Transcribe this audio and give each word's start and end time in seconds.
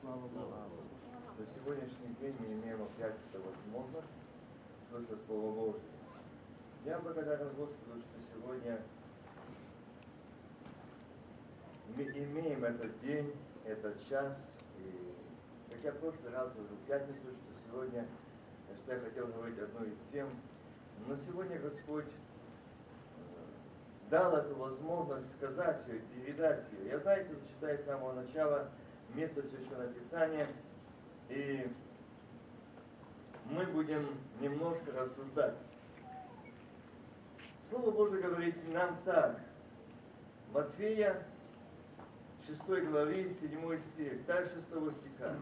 Слава 0.00 0.20
Богу. 0.20 0.82
На 1.38 1.46
сегодняшний 1.46 2.14
день 2.20 2.34
мы 2.38 2.46
имеем 2.46 2.82
опять 2.82 3.14
эту 3.32 3.42
возможность 3.42 4.12
слышать 4.88 5.24
Слово 5.26 5.54
Божье. 5.54 5.80
Я 6.84 6.98
благодарен 6.98 7.48
Господу, 7.54 8.00
что 8.00 8.18
сегодня 8.34 8.80
мы 11.96 12.02
имеем 12.02 12.64
этот 12.64 12.98
день, 13.00 13.34
этот 13.64 14.02
час. 14.08 14.52
И 14.78 15.14
как 15.70 15.84
я 15.84 15.92
в 15.92 15.98
прошлый 15.98 16.30
раз 16.30 16.52
говорил, 16.52 16.76
в 16.76 16.86
пятницу, 16.86 17.32
что 17.32 17.52
сегодня, 17.66 18.06
что 18.82 18.94
я 18.94 19.00
хотел 19.00 19.28
говорить 19.28 19.58
одной 19.58 19.90
из 19.90 19.98
тем, 20.12 20.28
но 21.06 21.16
сегодня 21.16 21.58
Господь 21.58 22.06
э, 22.06 24.10
дал 24.10 24.36
эту 24.36 24.54
возможность 24.56 25.32
сказать 25.32 25.82
ее, 25.88 26.00
передать 26.00 26.64
ее. 26.72 26.90
Я, 26.90 26.98
знаете, 26.98 27.34
читаю 27.48 27.78
с 27.78 27.84
самого 27.84 28.12
начала 28.12 28.70
место 29.16 29.42
Священного 29.42 29.88
Писания, 29.88 30.46
и 31.30 31.66
мы 33.46 33.64
будем 33.66 34.06
немножко 34.40 34.92
рассуждать. 34.92 35.54
Слово 37.68 37.90
Божье 37.90 38.20
говорит 38.20 38.56
нам 38.72 38.96
так. 39.04 39.40
Матфея 40.52 41.26
6 42.46 42.62
главе 42.88 43.30
7 43.30 43.78
стих, 43.78 44.24
дальше 44.26 44.62
6 44.70 44.96
стиха. 44.98 45.34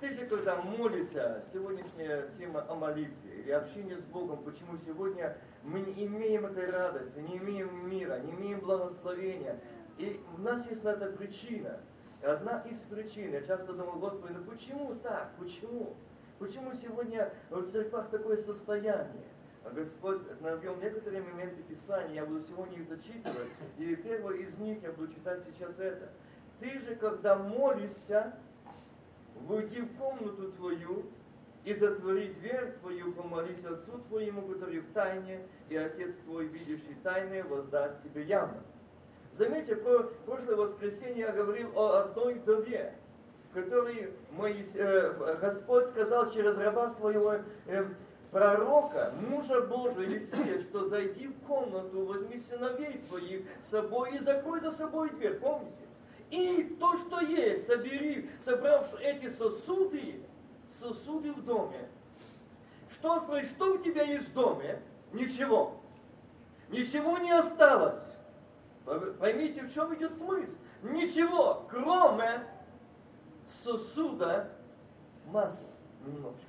Ты 0.00 0.10
же, 0.10 0.26
когда 0.26 0.56
молишься, 0.56 1.44
сегодняшняя 1.52 2.28
тема 2.38 2.64
о 2.68 2.74
молитве 2.74 3.42
или 3.42 3.50
общении 3.50 3.96
с 3.96 4.04
Богом, 4.04 4.42
почему 4.42 4.76
сегодня 4.78 5.36
мы 5.62 5.80
не 5.80 6.06
имеем 6.06 6.46
этой 6.46 6.70
радости, 6.70 7.18
не 7.18 7.36
имеем 7.36 7.88
мира, 7.88 8.18
не 8.20 8.32
имеем 8.32 8.60
благословения. 8.60 9.60
И 9.98 10.18
у 10.34 10.40
нас 10.40 10.68
есть 10.70 10.82
на 10.84 10.90
это 10.90 11.12
причина. 11.12 11.78
Одна 12.22 12.62
из 12.68 12.78
причин, 12.80 13.32
я 13.32 13.40
часто 13.42 13.72
думал, 13.72 13.98
Господи, 13.98 14.34
ну 14.34 14.44
почему 14.44 14.94
так, 14.96 15.30
почему? 15.38 15.96
Почему 16.38 16.72
сегодня 16.74 17.32
в 17.48 17.64
церквах 17.64 18.10
такое 18.10 18.36
состояние? 18.36 19.24
А 19.64 19.70
Господь 19.70 20.20
навел 20.40 20.76
некоторые 20.76 21.22
моменты 21.22 21.62
Писания, 21.62 22.16
я 22.16 22.26
буду 22.26 22.44
сегодня 22.46 22.78
их 22.78 22.88
зачитывать, 22.88 23.48
и 23.78 23.94
первый 23.96 24.42
из 24.42 24.58
них 24.58 24.82
я 24.82 24.92
буду 24.92 25.08
читать 25.12 25.42
сейчас 25.44 25.78
это. 25.78 26.10
Ты 26.60 26.78
же, 26.78 26.94
когда 26.96 27.36
молишься, 27.36 28.34
войди 29.46 29.80
в 29.80 29.96
комнату 29.96 30.52
твою 30.52 31.06
и 31.64 31.72
затвори 31.72 32.34
дверь 32.34 32.72
твою, 32.80 33.12
помолись 33.12 33.64
Отцу 33.64 33.98
твоему, 34.08 34.42
который 34.42 34.80
в 34.80 34.92
тайне, 34.92 35.46
и 35.70 35.76
Отец 35.76 36.14
твой, 36.24 36.46
видящий 36.46 36.96
тайное, 37.02 37.44
воздаст 37.44 38.02
тебе 38.02 38.24
явно. 38.24 38.62
Заметьте, 39.40 39.74
про 39.74 40.02
прошлое 40.26 40.54
воскресенье 40.54 41.20
я 41.20 41.32
говорил 41.32 41.70
о 41.74 42.00
одной 42.00 42.34
вдове, 42.34 42.92
которой 43.54 44.12
Моис... 44.32 44.72
э, 44.74 45.38
Господь 45.40 45.86
сказал 45.86 46.30
через 46.30 46.58
раба 46.58 46.90
своего 46.90 47.36
э, 47.66 47.86
пророка, 48.32 49.14
мужа 49.30 49.62
Божия 49.62 50.02
Елисея, 50.02 50.60
что 50.60 50.84
зайди 50.84 51.28
в 51.28 51.46
комнату, 51.46 52.04
возьми 52.04 52.36
сыновей 52.36 53.00
твоих 53.08 53.46
с 53.64 53.70
собой 53.70 54.14
и 54.14 54.18
закрой 54.18 54.60
за 54.60 54.72
собой 54.72 55.08
дверь, 55.08 55.38
помните? 55.38 55.86
И 56.28 56.76
то, 56.78 56.98
что 56.98 57.20
есть, 57.22 57.66
собери, 57.66 58.28
собрав 58.44 58.94
эти 59.00 59.30
сосуды, 59.30 60.20
сосуды 60.68 61.32
в 61.32 61.42
доме. 61.46 61.88
Что 62.90 63.12
он 63.12 63.42
что 63.44 63.72
у 63.72 63.78
тебя 63.78 64.02
есть 64.02 64.28
в 64.28 64.34
доме? 64.34 64.82
Ничего. 65.14 65.80
Ничего 66.68 67.16
не 67.16 67.30
осталось. 67.30 68.10
Поймите, 69.18 69.62
в 69.62 69.72
чем 69.72 69.94
идет 69.94 70.16
смысл. 70.18 70.58
Ничего, 70.82 71.66
кроме 71.70 72.46
сосуда 73.46 74.50
масла. 75.26 75.68
Немножко. 76.04 76.46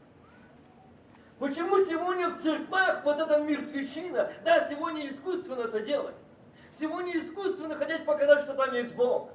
Почему 1.40 1.84
сегодня 1.84 2.30
в 2.30 2.40
церквах 2.40 3.04
вот 3.04 3.20
эта 3.20 3.40
мертвечина, 3.40 4.32
да, 4.46 4.70
сегодня 4.70 5.10
искусственно 5.10 5.62
это 5.62 5.82
делать. 5.82 6.16
Сегодня 6.72 7.18
искусственно 7.20 7.76
хотеть 7.76 8.06
показать, 8.06 8.44
что 8.44 8.54
там 8.54 8.74
есть 8.74 8.96
Бог. 8.96 9.32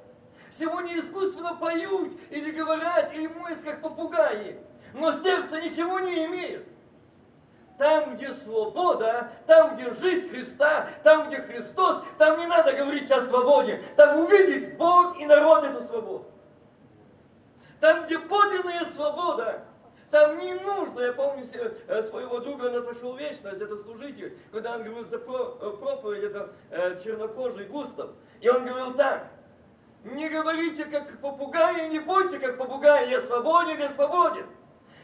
Сегодня 0.49 0.97
искусственно 0.99 1.53
поют 1.55 2.17
или 2.29 2.51
говорят, 2.51 3.13
или 3.13 3.27
моются, 3.27 3.65
как 3.65 3.81
попугаи. 3.81 4.59
Но 4.93 5.11
сердце 5.21 5.61
ничего 5.61 5.99
не 5.99 6.25
имеет. 6.25 6.67
Там, 7.77 8.15
где 8.15 8.29
свобода, 8.33 9.29
там, 9.45 9.75
где 9.75 9.91
жизнь 9.91 10.29
Христа, 10.29 10.87
там, 11.03 11.27
где 11.27 11.37
Христос, 11.37 12.03
там 12.17 12.39
не 12.39 12.47
надо 12.47 12.73
говорить 12.73 13.09
о 13.11 13.27
свободе. 13.27 13.83
Там 13.95 14.19
увидит 14.19 14.77
Бог 14.77 15.19
и 15.19 15.25
народ 15.25 15.63
эту 15.63 15.83
свободу. 15.85 16.25
Там, 17.79 18.05
где 18.05 18.17
подлинная 18.17 18.85
свобода, 18.85 19.63
там 20.09 20.39
не 20.39 20.53
нужно, 20.53 21.01
я 21.01 21.13
помню 21.13 21.45
э, 21.53 22.03
своего 22.03 22.39
друга 22.39 22.71
Наташу 22.71 23.13
Вечность, 23.15 23.61
это 23.61 23.77
служитель, 23.77 24.37
когда 24.51 24.75
он 24.75 24.83
говорил 24.83 25.05
за 25.05 25.17
э, 25.17 25.19
проповедь, 25.19 26.23
это 26.23 26.49
э, 26.71 26.99
чернокожий 27.03 27.65
Густав, 27.65 28.09
и 28.39 28.49
он 28.49 28.65
говорил 28.65 28.93
так, 28.93 29.27
не 30.05 30.29
говорите 30.29 30.85
как 30.85 31.19
попугаи, 31.19 31.89
не 31.89 31.99
будьте 31.99 32.39
как 32.39 32.57
попугаи, 32.57 33.09
я 33.09 33.21
свободен, 33.21 33.77
я 33.79 33.89
свободен. 33.89 34.45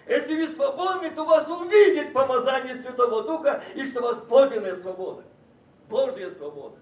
Если 0.08 0.36
вы 0.36 0.54
свободны, 0.54 1.10
то 1.12 1.26
вас 1.26 1.48
увидит 1.48 2.14
помазание 2.14 2.76
Святого 2.76 3.24
Духа, 3.24 3.64
и 3.76 3.86
что 3.86 4.02
у 4.02 4.04
вас 4.04 4.20
подлинная 4.28 4.76
свобода. 4.76 5.24
Божья 5.90 6.32
свобода. 6.32 6.78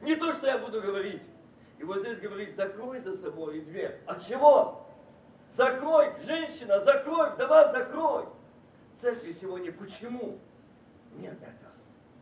Не 0.00 0.16
то, 0.16 0.32
что 0.32 0.46
я 0.46 0.58
буду 0.58 0.80
говорить. 0.80 1.22
И 1.78 1.84
вот 1.84 2.00
здесь 2.00 2.18
говорит, 2.18 2.56
закрой 2.56 3.00
за 3.00 3.16
собой 3.16 3.60
дверь. 3.60 3.98
От 4.06 4.26
чего? 4.26 4.86
Закрой, 5.48 6.12
женщина, 6.24 6.80
закрой, 6.84 7.30
вдова, 7.30 7.72
закрой. 7.72 8.26
Церкви 9.00 9.32
сегодня 9.32 9.72
почему? 9.72 10.38
Нет 11.16 11.36
этого. 11.42 11.72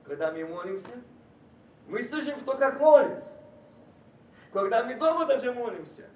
Когда 0.04 0.32
мы 0.32 0.44
молимся, 0.44 0.90
мы 1.88 2.02
слышим, 2.04 2.40
кто 2.40 2.56
как 2.56 2.80
молится. 2.80 3.32
Когда 4.52 4.82
мы 4.82 4.94
дома 4.94 5.26
даже 5.26 5.52
молимся, 5.52 6.06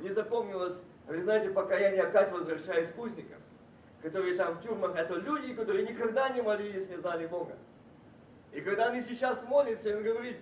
не 0.00 0.10
запомнилось, 0.10 0.82
вы 1.06 1.22
знаете, 1.22 1.50
покаяние 1.50 2.02
опять 2.02 2.32
возвращаясь 2.32 2.90
к 2.90 2.98
узникам, 2.98 3.37
которые 4.08 4.36
там 4.36 4.54
в 4.54 4.62
тюрьмах, 4.62 4.96
это 4.96 5.16
люди, 5.16 5.52
которые 5.52 5.86
никогда 5.86 6.30
не 6.30 6.40
молились, 6.40 6.88
не 6.88 6.96
знали 6.96 7.26
Бога. 7.26 7.54
И 8.52 8.60
когда 8.62 8.86
они 8.86 9.02
сейчас 9.02 9.42
молятся, 9.44 9.94
он 9.94 10.02
говорит, 10.02 10.38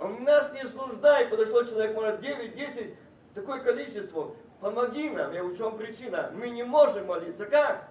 он 0.00 0.24
нас 0.24 0.52
не 0.52 0.68
служдай, 0.68 1.26
подошло 1.26 1.62
человек, 1.62 1.94
может, 1.94 2.20
9, 2.20 2.56
10, 2.56 2.94
такое 3.32 3.60
количество, 3.60 4.34
помоги 4.60 5.08
нам, 5.10 5.32
я 5.32 5.44
в 5.44 5.56
чем 5.56 5.78
причина, 5.78 6.32
мы 6.34 6.50
не 6.50 6.64
можем 6.64 7.06
молиться, 7.06 7.46
как? 7.46 7.88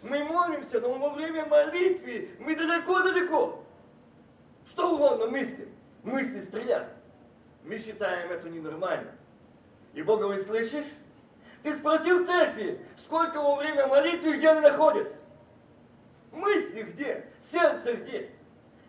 Мы 0.00 0.24
молимся, 0.24 0.80
но 0.80 0.94
во 0.94 1.10
время 1.10 1.44
молитвы 1.44 2.30
мы 2.38 2.56
далеко-далеко. 2.56 3.62
Что 4.66 4.94
угодно 4.94 5.26
мыслим, 5.26 5.68
мысли 6.04 6.40
стреляют. 6.40 6.88
Мы 7.64 7.78
считаем 7.78 8.30
это 8.30 8.48
ненормально. 8.48 9.12
И 9.92 10.02
Бога 10.02 10.24
вы 10.24 10.38
слышишь? 10.38 10.86
Ты 11.62 11.76
спросил 11.76 12.24
церкви, 12.24 12.80
сколько 12.96 13.40
во 13.40 13.56
время 13.56 13.86
молитвы, 13.86 14.36
где 14.36 14.50
они 14.50 14.60
находятся? 14.60 15.16
Мысли 16.32 16.82
где? 16.82 17.26
Сердце 17.40 17.94
где? 17.94 18.30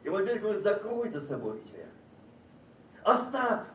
И 0.04 0.10
вот 0.10 0.24
здесь 0.24 0.40
говорит, 0.40 0.62
закрой 0.62 1.10
за 1.10 1.22
собой 1.22 1.62
дверь. 1.62 1.88
Оставь. 3.04 3.66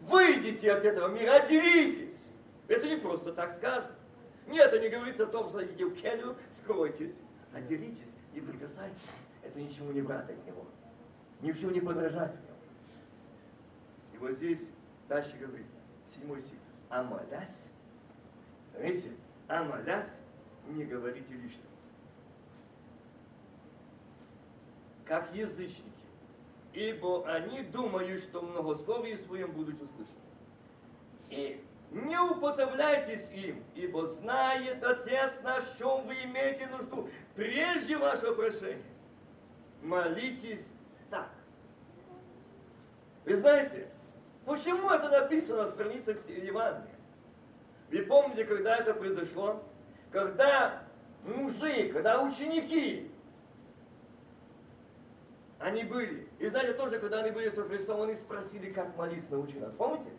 Выйдите 0.00 0.72
от 0.72 0.84
этого 0.84 1.08
мира, 1.08 1.32
отделитесь. 1.32 2.20
Это 2.68 2.86
не 2.86 2.96
просто 2.96 3.32
так 3.32 3.54
скажем. 3.56 3.90
Нет, 4.46 4.72
это 4.72 4.78
не 4.78 4.88
говорится 4.88 5.24
о 5.24 5.26
том, 5.26 5.48
что 5.48 5.64
идите 5.64 5.84
в 5.84 5.94
келью, 5.94 6.36
скройтесь, 6.50 7.14
отделитесь, 7.52 8.12
не 8.32 8.40
прикасайтесь. 8.40 9.02
Это 9.42 9.58
ничего 9.60 9.92
не 9.92 10.02
брать 10.02 10.30
от 10.30 10.46
него. 10.46 10.64
Ни 11.40 11.52
в 11.52 11.60
чем 11.60 11.72
не 11.72 11.80
подражать 11.80 12.32
в 12.32 12.44
нем. 12.44 12.56
И 14.14 14.18
вот 14.18 14.32
здесь 14.32 14.60
дальше 15.08 15.36
говорит, 15.36 15.66
седьмой 16.06 16.40
стих. 16.40 16.58
А 16.88 17.02
молясь, 17.02 17.66
знаете, 18.76 19.10
а 19.48 19.64
молясь, 19.64 20.10
не 20.68 20.84
говорите 20.84 21.32
лишнего. 21.32 21.62
Как 25.04 25.34
язычники, 25.34 25.84
ибо 26.72 27.26
они 27.30 27.62
думают, 27.62 28.20
что 28.20 28.42
многословие 28.42 29.18
своем 29.18 29.52
будут 29.52 29.80
услышаны. 29.80 30.16
И 31.30 31.64
не 31.92 32.18
уподобляйтесь 32.18 33.30
им, 33.32 33.62
ибо 33.74 34.06
знает 34.08 34.82
Отец 34.82 35.32
наш, 35.42 35.64
в 35.64 35.78
чем 35.78 36.06
вы 36.06 36.14
имеете 36.24 36.66
нужду, 36.66 37.08
прежде 37.34 37.96
вашего 37.96 38.34
прошения. 38.34 38.82
Молитесь 39.82 40.66
так. 41.10 41.30
Вы 43.24 43.36
знаете, 43.36 43.88
почему 44.44 44.90
это 44.90 45.08
написано 45.08 45.62
на 45.62 45.68
страницах 45.68 46.18
Евангелия? 46.28 46.95
Вы 47.90 48.02
помните, 48.02 48.44
когда 48.44 48.76
это 48.76 48.94
произошло? 48.94 49.62
Когда 50.10 50.82
мужи, 51.24 51.90
когда 51.92 52.22
ученики, 52.22 53.10
они 55.58 55.84
были. 55.84 56.28
И 56.38 56.48
знаете, 56.48 56.74
тоже, 56.74 56.98
когда 56.98 57.20
они 57.20 57.30
были 57.30 57.50
со 57.50 57.64
Христом, 57.64 58.02
они 58.02 58.14
спросили, 58.14 58.72
как 58.72 58.96
молиться, 58.96 59.32
научи 59.32 59.58
нас. 59.58 59.72
Помните? 59.72 60.10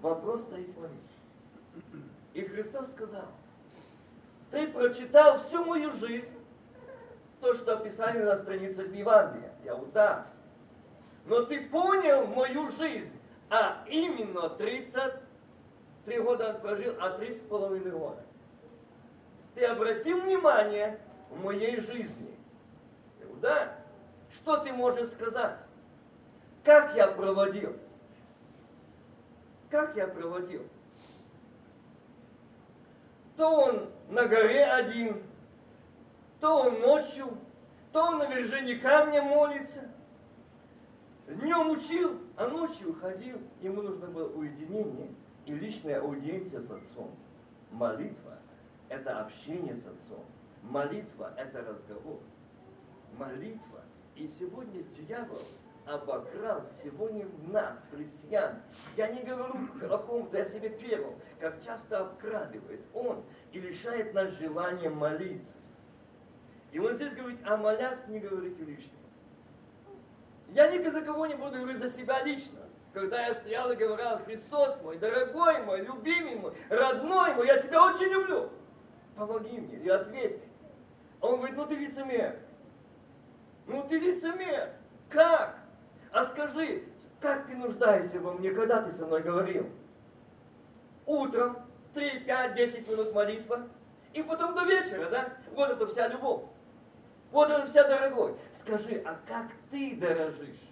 Вопрос 0.00 0.42
стоит 0.42 0.76
молиться. 0.76 1.10
И 2.34 2.42
Христос 2.42 2.90
сказал, 2.92 3.26
ты 4.50 4.68
прочитал 4.68 5.38
всю 5.40 5.64
мою 5.64 5.92
жизнь, 5.92 6.32
то, 7.40 7.54
что 7.54 7.74
описали 7.74 8.22
на 8.22 8.36
страницах 8.36 8.92
Евангелия. 8.92 9.52
Я 9.64 9.74
вот 9.74 9.92
да. 9.92 10.26
Но 11.26 11.42
ты 11.44 11.60
понял 11.68 12.26
мою 12.26 12.70
жизнь, 12.70 13.16
а 13.50 13.84
именно 13.88 14.48
33 16.08 16.20
года 16.20 16.54
прожил, 16.54 16.94
а 17.00 17.10
три 17.10 17.32
с 17.32 17.40
половиной 17.40 17.90
года. 17.90 18.22
Ты 19.54 19.64
обратил 19.66 20.22
внимание 20.22 20.98
в 21.30 21.44
моей 21.44 21.80
жизни. 21.80 22.34
Да? 23.42 23.76
Что 24.32 24.58
ты 24.58 24.72
можешь 24.72 25.08
сказать? 25.08 25.58
Как 26.64 26.96
я 26.96 27.08
проводил? 27.08 27.76
Как 29.70 29.96
я 29.96 30.06
проводил? 30.06 30.66
То 33.36 33.48
он 33.48 33.90
на 34.08 34.26
горе 34.26 34.64
один, 34.64 35.22
то 36.40 36.62
он 36.62 36.80
ночью, 36.80 37.28
то 37.92 38.06
он 38.06 38.18
на 38.18 38.26
вершине 38.26 38.76
камня 38.76 39.22
молится. 39.22 39.88
Днем 41.28 41.70
учил, 41.70 42.18
а 42.36 42.48
ночью 42.48 42.98
ходил. 42.98 43.38
Ему 43.60 43.82
нужно 43.82 44.06
было 44.06 44.28
уединение 44.30 45.10
и 45.48 45.54
личная 45.54 46.00
аудиенция 46.02 46.60
с 46.60 46.70
отцом. 46.70 47.10
Молитва– 47.70 48.38
это 48.90 49.20
общение 49.20 49.74
с 49.74 49.86
отцом. 49.86 50.24
Молитва– 50.62 51.32
это 51.38 51.62
разговор. 51.62 52.20
Молитва. 53.16 53.82
И 54.14 54.28
сегодня 54.28 54.82
дьявол 54.82 55.40
обокрал 55.86 56.62
сегодня 56.82 57.26
нас, 57.46 57.82
христиан. 57.90 58.56
Я 58.98 59.08
не 59.08 59.22
говорю 59.22 59.54
о 59.90 59.96
ком-то, 59.96 60.36
я 60.36 60.44
себе 60.44 60.68
первым, 60.68 61.14
как 61.40 61.64
часто 61.64 62.00
обкрадывает 62.00 62.82
он 62.92 63.24
и 63.52 63.60
лишает 63.60 64.12
нас 64.12 64.30
желания 64.32 64.90
молиться. 64.90 65.56
И 66.72 66.78
он 66.78 66.94
здесь 66.96 67.14
говорит, 67.14 67.40
а 67.46 67.56
молясь 67.56 68.06
не 68.08 68.20
говорите 68.20 68.62
лишнего. 68.64 68.92
Я 70.48 70.70
ни 70.70 70.86
за 70.86 71.00
кого 71.00 71.24
не 71.24 71.36
буду 71.36 71.52
говорить 71.52 71.78
за 71.78 71.88
себя 71.88 72.22
лично. 72.22 72.67
Когда 72.92 73.26
я 73.26 73.34
стоял 73.34 73.70
и 73.70 73.76
говорил, 73.76 74.18
Христос 74.24 74.80
мой, 74.82 74.98
дорогой 74.98 75.62
мой, 75.62 75.82
любимый 75.82 76.36
мой, 76.36 76.52
родной 76.68 77.34
мой, 77.34 77.46
я 77.46 77.58
тебя 77.58 77.84
очень 77.86 78.10
люблю. 78.10 78.50
Помоги 79.16 79.58
мне 79.58 79.76
и 79.76 79.88
ответь. 79.88 80.40
Он 81.20 81.36
говорит, 81.36 81.56
ну 81.56 81.66
ты 81.66 81.74
лицемер. 81.74 82.38
Ну 83.66 83.82
ты 83.88 83.98
лицемер. 83.98 84.70
Как? 85.10 85.58
А 86.12 86.24
скажи, 86.26 86.84
как 87.20 87.46
ты 87.46 87.56
нуждаешься 87.56 88.20
во 88.20 88.32
мне, 88.32 88.50
когда 88.50 88.82
ты 88.82 88.92
со 88.92 89.06
мной 89.06 89.22
говорил? 89.22 89.68
Утром, 91.04 91.58
3, 91.94 92.20
5, 92.20 92.54
10 92.54 92.88
минут 92.88 93.12
молитва, 93.14 93.68
и 94.14 94.22
потом 94.22 94.54
до 94.54 94.64
вечера, 94.64 95.08
да? 95.10 95.28
Вот 95.52 95.70
это 95.70 95.86
вся 95.86 96.08
любовь. 96.08 96.42
Вот 97.30 97.50
это 97.50 97.66
вся 97.66 97.86
дорогой. 97.86 98.34
Скажи, 98.52 99.02
а 99.04 99.16
как 99.26 99.46
ты 99.70 99.96
дорожишь? 99.96 100.68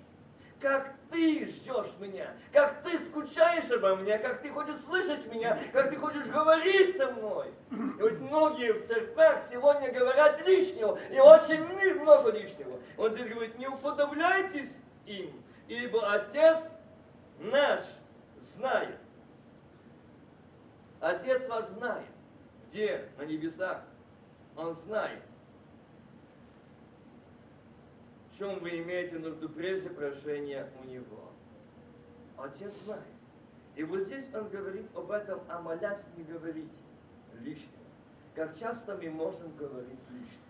Как 0.60 0.94
ты 1.10 1.46
ждешь 1.46 1.94
меня? 1.98 2.32
Как 2.52 2.82
ты 2.82 2.98
скучаешь 2.98 3.70
обо 3.70 3.96
мне? 3.96 4.18
Как 4.18 4.42
ты 4.42 4.50
хочешь 4.50 4.80
слышать 4.84 5.32
меня? 5.32 5.58
Как 5.72 5.90
ты 5.90 5.96
хочешь 5.96 6.26
говорить 6.26 6.96
со 6.96 7.10
мной? 7.12 7.52
И 7.70 8.02
вот 8.02 8.18
многие 8.20 8.72
в 8.72 8.86
церквях 8.86 9.42
сегодня 9.48 9.92
говорят 9.92 10.46
лишнего, 10.46 10.98
и 11.10 11.18
очень 11.18 11.64
много 11.64 12.30
лишнего. 12.30 12.78
Он 12.96 13.12
здесь 13.12 13.28
говорит, 13.28 13.58
не 13.58 13.68
уподобляйтесь 13.68 14.70
им, 15.06 15.42
ибо 15.68 16.12
Отец 16.12 16.74
наш 17.38 17.80
знает. 18.38 18.96
Отец 21.00 21.46
ваш 21.48 21.66
знает, 21.66 22.06
где 22.70 23.08
на 23.18 23.22
небесах. 23.22 23.82
Он 24.56 24.74
знает, 24.74 25.22
чем 28.38 28.58
вы 28.60 28.82
имеете 28.82 29.18
нужду 29.18 29.48
прежде 29.48 29.90
прошения 29.90 30.70
у 30.82 30.88
Него. 30.88 31.30
Отец 32.36 32.72
знает. 32.84 33.02
И 33.76 33.84
вот 33.84 34.00
здесь 34.02 34.26
он 34.34 34.48
говорит 34.48 34.86
об 34.94 35.10
этом, 35.10 35.40
а 35.48 35.60
молясь 35.60 36.02
не 36.16 36.24
говорить 36.24 36.70
лишнего. 37.40 37.70
Как 38.34 38.58
часто 38.58 38.96
мы 38.96 39.10
можем 39.10 39.54
говорить 39.56 40.00
лишнего. 40.10 40.46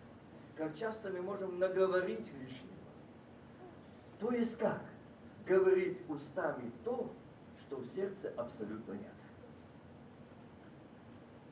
Как 0.56 0.76
часто 0.76 1.10
мы 1.10 1.22
можем 1.22 1.58
наговорить 1.58 2.26
лишнего. 2.40 2.76
То 4.20 4.32
есть 4.32 4.56
как? 4.58 4.82
Говорить 5.46 5.98
устами 6.08 6.72
то, 6.84 7.12
что 7.60 7.76
в 7.76 7.86
сердце 7.86 8.32
абсолютно 8.36 8.92
нет. 8.92 9.12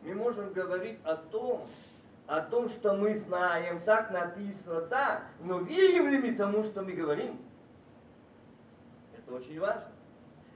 Мы 0.03 0.15
можем 0.15 0.53
говорить 0.53 0.99
о 1.05 1.17
том, 1.17 1.69
о 2.27 2.41
том, 2.41 2.69
что 2.69 2.95
мы 2.95 3.15
знаем, 3.15 3.81
так 3.83 4.11
написано, 4.11 4.83
да, 4.83 5.23
но 5.41 5.59
верим 5.59 6.09
ли 6.09 6.19
мы 6.19 6.37
тому, 6.37 6.63
что 6.63 6.83
мы 6.83 6.93
говорим? 6.93 7.39
Это 9.17 9.35
очень 9.35 9.61
важно. 9.61 9.91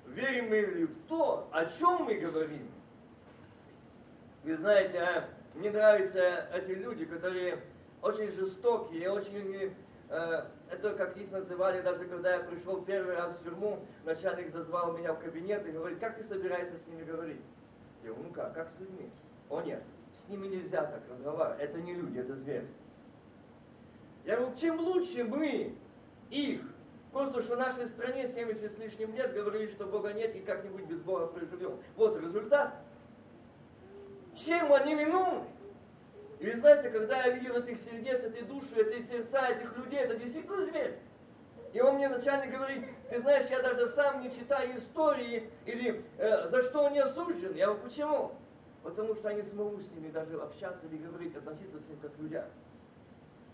Верим 0.07 0.49
мы 0.49 0.57
ли 0.61 0.85
в 0.87 1.07
то, 1.09 1.49
о 1.53 1.67
чем 1.67 2.05
мы 2.05 2.15
говорим? 2.15 2.71
Вы 4.45 4.57
знаете, 4.57 4.99
а, 4.99 5.29
мне 5.55 5.71
нравятся 5.71 6.49
эти 6.55 6.71
люди, 6.71 7.05
которые 7.05 7.63
очень 8.01 8.31
жестокие, 8.31 9.11
очень 9.11 9.75
Э, 10.11 10.45
это 10.71 10.95
как 10.95 11.17
их 11.19 11.31
называли, 11.31 11.83
даже 11.83 12.07
когда 12.07 12.35
я 12.35 12.41
пришел 12.41 12.83
первый 12.83 13.15
раз 13.15 13.35
в 13.35 13.45
тюрьму, 13.45 13.81
начальник 14.05 14.49
зазвал 14.49 14.97
меня 14.97 15.13
в 15.13 15.21
кабинет 15.21 15.67
и 15.67 15.71
говорит, 15.71 15.99
как 15.99 16.17
ты 16.17 16.25
собираешься 16.25 16.79
с 16.79 16.87
ними 16.87 17.05
говорить? 17.05 17.41
Я 18.03 18.11
говорю, 18.11 18.29
ну 18.29 18.35
как, 18.35 18.55
как 18.55 18.69
с 18.69 18.81
людьми? 18.81 19.11
О 19.51 19.61
нет, 19.61 19.83
с 20.13 20.29
ними 20.29 20.49
нельзя 20.49 20.85
так 20.85 21.03
разговаривать, 21.11 21.61
это 21.61 21.79
не 21.81 21.95
люди, 21.95 22.19
это 22.19 22.35
звери. 22.35 22.67
Я 24.25 24.37
говорю, 24.37 24.55
чем 24.57 24.79
лучше 24.81 25.25
мы 25.25 25.75
их, 26.31 26.61
просто 27.13 27.43
что 27.43 27.57
в 27.57 27.59
нашей 27.59 27.87
стране 27.87 28.27
70 28.27 28.73
с 28.73 28.79
лишним 28.79 29.15
лет 29.15 29.33
говорили, 29.33 29.71
что 29.71 29.87
Бога 29.87 30.13
нет 30.13 30.37
и 30.37 30.41
как-нибудь 30.41 30.85
без 30.85 31.01
Бога 31.01 31.27
проживем. 31.27 31.79
Вот 31.97 32.21
результат. 32.21 32.75
Чем 34.35 34.73
они 34.73 34.95
виновны? 34.95 35.47
И 36.41 36.47
вы 36.47 36.57
знаете, 36.57 36.91
когда 36.91 37.25
я 37.25 37.31
видел 37.31 37.57
этих 37.57 37.79
сердец, 37.79 38.23
этой 38.23 38.43
души, 38.43 38.77
эти 38.77 39.03
сердца, 39.05 39.49
этих 39.49 39.77
людей, 39.77 40.01
это 40.01 40.17
действительно 40.17 40.63
зверь. 40.63 40.99
И 41.73 41.81
он 41.81 41.97
мне 41.97 42.09
начальник 42.09 42.53
говорит, 42.53 42.85
ты 43.11 43.21
знаешь, 43.21 43.47
я 43.51 43.61
даже 43.61 43.89
сам 43.89 44.23
не 44.23 44.31
читаю 44.31 44.79
истории, 44.79 45.51
или 45.67 46.05
э, 46.17 46.49
за 46.49 46.63
что 46.63 46.87
они 46.87 46.99
осуждены. 46.99 47.57
Я 47.57 47.67
говорю, 47.67 47.83
почему? 47.83 48.33
Потому 48.83 49.15
что 49.15 49.29
я 49.31 49.37
не 49.37 49.43
смогу 49.43 49.79
с 49.81 49.91
ними 49.91 50.11
даже 50.11 50.41
общаться 50.41 50.87
или 50.87 50.99
говорить, 50.99 51.37
относиться 51.37 51.81
с 51.81 51.89
ними 51.89 51.99
как 52.01 52.15
к 52.15 52.19
людям. 52.19 52.45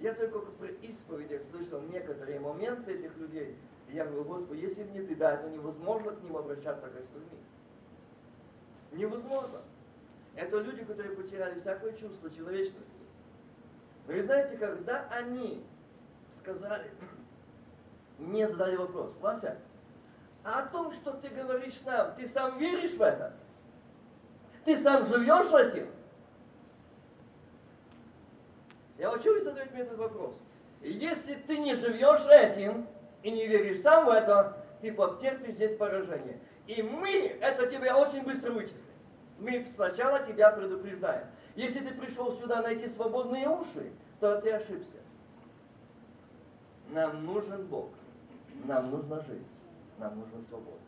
Я 0.01 0.13
только 0.15 0.41
при 0.41 0.77
исповедях 0.83 1.43
слышал 1.45 1.81
некоторые 1.83 2.41
моменты 2.41 2.93
этих 2.93 3.17
людей. 3.17 3.57
И 3.89 3.95
я 3.95 4.05
говорю, 4.05 4.25
Господи, 4.25 4.61
если 4.61 4.85
мне 4.85 5.03
ты 5.03 5.15
дай, 5.15 5.37
то 5.39 5.49
невозможно 5.49 6.13
к 6.13 6.23
ним 6.23 6.37
обращаться 6.37 6.89
как 6.89 7.03
с 7.03 7.15
людьми. 7.15 7.39
Невозможно. 8.93 9.63
Это 10.35 10.59
люди, 10.59 10.85
которые 10.85 11.15
потеряли 11.17 11.61
всякое 11.61 11.93
чувство 11.93 12.31
человечности. 12.31 13.05
Но 14.07 14.15
вы 14.15 14.23
знаете, 14.23 14.57
когда 14.57 15.09
они 15.11 15.65
сказали, 16.29 16.91
мне 18.19 18.47
задали 18.47 18.77
вопрос, 18.77 19.13
Вася, 19.21 19.59
а 20.43 20.61
о 20.61 20.67
том, 20.67 20.93
что 20.93 21.13
ты 21.13 21.29
говоришь 21.29 21.81
нам, 21.87 22.15
ты 22.17 22.27
сам 22.27 22.59
веришь 22.59 22.95
в 22.95 23.03
это? 23.03 23.33
Ты 24.65 24.77
сам 24.83 25.05
живешь 25.07 25.53
этим? 25.53 25.89
Я 28.99 29.11
хочу 29.11 29.35
вы 29.35 29.41
задать 29.41 29.73
мне 29.73 29.83
этот 29.83 29.99
вопрос. 29.99 30.35
Если 30.81 31.35
ты 31.35 31.59
не 31.59 31.75
живешь 31.75 32.25
этим 32.31 32.87
и 33.23 33.31
не 33.31 33.47
веришь 33.47 33.81
сам 33.81 34.07
в 34.07 34.11
это, 34.11 34.65
ты 34.81 34.93
потерпишь 34.93 35.55
здесь 35.55 35.77
поражение. 35.77 36.39
И 36.67 36.83
мы 36.83 37.37
это 37.41 37.67
тебя 37.67 37.99
очень 37.99 38.23
быстро 38.23 38.53
вычислим. 38.53 38.81
Мы 39.39 39.67
сначала 39.75 40.21
тебя 40.21 40.51
предупреждаем. 40.53 41.27
Если 41.57 41.81
ты 41.81 41.93
пришел 41.95 42.33
сюда 42.37 42.63
найти 42.63 42.87
свободные 42.89 43.49
уши, 43.49 43.93
то 44.21 44.41
ты 44.41 44.51
ошибся. 44.53 44.99
Нам 46.91 47.25
нужен 47.27 47.67
Бог. 47.67 47.91
Нам 48.65 48.91
нужна 48.91 49.21
жизнь. 49.21 49.47
Нам 49.99 50.19
нужна 50.19 50.41
свобода. 50.49 50.79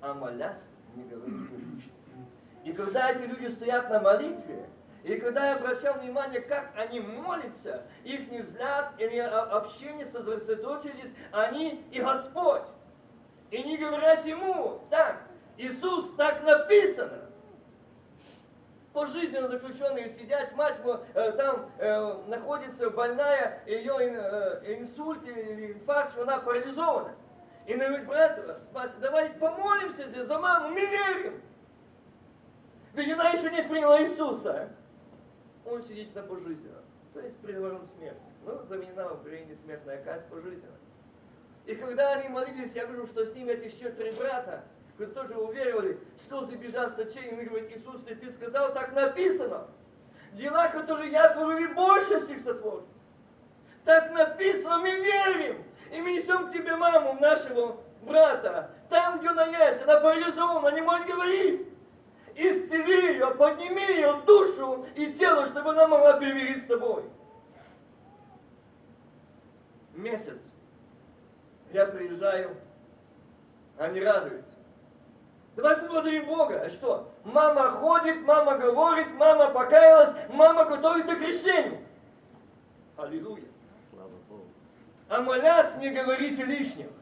А 0.00 0.14
молясь, 0.14 0.62
не 0.94 1.04
говорит 1.04 1.50
лишнего. 1.50 2.05
И 2.66 2.72
когда 2.72 3.12
эти 3.12 3.22
люди 3.22 3.46
стоят 3.46 3.88
на 3.90 4.00
молитве, 4.00 4.68
и 5.04 5.16
когда 5.18 5.50
я 5.50 5.54
обращал 5.54 6.00
внимание, 6.00 6.40
как 6.40 6.72
они 6.76 6.98
молятся, 6.98 7.84
их 8.02 8.28
взгляд 8.28 8.92
или 8.98 9.18
общение 9.18 10.04
сосредоточились, 10.04 11.12
они 11.30 11.84
и 11.92 12.00
Господь. 12.00 12.64
И 13.52 13.62
не 13.62 13.76
говорят 13.76 14.26
ему, 14.26 14.80
так, 14.90 15.22
Иисус, 15.56 16.10
так 16.16 16.42
написано. 16.42 17.30
Пожизненно 18.92 19.46
заключенные 19.46 20.08
сидят, 20.08 20.52
мать 20.56 20.78
э, 21.14 21.32
там 21.32 21.70
э, 21.78 22.14
находится 22.26 22.90
больная, 22.90 23.62
ее 23.66 23.94
э, 24.00 24.74
инсульт 24.76 25.22
или 25.22 25.74
инфаркт, 25.74 26.14
что 26.14 26.22
она 26.22 26.38
парализована. 26.38 27.14
И 27.66 27.74
говорит, 27.74 28.06
брат, 28.06 28.60
давай 29.00 29.30
помолимся 29.30 30.08
здесь 30.08 30.26
за 30.26 30.36
маму, 30.40 30.70
мы 30.70 30.80
верим. 30.80 31.42
Ведь 32.96 33.12
она 33.12 33.28
еще 33.28 33.50
не 33.50 33.62
приняла 33.62 34.02
Иисуса. 34.02 34.70
Он 35.66 35.82
сидит 35.82 36.14
на 36.14 36.22
пожизненно. 36.22 36.80
То 37.12 37.20
есть 37.20 37.36
приговорен 37.38 37.84
смерти. 37.84 38.18
Ну, 38.46 38.62
заменена 38.64 39.08
в 39.08 39.20
Украине 39.20 39.54
смертная 39.54 40.02
казнь 40.02 40.24
пожизненно. 40.30 40.76
И 41.66 41.74
когда 41.74 42.12
они 42.14 42.30
молились, 42.30 42.72
я 42.74 42.86
вижу, 42.86 43.06
что 43.06 43.26
с 43.26 43.34
ними 43.34 43.52
эти 43.52 43.66
еще 43.66 43.90
три 43.90 44.12
брата, 44.12 44.64
которые 44.92 45.14
тоже 45.14 45.34
уверовали, 45.34 46.00
слезы 46.16 46.56
бежат 46.56 46.96
с 46.96 46.98
очей, 46.98 47.24
и 47.24 47.34
они 47.34 47.74
Иисус, 47.74 48.02
ты, 48.02 48.14
ты 48.14 48.30
сказал, 48.30 48.72
так 48.72 48.94
написано. 48.94 49.66
Дела, 50.32 50.68
которые 50.68 51.10
я 51.10 51.34
творю, 51.34 51.74
больше 51.74 52.24
всех 52.24 52.42
сотворю. 52.44 52.86
Так 53.84 54.10
написано, 54.12 54.78
мы 54.78 54.90
верим. 54.90 55.62
И 55.92 56.00
мы 56.00 56.12
несем 56.14 56.48
к 56.48 56.52
тебе 56.52 56.74
маму 56.76 57.20
нашего 57.20 57.76
брата. 58.02 58.70
Там, 58.88 59.18
где 59.18 59.28
она 59.28 59.44
есть, 59.44 59.82
она 59.82 60.00
парализована, 60.00 60.74
не 60.74 60.80
может 60.80 61.06
говорить. 61.06 61.75
Исцели 62.36 63.14
ее, 63.14 63.28
подними 63.28 63.80
ее 63.80 64.20
душу 64.26 64.84
и 64.94 65.10
тело, 65.12 65.46
чтобы 65.46 65.70
она 65.70 65.88
могла 65.88 66.18
примирить 66.18 66.64
с 66.64 66.66
тобой. 66.66 67.02
Месяц. 69.94 70.38
Я 71.72 71.86
приезжаю, 71.86 72.54
они 73.78 74.00
радуются. 74.00 74.54
Давай 75.56 75.76
поблагодарим 75.78 76.26
Бога. 76.26 76.60
А 76.60 76.68
что? 76.68 77.10
Мама 77.24 77.70
ходит, 77.70 78.20
мама 78.22 78.58
говорит, 78.58 79.08
мама 79.14 79.48
покаялась, 79.48 80.14
мама 80.28 80.66
готовится 80.66 81.16
к 81.16 81.18
крещению. 81.18 81.78
Аллилуйя. 82.98 83.44
А 85.08 85.20
молясь, 85.22 85.74
не 85.76 85.88
говорите 85.88 86.42
лишнего. 86.44 86.92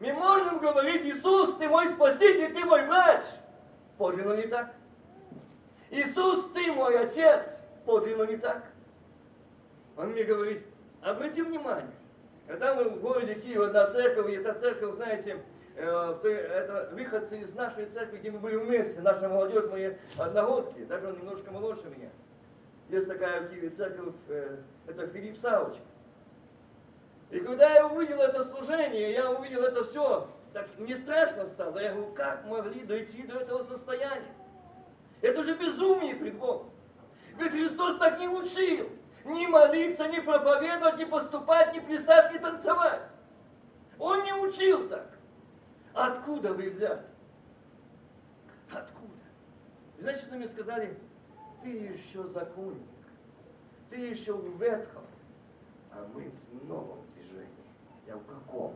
Мы 0.00 0.12
можем 0.14 0.60
говорить, 0.60 1.04
Иисус, 1.04 1.56
ты 1.56 1.68
мой 1.68 1.88
спаситель, 1.90 2.54
ты 2.54 2.64
мой 2.64 2.86
врач. 2.86 3.24
Подлинно 3.98 4.34
не 4.34 4.46
так. 4.46 4.74
Иисус, 5.90 6.46
ты 6.54 6.72
мой 6.72 6.98
отец. 6.98 7.58
Подлинно 7.84 8.22
не 8.24 8.36
так. 8.36 8.64
Он 9.96 10.10
мне 10.10 10.22
говорит, 10.22 10.62
обрати 11.02 11.42
внимание, 11.42 11.90
когда 12.46 12.74
мы 12.74 12.84
в 12.84 13.00
городе 13.00 13.34
Киев, 13.34 13.60
одна 13.60 13.88
церковь, 13.88 14.30
и 14.30 14.36
эта 14.36 14.54
церковь, 14.54 14.94
знаете, 14.94 15.42
э, 15.74 16.18
это 16.22 16.90
выходцы 16.92 17.40
из 17.40 17.52
нашей 17.54 17.86
церкви, 17.86 18.18
где 18.18 18.30
мы 18.30 18.38
были 18.38 18.56
вместе, 18.56 19.00
наша 19.00 19.28
молодежь, 19.28 19.68
мои 19.68 19.94
одногодки, 20.16 20.84
даже 20.84 21.08
он 21.08 21.18
немножко 21.18 21.50
моложе 21.50 21.88
меня. 21.96 22.10
Есть 22.90 23.08
такая 23.08 23.40
в 23.40 23.50
Киеве 23.50 23.70
церковь, 23.70 24.14
э, 24.28 24.58
это 24.86 25.06
Филипп 25.08 25.36
Савочка. 25.36 25.82
И 27.30 27.40
когда 27.40 27.74
я 27.74 27.88
увидел 27.88 28.20
это 28.20 28.44
служение, 28.44 29.12
я 29.12 29.30
увидел 29.30 29.62
это 29.64 29.84
все, 29.84 30.28
так 30.52 30.68
мне 30.78 30.96
страшно 30.96 31.46
стало. 31.46 31.78
Я 31.78 31.92
говорю, 31.92 32.12
как 32.12 32.44
могли 32.44 32.82
дойти 32.84 33.22
до 33.22 33.40
этого 33.40 33.64
состояния? 33.64 34.34
Это 35.20 35.42
же 35.42 35.56
безумие 35.56 36.14
пред 36.14 36.34
Богом. 36.36 36.70
Ведь 37.38 37.52
Христос 37.52 37.98
так 37.98 38.18
не 38.18 38.28
учил. 38.28 38.88
Ни 39.24 39.46
молиться, 39.46 40.08
ни 40.08 40.20
проповедовать, 40.20 40.98
ни 40.98 41.04
поступать, 41.04 41.74
ни 41.74 41.80
плясать, 41.80 42.32
ни 42.32 42.38
танцевать. 42.38 43.02
Он 43.98 44.22
не 44.22 44.32
учил 44.32 44.88
так. 44.88 45.10
Откуда 45.92 46.54
вы 46.54 46.70
взяли? 46.70 47.02
Откуда? 48.70 50.16
Что 50.16 50.36
мне 50.36 50.46
сказали? 50.46 50.96
Ты 51.62 51.70
еще 51.70 52.22
законник. 52.28 52.86
Ты 53.90 53.96
еще 53.96 54.34
в 54.34 54.62
ветхом, 54.62 55.04
а 55.90 56.06
мы 56.14 56.30
в 56.52 56.66
новом 56.66 57.08
я 58.08 58.16
в 58.16 58.24
каком? 58.24 58.74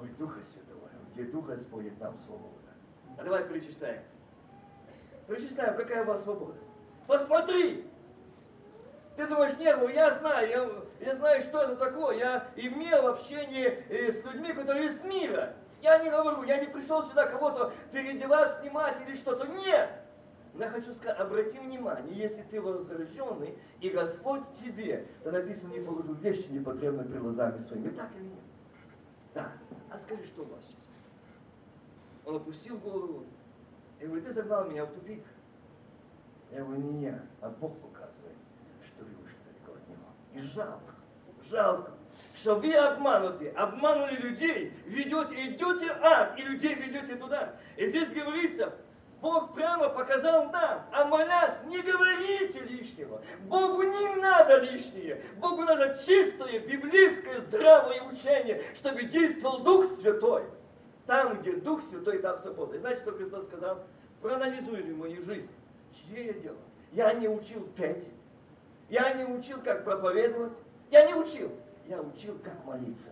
Ой, 0.00 0.08
Духа 0.18 0.40
Святого, 0.42 0.88
где 1.14 1.24
Дух 1.24 1.46
Господень, 1.46 1.96
там 1.96 2.16
свобода. 2.16 2.70
А 3.18 3.22
давай 3.22 3.44
перечитаем. 3.44 4.02
Перечитаем, 5.26 5.76
какая 5.76 6.04
у 6.04 6.06
вас 6.06 6.22
свобода. 6.22 6.58
Посмотри! 7.06 7.86
Ты 9.16 9.26
думаешь, 9.26 9.58
нет, 9.58 9.76
ну 9.78 9.88
я 9.88 10.18
знаю, 10.18 10.48
я, 10.48 11.06
я 11.06 11.14
знаю, 11.14 11.42
что 11.42 11.62
это 11.62 11.76
такое. 11.76 12.16
Я 12.16 12.48
имел 12.56 13.08
общение 13.08 13.84
э, 13.90 14.12
с 14.12 14.24
людьми, 14.24 14.52
которые 14.52 14.86
из 14.86 15.02
мира. 15.02 15.54
Я 15.82 15.98
не 15.98 16.08
говорю, 16.08 16.42
я 16.44 16.58
не 16.58 16.68
пришел 16.68 17.02
сюда 17.02 17.26
кого-то 17.26 17.72
переодевать, 17.92 18.60
снимать 18.60 18.96
или 19.06 19.14
что-то. 19.14 19.46
Нет! 19.46 19.90
Но 20.54 20.64
я 20.64 20.70
хочу 20.70 20.92
сказать, 20.94 21.18
обрати 21.18 21.58
внимание, 21.58 22.14
если 22.14 22.42
ты 22.42 22.60
возрожденный, 22.60 23.56
и 23.80 23.88
Господь 23.90 24.42
тебе, 24.58 25.06
то 25.22 25.30
написано, 25.30 25.68
не 25.68 25.80
положу 25.80 26.14
вещи 26.14 26.48
непотребные 26.50 27.06
при 27.06 27.18
глазами 27.18 27.58
своими. 27.58 27.90
Так 27.90 28.10
или 28.16 28.24
нет? 28.24 28.40
Да. 29.34 29.52
А 29.90 29.98
скажи, 29.98 30.24
что 30.24 30.42
у 30.42 30.46
вас 30.46 30.60
сейчас? 30.62 30.76
Он 32.24 32.36
опустил 32.36 32.78
голову 32.78 33.24
и 33.98 34.06
говорит, 34.06 34.24
ты 34.26 34.32
загнал 34.32 34.64
меня 34.66 34.84
в 34.84 34.92
тупик. 34.92 35.24
Я 36.52 36.64
говорю, 36.64 36.82
не 36.82 37.04
я, 37.04 37.20
а 37.40 37.50
Бог 37.50 37.76
показывает, 37.78 38.36
что 38.84 39.04
вы 39.04 39.10
ушли 39.22 39.36
далеко 39.44 39.72
от 39.72 39.88
Него. 39.88 40.04
И 40.34 40.40
жалко, 40.40 40.94
жалко, 41.48 41.92
что 42.34 42.56
вы 42.56 42.74
обмануты, 42.74 43.48
обманули 43.50 44.16
людей, 44.16 44.72
ведете, 44.86 45.48
идете 45.48 45.92
ад, 46.02 46.38
и 46.38 46.42
людей 46.42 46.74
ведете 46.74 47.16
туда. 47.16 47.56
И 47.76 47.86
здесь 47.86 48.12
говорится, 48.12 48.74
Бог 49.20 49.52
прямо 49.54 49.90
показал 49.90 50.46
нам, 50.50 50.86
а 50.92 51.04
молясь, 51.04 51.62
не 51.66 51.80
говорите 51.80 52.60
лишнего. 52.60 53.20
Богу 53.44 53.82
не 53.82 54.16
надо 54.16 54.60
лишнее. 54.60 55.22
Богу 55.36 55.62
надо 55.62 55.98
чистое, 56.06 56.60
библейское, 56.60 57.40
здравое 57.42 58.00
учение, 58.02 58.62
чтобы 58.74 59.04
действовал 59.04 59.58
Дух 59.60 59.86
Святой. 59.96 60.44
Там, 61.06 61.40
где 61.40 61.52
Дух 61.52 61.82
Святой, 61.82 62.20
там 62.20 62.40
свобода. 62.40 62.76
И 62.76 62.78
знаете, 62.78 63.02
что 63.02 63.12
Христос 63.12 63.44
сказал? 63.44 63.84
Проанализируй 64.22 64.94
мою 64.94 65.22
жизнь. 65.22 65.50
Чье 65.92 66.26
я 66.26 66.32
дело? 66.34 66.58
Я 66.92 67.12
не 67.12 67.28
учил 67.28 67.66
петь. 67.76 68.08
Я 68.88 69.12
не 69.14 69.24
учил, 69.24 69.60
как 69.62 69.84
проповедовать. 69.84 70.52
Я 70.90 71.06
не 71.06 71.14
учил. 71.14 71.50
Я 71.86 72.00
учил, 72.00 72.38
как 72.42 72.64
молиться. 72.64 73.10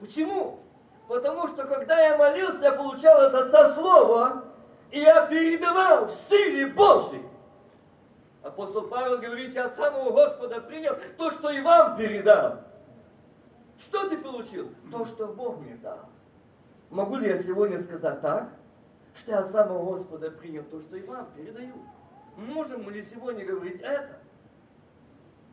Почему? 0.00 0.60
Потому 1.08 1.48
что 1.48 1.66
когда 1.66 1.98
я 2.00 2.18
молился, 2.18 2.64
я 2.64 2.72
получал 2.72 3.18
от 3.22 3.34
Отца 3.34 3.74
Слово, 3.74 4.44
и 4.90 5.00
я 5.00 5.26
передавал 5.26 6.06
в 6.06 6.10
силе 6.10 6.66
Божьей. 6.66 7.22
Апостол 8.42 8.82
Павел 8.88 9.18
говорит, 9.18 9.54
я 9.54 9.66
от 9.66 9.76
самого 9.76 10.10
Господа 10.12 10.60
принял 10.60 10.96
то, 11.16 11.30
что 11.30 11.50
и 11.50 11.62
вам 11.62 11.96
передал. 11.96 12.58
Что 13.78 14.08
ты 14.08 14.18
получил? 14.18 14.70
То, 14.90 15.06
что 15.06 15.28
Бог 15.28 15.58
мне 15.60 15.76
дал. 15.76 16.00
Могу 16.90 17.16
ли 17.16 17.28
я 17.28 17.38
сегодня 17.38 17.80
сказать 17.82 18.20
так, 18.20 18.48
что 19.14 19.30
я 19.30 19.38
от 19.38 19.50
самого 19.50 19.84
Господа 19.84 20.30
принял 20.30 20.62
то, 20.64 20.80
что 20.80 20.96
и 20.96 21.02
вам 21.02 21.26
передаю? 21.34 21.74
Можем 22.36 22.88
ли 22.90 23.02
сегодня 23.02 23.46
говорить 23.46 23.80
это? 23.80 24.20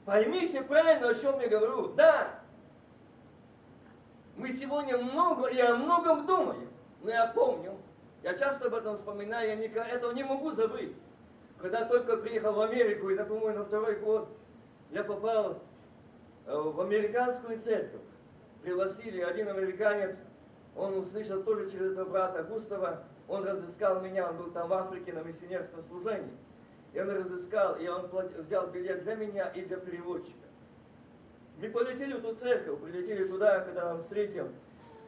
Поймите 0.06 0.62
правильно, 0.64 1.10
о 1.10 1.16
чем 1.16 1.40
я 1.40 1.48
говорю. 1.48 1.94
Да, 1.94 2.28
мы 4.36 4.52
сегодня 4.52 4.98
много 4.98 5.48
и 5.48 5.60
о 5.60 5.76
многом 5.76 6.26
думаем. 6.26 6.70
Но 7.04 7.12
я 7.12 7.28
помню, 7.28 7.78
я 8.24 8.34
часто 8.34 8.68
об 8.68 8.74
этом 8.74 8.96
вспоминаю, 8.98 9.50
я 9.50 9.56
никогда 9.56 9.88
этого 9.88 10.12
не 10.12 10.24
могу 10.24 10.52
забыть. 10.52 10.94
Когда 11.60 11.86
только 11.86 12.18
приехал 12.18 12.54
в 12.54 12.60
Америку, 12.62 13.10
это, 13.10 13.24
по-моему, 13.24 13.60
на 13.60 13.66
второй 13.66 13.96
год, 13.96 14.28
я 14.92 15.04
попал 15.04 15.62
э, 16.46 16.56
в 16.56 16.82
американскую 16.82 17.60
церковь. 17.60 18.02
Пригласили 18.62 19.22
один 19.22 19.48
американец, 19.48 20.20
он 20.76 20.98
услышал 20.98 21.44
тоже 21.44 21.72
через 21.72 21.92
этого 21.94 22.10
брата 22.10 22.44
Густава, 22.44 23.04
он 23.28 23.46
разыскал 23.46 24.02
меня, 24.02 24.30
он 24.30 24.38
был 24.38 24.52
там 24.52 24.68
в 24.68 24.74
Африке 24.74 25.14
на 25.14 25.20
миссионерском 25.20 25.84
служении. 25.84 26.34
И 26.94 27.00
он 27.00 27.10
разыскал, 27.10 27.76
и 27.76 27.88
он 27.88 28.10
взял 28.38 28.68
билет 28.68 29.04
для 29.04 29.16
меня 29.16 29.50
и 29.50 29.62
для 29.64 29.78
переводчика. 29.78 30.45
Мы 31.60 31.70
полетели 31.70 32.14
в 32.14 32.22
ту 32.22 32.36
церковь, 32.36 32.80
прилетели 32.82 33.28
туда, 33.28 33.62
когда 33.62 33.86
нам 33.86 34.00
встретил. 34.00 34.50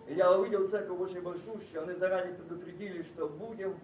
Я 0.07 0.31
увидел 0.31 0.67
церковь 0.67 0.99
очень 0.99 1.21
большущую, 1.21 1.83
они 1.83 1.93
заранее 1.93 2.33
предупредили, 2.33 3.03
что 3.03 3.27
будем. 3.27 3.77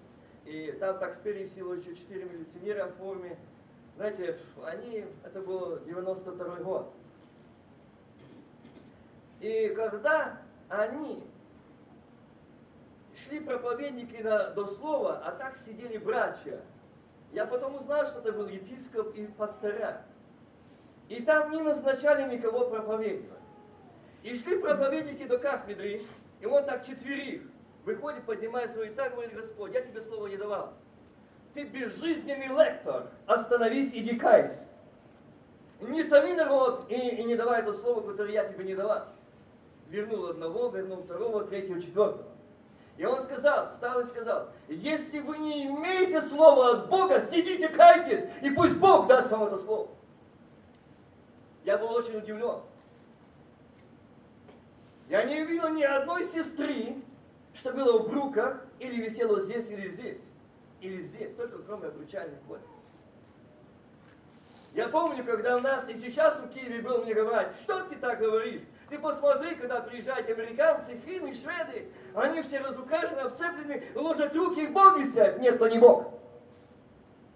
И 0.45 0.71
там 0.79 0.97
так 0.97 1.13
спереди 1.13 1.49
сило 1.53 1.73
еще 1.73 1.95
четыре 1.95 2.25
милиционера 2.25 2.87
в 2.87 2.95
форме. 2.95 3.37
Знаете, 3.97 4.39
они, 4.65 5.05
это 5.23 5.41
был 5.41 5.79
92 5.85 6.55
год. 6.57 6.93
И 9.41 9.73
когда 9.75 10.41
они 10.69 11.23
шли 13.15 13.39
проповедники 13.41 14.21
на, 14.21 14.49
до 14.51 14.67
слова, 14.67 15.21
а 15.25 15.31
так 15.31 15.57
сидели 15.57 15.97
братья, 15.97 16.61
я 17.33 17.45
потом 17.45 17.75
узнал, 17.75 18.05
что 18.05 18.19
это 18.19 18.31
был 18.31 18.47
епископ 18.47 19.13
и 19.15 19.25
пастыря. 19.25 20.05
И 21.13 21.21
там 21.21 21.51
не 21.51 21.61
назначали 21.61 22.35
никого 22.35 22.67
проповедовать. 22.69 23.39
И 24.23 24.35
шли 24.35 24.57
проповедники 24.57 25.25
до 25.25 25.37
кафедры, 25.37 26.01
и 26.41 26.45
он 26.47 26.65
так 26.65 26.83
четверих 26.83 27.43
выходит, 27.85 28.23
поднимает 28.23 28.71
свой 28.71 28.89
так 28.89 29.11
говорит, 29.11 29.35
Господь, 29.35 29.73
я 29.75 29.81
тебе 29.81 30.01
слово 30.01 30.25
не 30.25 30.37
давал. 30.37 30.73
Ты 31.53 31.65
безжизненный 31.65 32.47
лектор, 32.47 33.11
остановись 33.27 33.93
и 33.93 33.99
не 33.99 34.17
кайся. 34.17 34.65
Не 35.81 36.03
томи 36.03 36.33
народ 36.33 36.87
и, 36.89 36.95
и 36.95 37.23
не 37.25 37.35
давай 37.35 37.61
это 37.61 37.73
слово, 37.73 38.01
которое 38.01 38.31
я 38.31 38.45
тебе 38.45 38.63
не 38.63 38.73
давал. 38.73 39.05
Вернул 39.89 40.29
одного, 40.29 40.69
вернул 40.69 41.03
второго, 41.03 41.43
третьего, 41.43 41.79
четвертого. 41.79 42.25
И 42.97 43.05
он 43.05 43.21
сказал, 43.21 43.69
встал 43.69 43.99
и 43.99 44.05
сказал, 44.05 44.47
если 44.67 45.19
вы 45.19 45.37
не 45.37 45.67
имеете 45.67 46.23
слова 46.23 46.71
от 46.71 46.89
Бога, 46.89 47.21
сидите, 47.31 47.69
кайтесь, 47.69 48.23
и 48.41 48.49
пусть 48.49 48.77
Бог 48.77 49.05
даст 49.05 49.29
вам 49.29 49.43
это 49.43 49.59
слово. 49.59 49.89
Я 51.63 51.77
был 51.77 51.91
очень 51.91 52.17
удивлен. 52.17 52.59
Я 55.09 55.23
не 55.23 55.43
видел 55.43 55.69
ни 55.69 55.83
одной 55.83 56.23
сестры, 56.25 56.95
что 57.53 57.71
было 57.71 57.99
в 57.99 58.09
бруках, 58.09 58.65
или 58.79 59.01
висело 59.01 59.39
здесь, 59.39 59.69
или 59.69 59.87
здесь, 59.89 60.21
или 60.81 61.01
здесь, 61.01 61.33
только 61.35 61.59
кроме 61.59 61.87
обручальных 61.87 62.39
кодексов. 62.47 62.69
Я 64.73 64.87
помню, 64.89 65.23
когда 65.23 65.57
у 65.57 65.59
нас 65.59 65.87
и 65.87 65.95
сейчас 65.95 66.39
в 66.39 66.49
Киеве 66.49 66.81
был 66.81 67.03
мне 67.03 67.13
говорить, 67.13 67.55
что 67.61 67.83
ты 67.85 67.95
так 67.95 68.19
говоришь? 68.19 68.61
Ты 68.89 68.97
посмотри, 68.97 69.55
когда 69.55 69.81
приезжают 69.81 70.29
американцы, 70.29 70.97
финны, 71.05 71.33
шведы, 71.33 71.91
они 72.15 72.41
все 72.41 72.59
разукрашены, 72.59 73.19
обцеплены, 73.19 73.83
ложат 73.95 74.35
руки, 74.35 74.61
и 74.61 74.67
Бог 74.67 74.97
висят. 74.97 75.39
Нет, 75.39 75.59
то 75.59 75.67
не 75.67 75.77
Бог. 75.77 76.11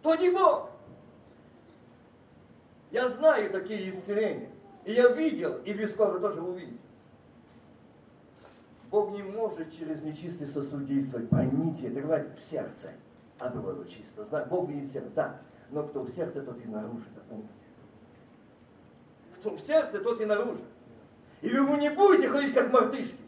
То 0.01 0.15
не 0.15 0.29
Бог. 0.29 0.69
Я 2.98 3.10
знаю 3.10 3.51
такие 3.51 3.92
исцеления. 3.92 4.50
И 4.84 4.94
я 4.94 5.10
видел, 5.10 5.60
и 5.66 5.72
вы 5.72 5.86
скоро 5.86 6.20
тоже 6.20 6.42
увидите. 6.42 6.80
Бог 8.89 9.12
не 9.12 9.22
может 9.22 9.72
через 9.72 10.01
нечистый 10.01 10.48
сосуд 10.48 10.86
действовать. 10.86 11.30
Поймите, 11.30 11.89
это 11.89 12.01
говорит 12.01 12.39
в 12.39 12.50
сердце, 12.50 12.94
а 13.38 13.51
было 13.51 13.88
чисто. 13.88 14.48
Бог 14.50 14.68
видит 14.70 14.89
сердце, 14.89 15.12
да. 15.13 15.42
Но 15.70 15.84
кто 15.84 16.01
в 16.01 16.10
сердце, 16.10 16.42
тот 16.42 16.60
и 16.66 16.68
наружу, 16.68 17.04
запомните. 17.13 17.50
Кто 19.36 19.51
в 19.51 19.60
сердце, 19.60 20.00
тот 20.00 20.20
и 20.20 20.25
наружу. 20.25 20.63
И 21.44 21.50
вы 21.50 21.77
не 21.77 21.92
будете 21.92 22.30
ходить 22.30 22.56
как 22.56 22.74
мартышки. 22.74 23.22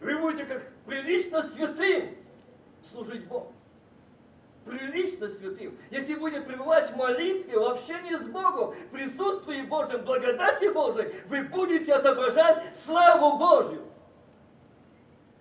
Вы 0.00 0.18
будете 0.18 0.46
как 0.46 0.62
прилично 0.86 1.42
святым 1.42 2.16
служить 2.82 3.26
Богу. 3.26 3.52
Прилично 4.64 5.28
святым. 5.28 5.76
Если 5.90 6.14
будете 6.14 6.40
пребывать 6.40 6.90
в 6.90 6.96
молитве, 6.96 7.58
в 7.58 7.64
общении 7.64 8.16
с 8.16 8.26
Богом, 8.26 8.72
в 8.72 8.88
присутствии 8.88 9.60
Божьем, 9.62 10.04
благодати 10.04 10.72
Божией, 10.72 11.12
вы 11.26 11.42
будете 11.42 11.92
отображать 11.92 12.74
славу 12.74 13.38
Божью. 13.38 13.82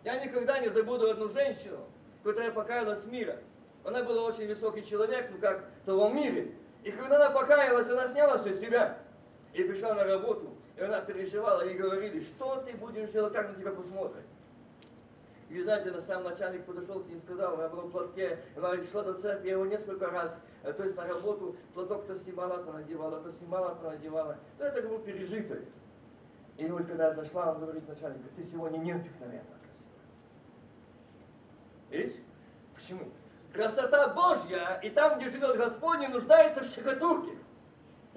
Я 0.03 0.19
никогда 0.19 0.59
не 0.59 0.67
забуду 0.67 1.09
одну 1.09 1.29
женщину, 1.29 1.79
которая 2.23 2.51
покаялась 2.51 3.03
с 3.03 3.05
мира. 3.05 3.37
Она 3.85 4.03
была 4.03 4.23
очень 4.23 4.47
высокий 4.47 4.85
человек, 4.85 5.29
ну 5.31 5.37
как 5.39 5.69
в 5.83 5.85
том 5.85 6.15
мире. 6.15 6.51
И 6.83 6.91
когда 6.91 7.15
она 7.15 7.29
покаялась, 7.29 7.87
она 7.89 8.07
сняла 8.07 8.37
все 8.39 8.53
себя 8.55 8.97
и 9.53 9.63
пришла 9.63 9.93
на 9.93 10.03
работу. 10.03 10.53
И 10.75 10.81
она 10.81 10.99
переживала, 10.99 11.61
и 11.61 11.73
говорили, 11.75 12.19
что 12.19 12.57
ты 12.65 12.75
будешь 12.75 13.11
делать, 13.11 13.33
как 13.33 13.49
на 13.49 13.55
тебя 13.55 13.71
посмотрят. 13.71 14.23
И 15.53 15.91
на 15.91 16.01
самом 16.01 16.31
начальник 16.31 16.65
подошел 16.65 16.99
к 16.99 17.07
ней 17.07 17.15
и 17.15 17.19
сказал, 17.19 17.53
она 17.53 17.69
была 17.69 17.83
в 17.83 17.91
платке, 17.91 18.39
она 18.57 18.83
шла 18.83 19.03
до 19.03 19.13
церкви, 19.13 19.49
я 19.49 19.53
его 19.53 19.67
несколько 19.67 20.07
раз, 20.07 20.43
э, 20.63 20.73
то 20.73 20.83
есть 20.83 20.95
на 20.95 21.05
работу, 21.05 21.55
платок 21.75 22.07
то 22.07 22.15
снимала, 22.15 22.63
то 22.63 22.73
надевала, 22.73 23.21
то 23.21 23.31
снимала, 23.31 23.75
то 23.75 23.91
надевала. 23.91 24.37
Но 24.57 24.65
это 24.65 24.87
был 24.87 24.97
пережитый. 24.97 25.67
И 26.57 26.65
вот 26.65 26.87
когда 26.87 27.09
я 27.09 27.13
зашла, 27.13 27.51
он 27.51 27.59
говорит 27.59 27.87
начальнику, 27.87 28.27
ты 28.35 28.43
сегодня 28.43 28.77
необыкновенно 28.79 29.45
красивая. 29.61 30.01
Видишь? 31.91 32.19
Почему? 32.73 33.11
Красота 33.53 34.07
Божья, 34.07 34.79
и 34.81 34.89
там, 34.89 35.19
где 35.19 35.29
живет 35.29 35.55
Господь, 35.55 35.99
не 35.99 36.07
нуждается 36.07 36.63
в 36.63 36.65
щекотурке, 36.65 37.37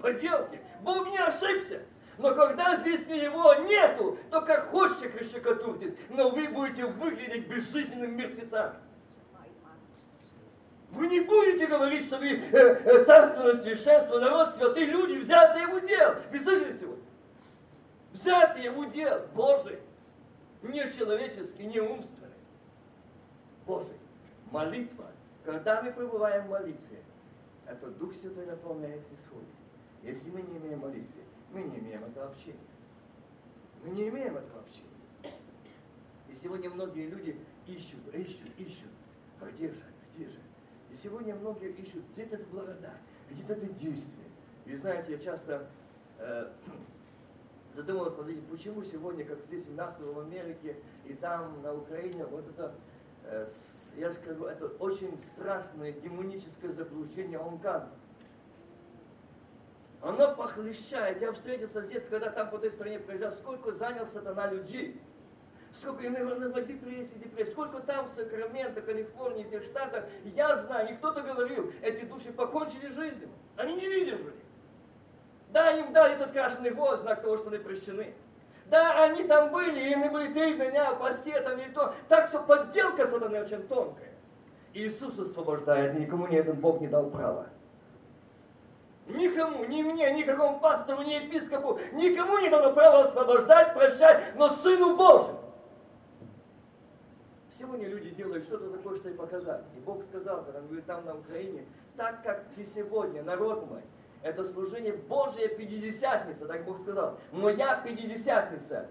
поделке. 0.00 0.62
Бог 0.80 1.10
не 1.10 1.18
ошибся. 1.18 1.82
Но 2.18 2.34
когда 2.34 2.76
здесь 2.80 3.06
не 3.06 3.18
его 3.18 3.54
нету, 3.66 4.18
то 4.30 4.40
как 4.40 4.68
хочешь 4.68 5.30
щекотурьтесь, 5.30 5.94
но 6.10 6.30
вы 6.30 6.48
будете 6.48 6.86
выглядеть 6.86 7.46
безжизненными 7.46 8.14
мертвецами. 8.14 8.74
Вы 10.90 11.08
не 11.08 11.20
будете 11.20 11.66
говорить, 11.66 12.06
что 12.06 12.18
вы 12.18 12.28
э, 12.28 12.40
э, 12.52 13.04
царственное 13.04 13.56
священство, 13.56 14.18
народ, 14.18 14.54
святые 14.54 14.86
люди, 14.86 15.18
взятые 15.18 15.66
в 15.66 15.74
удел. 15.74 16.14
Вы 16.32 16.40
слышали 16.40 16.76
сегодня? 16.78 17.04
Взятые 18.12 18.70
в 18.70 18.78
удел 18.78 19.26
Божий. 19.34 19.78
Не 20.62 20.90
человеческий, 20.96 21.64
не 21.64 21.80
умственный. 21.80 22.30
Божий. 23.66 23.98
Молитва 24.50 25.06
когда 25.46 25.80
мы 25.80 25.92
пребываем 25.92 26.46
в 26.46 26.50
молитве, 26.50 26.98
это 27.66 27.86
Дух 27.86 28.12
Святой 28.14 28.46
наполняется 28.46 29.14
исходит. 29.14 29.48
Если 30.02 30.28
мы 30.30 30.42
не 30.42 30.58
имеем 30.58 30.80
молитвы, 30.80 31.22
мы 31.52 31.62
не 31.62 31.78
имеем 31.78 32.04
этого 32.04 32.26
общения. 32.26 32.58
Мы 33.82 33.90
не 33.90 34.08
имеем 34.08 34.36
этого 34.36 34.60
общения. 34.60 34.86
И 36.28 36.34
сегодня 36.34 36.70
многие 36.70 37.06
люди 37.06 37.38
ищут, 37.66 38.14
ищут, 38.14 38.48
ищут. 38.58 38.90
А 39.40 39.46
где 39.50 39.68
же, 39.68 39.82
где 40.14 40.26
же? 40.28 40.38
И 40.90 40.96
сегодня 40.96 41.34
многие 41.34 41.70
ищут, 41.70 42.02
где-то 42.14 42.36
это 42.36 42.46
благодать, 42.46 43.00
где-то 43.30 43.54
это 43.54 43.66
действие. 43.74 44.26
И 44.64 44.74
знаете, 44.74 45.12
я 45.12 45.18
часто 45.18 45.68
э, 46.18 46.52
задумывался 47.74 48.18
над 48.18 48.28
этим, 48.28 48.44
почему 48.46 48.82
сегодня, 48.82 49.24
как 49.24 49.38
здесь 49.46 49.66
у 49.68 49.72
нас 49.72 49.98
в 49.98 50.18
Америке 50.18 50.76
и 51.04 51.14
там 51.14 51.62
на 51.62 51.74
Украине, 51.74 52.24
вот 52.26 52.48
это 52.48 52.74
э, 53.24 53.46
я 53.96 54.12
скажу, 54.12 54.44
это 54.44 54.66
очень 54.78 55.16
страшное 55.18 55.92
демоническое 55.92 56.72
заблуждение 56.72 57.38
Онган. 57.38 57.88
Оно 60.02 60.34
похлещает. 60.34 61.20
Я 61.20 61.32
встретился 61.32 61.82
здесь, 61.82 62.02
когда 62.08 62.30
там 62.30 62.50
по 62.50 62.58
той 62.58 62.70
стране 62.70 62.98
приезжал, 62.98 63.32
сколько 63.32 63.72
занял 63.72 64.06
сатана 64.06 64.50
людей. 64.50 65.00
Сколько 65.72 66.04
и, 66.04 66.08
наверное, 66.08 66.48
в 66.48 66.66
депрессии. 66.66 67.50
Сколько 67.50 67.80
там 67.80 68.08
в 68.08 68.14
Сакраменто, 68.14 68.80
Калифорнии, 68.82 69.44
в 69.44 69.50
тех 69.50 69.62
штатах. 69.64 70.04
Я 70.24 70.56
знаю, 70.56 70.90
и 70.90 70.96
кто-то 70.96 71.22
говорил, 71.22 71.72
эти 71.82 72.04
души 72.04 72.32
покончили 72.32 72.88
жизнью. 72.88 73.28
Они 73.56 73.74
не 73.74 73.88
выдержали. 73.88 74.36
Да, 75.50 75.72
им 75.72 75.92
дали 75.92 76.14
этот 76.14 76.32
крашеный 76.32 76.70
гвоздь, 76.70 77.02
знак 77.02 77.22
того, 77.22 77.36
что 77.36 77.48
они 77.48 77.58
прощены. 77.58 78.14
Да, 78.66 79.04
они 79.04 79.24
там 79.24 79.50
были, 79.52 79.78
и 79.78 79.94
не 79.94 80.08
были 80.08 80.32
ты 80.32 80.54
меня, 80.54 80.92
посте 80.92 81.40
там 81.40 81.58
и 81.58 81.68
то. 81.70 81.94
Так 82.08 82.28
что 82.28 82.40
подделка 82.40 83.06
сатаны 83.06 83.40
очень 83.42 83.66
тонкая. 83.68 84.12
Иисус 84.74 85.18
освобождает, 85.18 85.98
никому 85.98 86.26
не 86.26 86.36
этот 86.36 86.58
Бог 86.58 86.80
не 86.80 86.88
дал 86.88 87.10
права. 87.10 87.46
Никому, 89.08 89.64
ни 89.64 89.82
мне, 89.82 90.10
никакому 90.12 90.58
пастору, 90.58 91.02
ни 91.02 91.12
епископу, 91.12 91.78
никому 91.92 92.38
не 92.38 92.48
дано 92.48 92.72
право 92.72 93.04
освобождать, 93.04 93.74
прощать, 93.74 94.34
но 94.36 94.48
Сыну 94.48 94.96
Божьему. 94.96 95.40
Сегодня 97.56 97.88
люди 97.88 98.10
делают 98.10 98.44
что-то 98.44 98.68
такое, 98.68 98.96
что 98.96 99.08
и 99.08 99.14
показать. 99.14 99.62
И 99.76 99.80
Бог 99.80 100.04
сказал, 100.04 100.44
когда 100.44 100.58
он 100.58 100.66
говорит 100.66 100.86
там 100.86 101.04
на 101.06 101.14
Украине, 101.16 101.64
так 101.96 102.22
как 102.22 102.44
ты 102.54 102.64
сегодня, 102.64 103.22
народ 103.22 103.70
мой, 103.70 103.80
это 104.22 104.44
служение 104.44 104.92
Божья 104.92 105.48
Пятидесятница, 105.48 106.46
так 106.46 106.64
Бог 106.64 106.80
сказал. 106.82 107.16
Моя 107.32 107.76
Пятидесятница. 107.76 108.88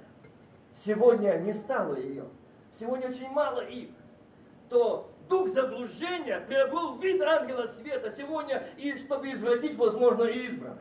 Сегодня 0.74 1.38
не 1.40 1.54
стало 1.54 1.96
ее. 1.96 2.24
Сегодня 2.80 3.10
очень 3.10 3.30
мало 3.30 3.60
их. 3.62 3.90
То 4.70 5.12
дух 5.28 5.50
заблуждения 5.50 6.40
приобрел 6.48 6.98
вид 6.98 7.22
ангела 7.22 7.68
света 7.68 8.14
сегодня, 8.16 8.68
и 8.78 8.98
чтобы 8.98 9.30
извратить, 9.30 9.76
возможно, 9.76 10.24
избранных. 10.24 10.80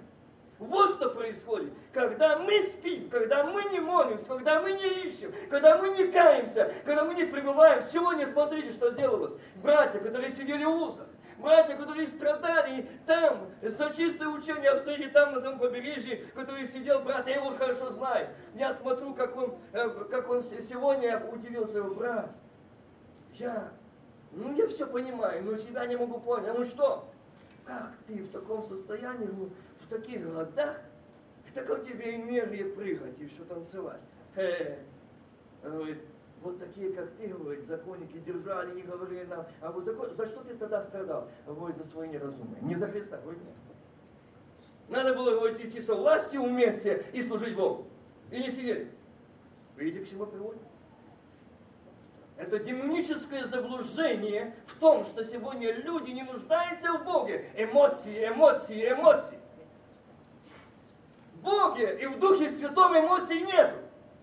Вот 0.58 0.94
что 0.94 1.10
происходит. 1.10 1.72
Когда 1.92 2.38
мы 2.38 2.58
спим, 2.60 3.10
когда 3.10 3.44
мы 3.44 3.64
не 3.72 3.80
молимся, 3.80 4.24
когда 4.24 4.60
мы 4.60 4.72
не 4.72 5.06
ищем, 5.06 5.32
когда 5.50 5.78
мы 5.78 5.90
не 5.90 6.06
каемся, 6.12 6.72
когда 6.84 7.04
мы 7.04 7.14
не 7.14 7.24
пребываем. 7.24 7.84
Сегодня 7.90 8.30
смотрите, 8.32 8.70
что 8.70 8.92
сделалось. 8.92 9.32
Братья, 9.56 9.98
которые 9.98 10.30
сидели 10.30 10.64
в 10.64 10.70
узах, 10.70 11.08
братья, 11.38 11.76
которые 11.76 12.06
страдали 12.06 12.88
там, 13.04 13.48
за 13.62 13.92
чистое 13.94 14.28
учение 14.28 14.70
Австрии, 14.70 15.08
там 15.08 15.34
на 15.34 15.40
том 15.40 15.58
побережье, 15.58 16.24
который 16.34 16.68
сидел, 16.68 17.00
брат, 17.00 17.26
я 17.26 17.36
его 17.36 17.50
хорошо 17.56 17.90
знаю. 17.90 18.28
Я 18.54 18.74
смотрю, 18.74 19.12
как 19.14 19.36
он, 19.36 19.58
э, 19.72 19.88
как 20.10 20.30
он 20.30 20.42
сегодня 20.42 21.20
удивился, 21.26 21.82
брат, 21.82 22.30
я, 23.34 23.72
ну 24.34 24.54
я 24.54 24.68
все 24.68 24.86
понимаю, 24.86 25.42
но 25.44 25.56
тебя 25.56 25.86
не 25.86 25.96
могу 25.96 26.20
понять. 26.20 26.56
Ну 26.56 26.64
что? 26.64 27.08
Как 27.64 27.92
ты 28.06 28.22
в 28.22 28.30
таком 28.30 28.62
состоянии, 28.62 29.26
в 29.26 29.88
таких 29.88 30.24
годах, 30.24 30.80
так 31.54 31.66
как 31.66 31.86
тебе 31.86 32.16
энергия 32.16 32.64
прыгать 32.64 33.18
и 33.18 33.24
еще 33.24 33.44
танцевать? 33.44 34.00
Хе. 34.34 34.78
Говорит, 35.62 35.98
вот 36.42 36.58
такие, 36.58 36.92
как 36.92 37.10
ты, 37.12 37.28
говорит, 37.28 37.64
законники 37.64 38.18
держали 38.18 38.78
и 38.78 38.82
говорили 38.82 39.24
нам, 39.24 39.46
а 39.60 39.72
вот 39.72 39.84
закон, 39.84 40.14
за 40.14 40.26
что 40.26 40.42
ты 40.42 40.54
тогда 40.54 40.82
страдал? 40.82 41.28
Говорит, 41.46 41.78
за 41.78 41.84
свое 41.84 42.10
неразумие. 42.10 42.60
Не 42.60 42.74
за 42.74 42.88
Христа, 42.88 43.18
говорит, 43.18 43.40
нет. 43.42 43.54
Надо 44.88 45.14
было, 45.14 45.30
говорит, 45.30 45.64
идти 45.64 45.80
со 45.80 45.94
властью 45.94 46.42
вместе 46.42 47.04
и 47.12 47.22
служить 47.22 47.56
Богу. 47.56 47.86
И 48.30 48.38
не 48.40 48.50
сидели. 48.50 48.90
Видите, 49.76 50.04
к 50.04 50.08
чему 50.08 50.26
приводит? 50.26 50.60
Это 52.36 52.58
демоническое 52.58 53.46
заблуждение 53.46 54.56
в 54.66 54.78
том, 54.78 55.04
что 55.04 55.24
сегодня 55.24 55.72
люди 55.72 56.10
не 56.10 56.22
нуждаются 56.22 56.92
в 56.98 57.04
Боге. 57.04 57.48
Эмоции, 57.56 58.28
эмоции, 58.28 58.92
эмоции. 58.92 59.38
Боге 61.42 61.98
и 62.00 62.06
в 62.06 62.18
Духе 62.18 62.50
Святом 62.50 62.98
эмоций 62.98 63.40
нету 63.42 63.76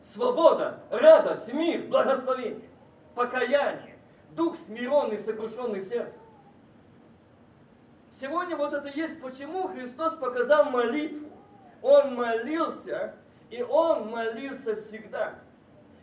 свобода, 0.04 0.80
радость, 0.90 1.54
мир, 1.54 1.84
благословение, 1.84 2.70
покаяние, 3.16 3.98
дух 4.32 4.58
смиренный, 4.66 5.20
сокрушенный 5.20 5.82
сердцем. 5.82 6.22
Сегодня 8.20 8.58
вот 8.58 8.74
это 8.74 8.90
есть 8.90 9.22
почему 9.22 9.68
Христос 9.68 10.16
показал 10.16 10.66
молитву. 10.66 11.30
Он 11.82 12.16
молился, 12.16 13.16
и 13.50 13.64
он 13.64 14.10
молился 14.10 14.76
всегда. 14.76 15.36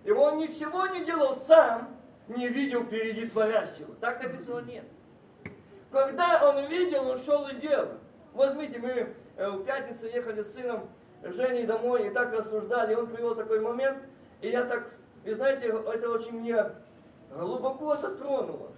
И 0.04 0.10
он 0.10 0.38
ничего 0.38 0.86
не 0.88 1.04
делал 1.04 1.36
сам, 1.46 1.97
не 2.28 2.48
видел 2.48 2.84
впереди 2.84 3.28
творящего. 3.28 3.94
Так 4.00 4.22
написано 4.22 4.60
нет. 4.60 4.84
Когда 5.90 6.48
он 6.48 6.66
видел, 6.66 7.08
он 7.08 7.18
шел 7.18 7.46
и 7.48 7.56
делал. 7.56 7.88
Возьмите, 8.34 8.78
мы 8.78 9.14
э, 9.36 9.50
в 9.50 9.64
пятницу 9.64 10.06
ехали 10.06 10.42
с 10.42 10.52
сыном 10.52 10.88
Женей 11.22 11.66
домой 11.66 12.06
и 12.06 12.10
так 12.10 12.32
рассуждали, 12.32 12.92
и 12.92 12.96
он 12.96 13.08
привел 13.08 13.34
такой 13.34 13.60
момент, 13.60 13.98
и 14.40 14.48
я 14.48 14.64
так, 14.64 14.86
и 15.24 15.32
знаете, 15.32 15.66
это 15.66 16.10
очень 16.10 16.38
мне 16.38 16.64
глубоко 17.30 17.94
это 17.94 18.14
тронуло. 18.14 18.70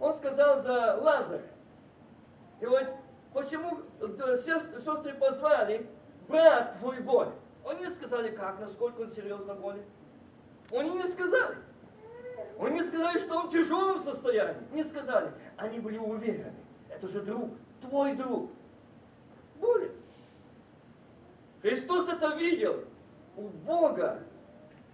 Он 0.00 0.14
сказал 0.14 0.58
за 0.58 0.96
Лазаря. 0.96 1.42
И 2.60 2.66
вот 2.66 2.84
почему 3.32 3.80
э, 4.00 4.36
сестры 4.36 5.14
позвали, 5.14 5.86
брат 6.28 6.76
твой 6.78 7.00
болен. 7.00 7.32
Они 7.66 7.86
не 7.86 7.94
сказали, 7.94 8.34
как, 8.34 8.58
насколько 8.58 9.02
он 9.02 9.12
серьезно 9.12 9.54
болен. 9.54 9.84
Они 10.72 10.90
не 10.90 11.02
сказали. 11.02 11.56
Они 12.58 12.80
не 12.80 12.82
сказали, 12.82 13.18
что 13.18 13.36
он 13.38 13.48
в 13.48 13.52
тяжелом 13.52 14.00
состоянии. 14.00 14.62
Не 14.72 14.84
сказали. 14.84 15.32
Они 15.56 15.80
были 15.80 15.98
уверены. 15.98 16.54
Это 16.88 17.08
же 17.08 17.22
друг, 17.22 17.50
твой 17.80 18.14
друг. 18.14 18.50
Болен. 19.60 19.92
Христос 21.62 22.08
это 22.08 22.36
видел. 22.36 22.84
У 23.36 23.48
Бога 23.48 24.22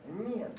нет 0.06 0.52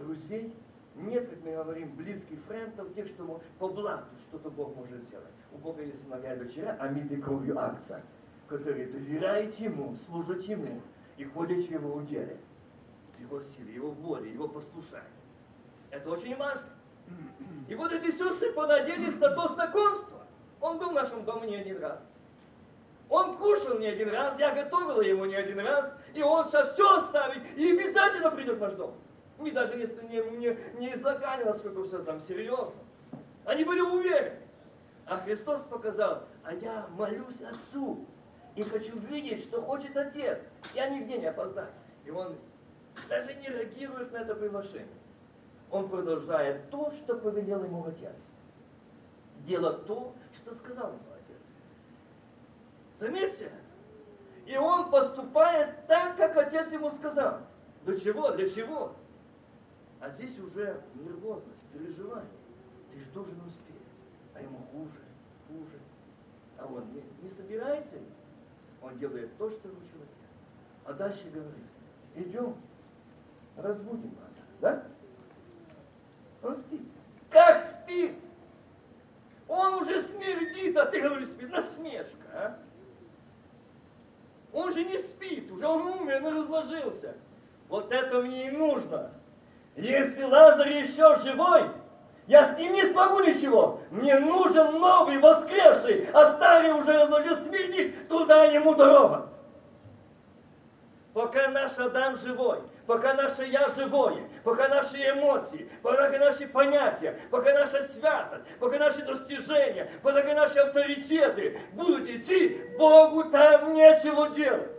друзей, 0.00 0.54
нет, 0.96 1.28
как 1.28 1.42
мы 1.44 1.52
говорим, 1.52 1.94
близких 1.96 2.38
френдов, 2.48 2.92
тех, 2.94 3.06
что 3.06 3.40
по 3.58 3.68
блату 3.68 4.08
что-то 4.28 4.50
Бог 4.50 4.74
может 4.76 5.02
сделать. 5.04 5.28
У 5.52 5.58
Бога 5.58 5.82
есть 5.82 6.02
сыновья 6.02 6.34
и 6.34 6.38
дочеря, 6.38 6.76
омиты 6.80 7.20
кровью 7.20 7.58
акция, 7.58 8.02
которые 8.48 8.86
доверяют 8.86 9.54
Ему, 9.56 9.96
служат 10.06 10.42
Ему 10.42 10.80
и 11.16 11.24
ходят 11.24 11.64
в 11.64 11.70
Его 11.70 11.94
уделе, 11.94 12.38
Его 13.18 13.40
силе, 13.40 13.74
Его 13.74 13.90
воле, 13.90 14.32
Его 14.32 14.48
послушанию. 14.48 15.08
Это 15.90 16.10
очень 16.10 16.36
важно. 16.36 16.68
И 17.68 17.74
вот 17.74 17.92
эти 17.92 18.10
сестры 18.10 18.52
понадеялись 18.52 19.18
на 19.18 19.30
то 19.30 19.48
знакомство. 19.48 20.26
Он 20.60 20.78
был 20.78 20.90
в 20.90 20.94
нашем 20.94 21.24
доме 21.24 21.48
не 21.48 21.56
один 21.56 21.80
раз. 21.80 21.98
Он 23.08 23.36
кушал 23.38 23.78
не 23.78 23.86
один 23.86 24.10
раз, 24.10 24.38
я 24.38 24.54
готовила 24.54 25.00
ему 25.00 25.24
не 25.24 25.34
один 25.34 25.58
раз, 25.58 25.92
и 26.14 26.22
он 26.22 26.46
сейчас 26.46 26.74
все 26.74 26.98
оставит 26.98 27.42
и 27.56 27.72
обязательно 27.72 28.30
придет 28.30 28.58
в 28.58 28.60
наш 28.60 28.72
дом. 28.74 28.94
Не 29.38 29.50
даже 29.50 29.76
если 29.76 30.00
не, 30.06 30.20
не, 30.36 30.56
не 30.78 30.94
излагали, 30.94 31.44
насколько 31.44 31.84
все 31.84 32.02
там 32.04 32.20
серьезно. 32.22 32.72
Они 33.44 33.64
были 33.64 33.80
уверены. 33.80 34.38
А 35.06 35.16
Христос 35.18 35.62
показал, 35.62 36.24
а 36.44 36.54
я 36.54 36.86
молюсь 36.90 37.40
Отцу 37.40 38.06
и 38.54 38.62
хочу 38.62 38.96
видеть, 38.98 39.42
что 39.42 39.60
хочет 39.60 39.96
Отец. 39.96 40.46
Я 40.74 40.88
нигде 40.88 41.18
не 41.18 41.26
опоздаю. 41.26 41.72
И 42.04 42.10
он 42.10 42.36
даже 43.08 43.34
не 43.34 43.48
реагирует 43.48 44.12
на 44.12 44.18
это 44.18 44.36
приглашение. 44.36 44.86
Он 45.70 45.88
продолжает 45.88 46.68
то, 46.70 46.90
что 46.90 47.16
повелел 47.16 47.64
ему 47.64 47.86
Отец. 47.86 48.28
Делать 49.46 49.86
то, 49.86 50.14
что 50.34 50.54
сказал 50.54 50.88
ему 50.88 51.02
Отец. 51.14 51.42
Заметьте, 52.98 53.52
и 54.46 54.56
он 54.56 54.90
поступает 54.90 55.86
так, 55.86 56.16
как 56.16 56.36
Отец 56.36 56.72
ему 56.72 56.90
сказал. 56.90 57.38
До 57.84 57.98
чего? 57.98 58.32
Для 58.32 58.48
чего? 58.48 58.94
А 60.00 60.10
здесь 60.10 60.38
уже 60.38 60.82
нервозность, 60.94 61.62
переживание. 61.72 62.30
Ты 62.92 62.98
же 62.98 63.10
должен 63.12 63.40
успеть. 63.42 63.76
А 64.34 64.40
ему 64.40 64.58
хуже, 64.72 65.00
хуже. 65.46 65.78
А 66.58 66.66
он 66.66 66.90
не, 66.92 67.02
не 67.22 67.30
собирается 67.30 67.96
идти. 67.96 68.04
Он 68.82 68.98
делает 68.98 69.36
то, 69.36 69.48
что 69.48 69.68
учил 69.68 70.02
отец. 70.02 70.40
А 70.84 70.92
дальше 70.94 71.30
говорит, 71.30 71.66
идем, 72.16 72.56
разбудим 73.56 74.16
Лазаря. 74.18 74.44
Да? 74.60 74.84
Он 76.42 76.56
спит. 76.56 76.82
Как 77.30 77.60
спит? 77.60 78.14
Он 79.48 79.74
уже 79.74 80.02
смердит, 80.02 80.76
а 80.76 80.86
ты 80.86 81.00
говоришь, 81.00 81.28
спит. 81.28 81.50
Насмешка, 81.50 82.26
а? 82.32 82.58
Он 84.52 84.72
же 84.72 84.84
не 84.84 84.98
спит, 84.98 85.50
уже 85.50 85.66
он 85.66 85.86
умер, 85.86 86.22
он 86.24 86.42
разложился. 86.42 87.14
Вот 87.68 87.92
это 87.92 88.20
мне 88.20 88.48
и 88.48 88.50
нужно. 88.50 89.10
Если 89.76 90.22
Лазарь 90.24 90.72
еще 90.72 91.16
живой, 91.16 91.62
я 92.26 92.52
с 92.52 92.58
ним 92.58 92.72
не 92.72 92.84
смогу 92.86 93.20
ничего. 93.20 93.80
Мне 93.90 94.18
нужен 94.18 94.78
новый, 94.78 95.18
воскресший, 95.18 96.08
а 96.12 96.32
старый 96.34 96.72
уже 96.72 96.92
разложил 96.92 97.36
смердит, 97.36 98.08
туда 98.08 98.44
ему 98.44 98.74
дорога. 98.74 99.28
Пока 101.12 101.48
наш 101.48 101.78
Адам 101.78 102.16
живой, 102.16 102.60
пока 102.90 103.14
наше 103.14 103.44
Я 103.44 103.68
живое, 103.68 104.28
пока 104.42 104.66
наши 104.66 104.96
эмоции, 104.96 105.70
пока 105.80 106.10
наши 106.10 106.48
понятия, 106.48 107.16
пока 107.30 107.52
наша 107.52 107.84
святость, 107.84 108.44
пока 108.58 108.78
наши 108.78 109.04
достижения, 109.04 109.88
пока 110.02 110.34
наши 110.34 110.58
авторитеты 110.58 111.60
будут 111.74 112.10
идти, 112.10 112.60
Богу 112.76 113.30
там 113.30 113.74
нечего 113.74 114.30
делать. 114.30 114.72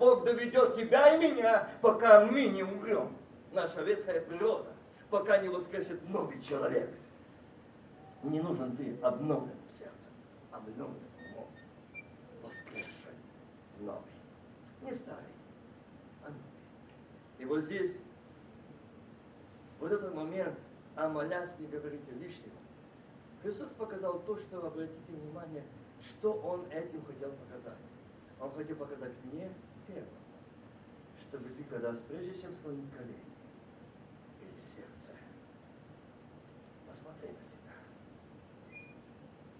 Бог 0.00 0.24
доведет 0.24 0.74
тебя 0.74 1.14
и 1.14 1.18
меня, 1.32 1.68
пока 1.80 2.24
мы 2.24 2.46
не 2.46 2.64
умрем 2.64 3.16
наша 3.52 3.82
ветхая 3.82 4.20
природа, 4.20 4.72
пока 5.08 5.38
не 5.38 5.48
воскресит 5.48 6.08
новый 6.08 6.42
человек. 6.42 6.90
Не 8.24 8.40
нужен 8.40 8.76
ты 8.76 8.98
обновленным 9.00 9.70
сердцем, 9.70 10.10
обновленным 10.50 10.98
умом, 11.30 11.48
воскресший 12.42 13.14
новый. 13.78 14.02
Не 14.82 14.92
старый. 14.92 15.43
И 17.44 17.46
вот 17.46 17.64
здесь, 17.64 17.94
вот 19.78 19.92
этот 19.92 20.14
момент, 20.14 20.58
а 20.96 21.10
молясь 21.10 21.54
не 21.58 21.66
говорите 21.66 22.10
лишнего. 22.12 22.56
Христос 23.42 23.68
показал 23.76 24.20
то, 24.20 24.38
что, 24.38 24.66
обратите 24.66 25.12
внимание, 25.12 25.62
что 26.00 26.32
Он 26.32 26.64
этим 26.70 27.04
хотел 27.04 27.32
показать. 27.32 27.78
Он 28.40 28.50
хотел 28.52 28.76
показать 28.76 29.12
мне 29.24 29.52
первым, 29.86 30.08
чтобы 31.20 31.50
ты, 31.50 31.64
когда 31.64 31.92
прежде 32.08 32.40
чем 32.40 32.54
склонить 32.54 32.90
колени, 32.96 33.34
посмотри 36.88 37.28
на 37.28 37.42
себя. 37.42 37.74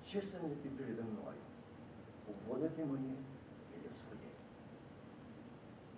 Честен 0.03 0.49
ли 0.49 0.55
ты 0.55 0.70
передо 0.70 1.03
мной? 1.03 1.35
У 2.29 2.33
воли 2.49 2.68
ты 2.68 2.87
моей 2.87 3.18
или 3.75 3.88
своей? 3.90 4.33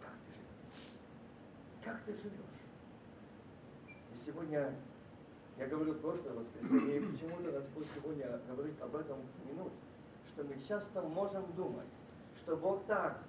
Как 0.01 0.15
ты 0.27 0.33
живешь? 0.33 0.67
Как 1.87 2.01
ты 2.03 2.13
живешь? 2.15 2.65
И 4.13 4.17
сегодня 4.17 4.75
я 5.57 5.67
говорю 5.69 5.93
в 5.93 6.01
прошлое 6.01 6.33
воскресенье, 6.33 6.97
и 6.97 7.01
почему-то 7.01 7.53
Господь 7.53 7.87
сегодня 7.95 8.41
говорит 8.49 8.75
об 8.83 8.97
этом 8.97 9.19
минут, 9.49 9.71
что 10.27 10.43
мы 10.43 10.59
часто 10.67 11.01
можем 11.03 11.45
думать, 11.53 11.87
что 12.39 12.57
Бог 12.57 12.85
так 12.87 13.23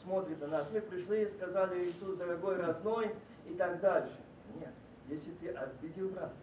смотрит 0.00 0.40
на 0.42 0.46
нас. 0.46 0.68
Мы 0.72 0.80
пришли 0.80 1.24
и 1.24 1.28
сказали, 1.28 1.90
Иисус, 1.90 2.16
дорогой, 2.16 2.56
родной, 2.56 3.12
и 3.48 3.54
так 3.54 3.80
дальше. 3.80 4.16
Нет, 4.60 4.72
если 5.08 5.32
ты 5.32 5.48
обидел 5.48 6.10
брата, 6.10 6.36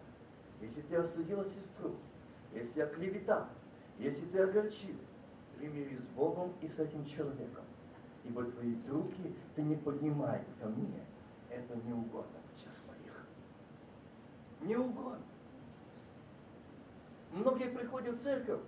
если 0.60 0.82
ты 0.82 0.96
осудила 0.96 1.46
сестру, 1.46 1.96
если 2.52 2.82
оклеветал, 2.82 3.46
если 3.98 4.26
ты 4.26 4.40
огорчил, 4.40 4.96
примири 5.56 5.96
с 5.96 6.06
Богом 6.14 6.52
и 6.60 6.68
с 6.68 6.78
этим 6.78 7.02
человеком. 7.06 7.64
Ибо 8.24 8.44
твои 8.44 8.74
руки 8.90 9.34
ты 9.56 9.62
не 9.62 9.76
поднимай 9.76 10.44
ко 10.60 10.66
мне. 10.66 11.02
Это 11.54 11.76
не 11.86 11.92
угодно 11.92 12.38
в 12.42 12.58
очах 12.58 12.72
моих. 12.88 13.26
Не 14.62 14.76
угодно. 14.76 15.22
Многие 17.30 17.68
приходят 17.68 18.16
в 18.16 18.22
церковь. 18.22 18.60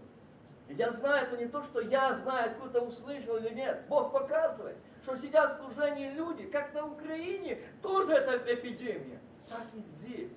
Я 0.68 0.90
знаю, 0.90 1.27
это 1.27 1.37
не 1.37 1.46
то, 1.46 1.62
что 1.62 1.81
я 1.81 2.14
знаю, 2.14 2.51
откуда 2.51 2.81
услышал 2.81 3.37
или 3.37 3.55
нет. 3.55 3.85
Бог 3.88 4.12
показывает, 4.12 4.77
что 5.03 5.16
сидят 5.16 5.53
в 5.53 5.62
служении 5.62 6.11
люди, 6.11 6.44
как 6.46 6.75
на 6.75 6.87
Украине, 6.87 7.62
тоже 7.83 8.12
это 8.12 8.55
эпидемия. 8.55 9.20
Так 9.49 9.64
и 9.75 9.79
здесь. 9.79 10.33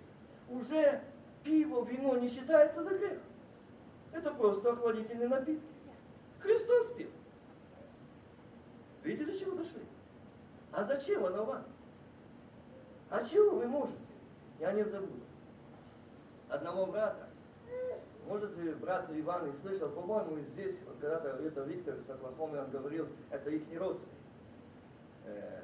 Уже 0.47 1.01
пиво, 1.43 1.83
вино 1.85 2.17
не 2.17 2.29
считается 2.29 2.83
за 2.83 2.97
грех. 2.97 3.19
Это 4.11 4.31
просто 4.31 4.71
охладительные 4.71 5.27
напитки. 5.27 5.65
Христос 6.39 6.93
пил. 6.93 7.09
Видите, 9.03 9.31
до 9.31 9.39
чего 9.39 9.55
дошли? 9.55 9.81
А 10.71 10.83
зачем 10.83 11.25
оно 11.25 11.45
вам? 11.45 11.65
А 13.09 13.23
чего 13.23 13.55
вы 13.55 13.67
можете? 13.67 13.97
Я 14.59 14.71
не 14.73 14.83
забуду. 14.83 15.13
Одного 16.49 16.87
брата, 16.87 17.29
может, 18.27 18.51
брат 18.79 19.09
Иван 19.11 19.49
и 19.49 19.53
слышал, 19.53 19.89
по-моему, 19.89 20.39
здесь, 20.39 20.77
вот 20.85 20.97
когда-то 20.99 21.29
это 21.43 21.61
Виктор 21.61 21.99
с 21.99 22.09
Оклахомы, 22.09 22.59
он 22.59 22.69
говорил, 22.69 23.07
это 23.31 23.49
их 23.49 23.67
не 23.69 23.77
родственник. 23.77 24.13
Э, 25.25 25.63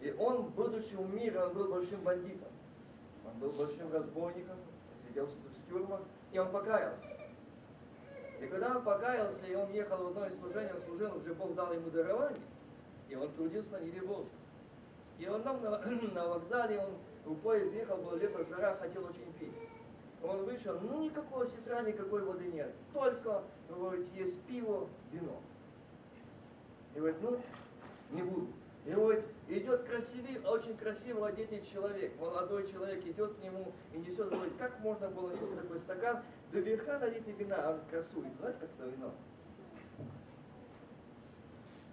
и 0.00 0.10
он, 0.12 0.50
будучи 0.50 0.94
в 0.94 1.14
мире, 1.14 1.40
он 1.40 1.54
был 1.54 1.68
большим 1.68 2.02
бандитом. 2.02 2.48
Он 3.24 3.38
был 3.40 3.52
большим 3.52 3.92
разбойником, 3.92 4.56
сидел 5.06 5.26
в 5.26 5.68
тюрьмах, 5.68 6.00
и 6.32 6.38
он 6.38 6.50
покаялся. 6.50 7.02
И 8.40 8.46
когда 8.46 8.76
он 8.76 8.82
покаялся, 8.82 9.46
и 9.46 9.54
он 9.54 9.70
ехал 9.72 9.96
в 9.96 10.06
одно 10.08 10.26
из 10.26 10.38
служений, 10.38 10.70
он 10.74 10.82
служил, 10.82 11.16
уже 11.16 11.34
Бог 11.34 11.54
дал 11.54 11.72
ему 11.72 11.90
дарование, 11.90 12.40
и 13.08 13.16
он 13.16 13.32
трудился 13.32 13.72
на 13.72 13.80
небе 13.80 14.02
Божьем. 14.02 14.28
И 15.18 15.26
он 15.26 15.42
там 15.42 15.62
на, 15.62 15.78
на 16.14 16.28
вокзале, 16.28 16.80
он 16.80 17.34
в 17.34 17.40
поезд 17.40 17.72
ехал, 17.74 17.96
было 17.98 18.16
лето, 18.16 18.44
жара, 18.48 18.76
хотел 18.76 19.04
очень 19.04 19.32
пить. 19.38 19.52
Он 20.22 20.44
вышел, 20.44 20.78
ну 20.80 21.02
никакого 21.02 21.46
сетра, 21.46 21.82
никакой 21.82 22.22
воды 22.24 22.46
нет. 22.48 22.72
Только, 22.92 23.42
говорит, 23.68 24.06
есть 24.14 24.40
пиво, 24.42 24.88
вино. 25.12 25.40
И 26.94 26.98
говорит, 26.98 27.18
ну, 27.22 27.40
не 28.10 28.22
буду. 28.22 28.48
И 28.86 28.94
вот 28.94 29.22
идет 29.48 29.84
красивый, 29.84 30.40
очень 30.46 30.76
красиво 30.76 31.28
одетый 31.28 31.62
человек, 31.62 32.18
молодой 32.18 32.66
человек 32.66 33.04
идет 33.04 33.34
к 33.34 33.42
нему 33.42 33.72
и 33.92 33.98
несет, 33.98 34.30
говорит, 34.30 34.54
как 34.58 34.80
можно 34.80 35.08
было 35.08 35.30
нести 35.32 35.54
такой 35.54 35.78
стакан, 35.80 36.22
до 36.52 36.60
верха 36.60 36.98
налитый 36.98 37.34
вина, 37.34 37.56
а 37.58 37.72
он 37.72 37.80
красует, 37.90 38.32
знаете, 38.38 38.58
как 38.60 38.70
это 38.78 38.88
вино? 38.88 39.12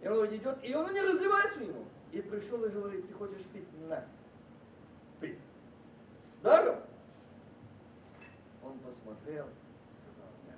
И 0.01 0.07
он 0.07 0.35
идет, 0.35 0.57
и 0.63 0.73
он 0.73 0.93
не 0.93 1.01
разливается 1.01 1.63
ему. 1.63 1.85
И 2.15 2.21
пришел 2.21 2.63
и 2.63 2.69
говорит, 2.69 3.05
ты 3.09 3.13
хочешь 3.13 3.43
пить? 3.53 3.67
На, 3.89 4.05
пей. 5.19 5.37
Даром? 6.41 6.77
Он 8.63 8.79
посмотрел, 8.79 9.49
сказал 9.99 10.31
нет. 10.45 10.57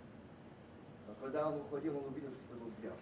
Но 1.07 1.15
когда 1.19 1.47
он 1.47 1.55
уходил, 1.61 1.97
он 1.97 2.05
увидел, 2.09 2.29
что 2.29 2.53
это 2.53 2.63
был 2.63 2.71
дьявол. 2.79 2.99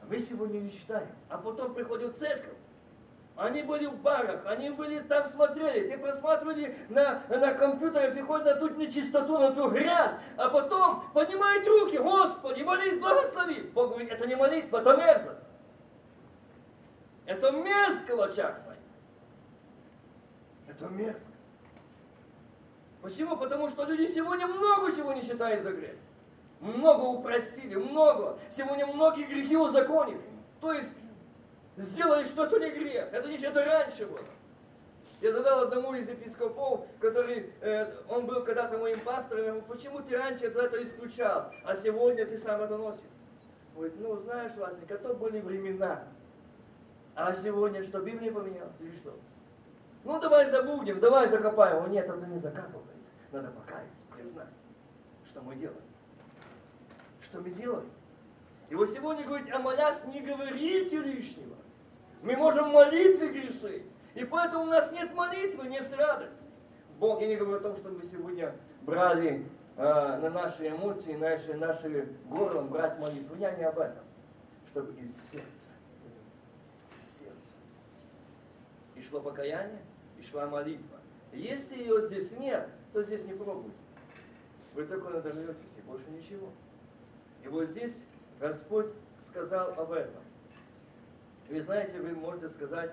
А 0.00 0.06
мы 0.06 0.18
сегодня 0.18 0.60
не 0.60 0.72
читаем. 0.72 1.10
А 1.28 1.36
потом 1.36 1.74
приходит 1.74 2.16
церковь. 2.16 2.56
Они 3.38 3.62
были 3.62 3.86
в 3.86 3.94
барах, 4.00 4.40
они 4.46 4.70
были 4.70 4.98
там 4.98 5.28
смотрели, 5.28 5.88
ты 5.88 5.96
просматривали 5.96 6.76
на, 6.88 7.22
на 7.28 7.54
компьютере, 7.54 8.10
приходят 8.10 8.46
на 8.46 8.54
ту 8.56 8.74
нечистоту, 8.74 9.38
на 9.38 9.52
ту 9.52 9.70
грязь, 9.70 10.10
а 10.36 10.48
потом 10.48 11.04
поднимают 11.14 11.64
руки, 11.68 11.98
Господи, 11.98 12.64
молись, 12.64 12.98
благослови. 12.98 13.60
Бог 13.72 13.90
говорит, 13.90 14.10
это 14.10 14.26
не 14.26 14.34
молитва, 14.34 14.78
это 14.78 14.96
мерзость. 14.96 15.44
Это 17.26 17.52
мерзко 17.52 18.16
в 18.16 18.22
очах 18.22 18.56
моих. 18.66 18.80
Это 20.66 20.88
мерзко. 20.88 21.30
Почему? 23.02 23.36
Потому 23.36 23.68
что 23.68 23.84
люди 23.84 24.12
сегодня 24.12 24.48
много 24.48 24.90
чего 24.96 25.12
не 25.12 25.22
считают 25.22 25.62
за 25.62 25.70
грех. 25.70 25.94
Много 26.58 27.02
упростили, 27.02 27.76
много. 27.76 28.36
Сегодня 28.50 28.84
многие 28.86 29.26
грехи 29.26 29.56
узаконили. 29.56 30.20
То 30.60 30.72
есть 30.72 30.88
сделали 31.78 32.24
что-то 32.24 32.58
не 32.58 32.70
грех. 32.70 33.08
Это 33.12 33.28
не 33.28 33.36
это 33.38 33.64
раньше 33.64 34.06
было. 34.06 34.20
Я 35.20 35.32
задал 35.32 35.62
одному 35.62 35.94
из 35.94 36.08
епископов, 36.08 36.86
который, 37.00 37.52
э, 37.60 37.92
он 38.08 38.26
был 38.26 38.44
когда-то 38.44 38.78
моим 38.78 39.00
пастором, 39.00 39.44
я 39.44 39.50
говорю, 39.50 39.66
почему 39.66 40.00
ты 40.00 40.16
раньше 40.16 40.46
это 40.46 40.84
исключал, 40.84 41.52
а 41.64 41.74
сегодня 41.74 42.24
ты 42.24 42.38
сам 42.38 42.60
это 42.62 42.76
носишь? 42.76 43.00
Говорит, 43.74 43.94
ну 43.98 44.16
знаешь, 44.16 44.52
Васенька, 44.56 44.96
то 44.98 45.14
были 45.14 45.40
времена. 45.40 46.04
А 47.16 47.34
сегодня 47.34 47.82
что, 47.82 48.00
Библия 48.00 48.32
поменялась 48.32 48.74
или 48.78 48.92
что? 48.92 49.16
Ну 50.04 50.20
давай 50.20 50.48
забудем, 50.50 51.00
давай 51.00 51.28
закопаем. 51.28 51.84
О, 51.84 51.88
нет, 51.88 52.08
это 52.08 52.26
не 52.26 52.38
закапывается. 52.38 53.10
Надо 53.32 53.48
покаяться, 53.48 54.02
признать, 54.16 54.48
что 55.26 55.40
мы 55.42 55.56
делаем. 55.56 55.82
Что 57.20 57.40
мы 57.40 57.50
делаем? 57.50 57.90
И 58.70 58.76
вот 58.76 58.90
сегодня 58.90 59.24
говорит, 59.24 59.52
а 59.52 59.58
молясь, 59.58 60.04
не 60.04 60.20
говорите 60.20 61.00
лишнего. 61.00 61.57
Мы 62.22 62.36
можем 62.36 62.70
молитве 62.70 63.28
грешить. 63.28 63.84
И 64.14 64.24
поэтому 64.24 64.64
у 64.64 64.66
нас 64.66 64.90
нет 64.92 65.14
молитвы, 65.14 65.68
нет 65.68 65.88
радости. 65.96 66.46
Бог, 66.98 67.20
я 67.20 67.28
не 67.28 67.36
говорю 67.36 67.58
о 67.58 67.60
том, 67.60 67.76
что 67.76 67.90
мы 67.90 68.02
сегодня 68.04 68.54
брали 68.82 69.46
э, 69.76 69.82
на 69.82 70.30
наши 70.30 70.68
эмоции, 70.68 71.14
наши, 71.14 71.54
наши 71.54 72.08
горлом 72.28 72.68
брать 72.68 72.98
молитву. 72.98 73.36
Я 73.36 73.52
не 73.52 73.64
об 73.64 73.78
этом. 73.78 74.04
Чтобы 74.66 74.92
из 75.00 75.16
сердца. 75.16 75.68
Из 76.96 77.18
сердца. 77.18 77.52
И 78.96 79.02
шло 79.02 79.20
покаяние, 79.20 79.82
и 80.18 80.22
шла 80.22 80.46
молитва. 80.46 80.98
Если 81.32 81.76
ее 81.76 82.00
здесь 82.08 82.32
нет, 82.38 82.68
то 82.92 83.02
здесь 83.02 83.24
не 83.24 83.34
пробуйте. 83.34 83.76
Вы 84.74 84.84
только 84.86 85.10
надорветесь, 85.10 85.56
и 85.76 85.80
больше 85.82 86.10
ничего. 86.10 86.48
И 87.44 87.48
вот 87.48 87.68
здесь 87.68 87.94
Господь 88.40 88.88
сказал 89.26 89.72
об 89.78 89.92
этом. 89.92 90.22
Вы 91.48 91.62
знаете, 91.62 91.98
вы 91.98 92.14
можете 92.14 92.48
сказать, 92.50 92.92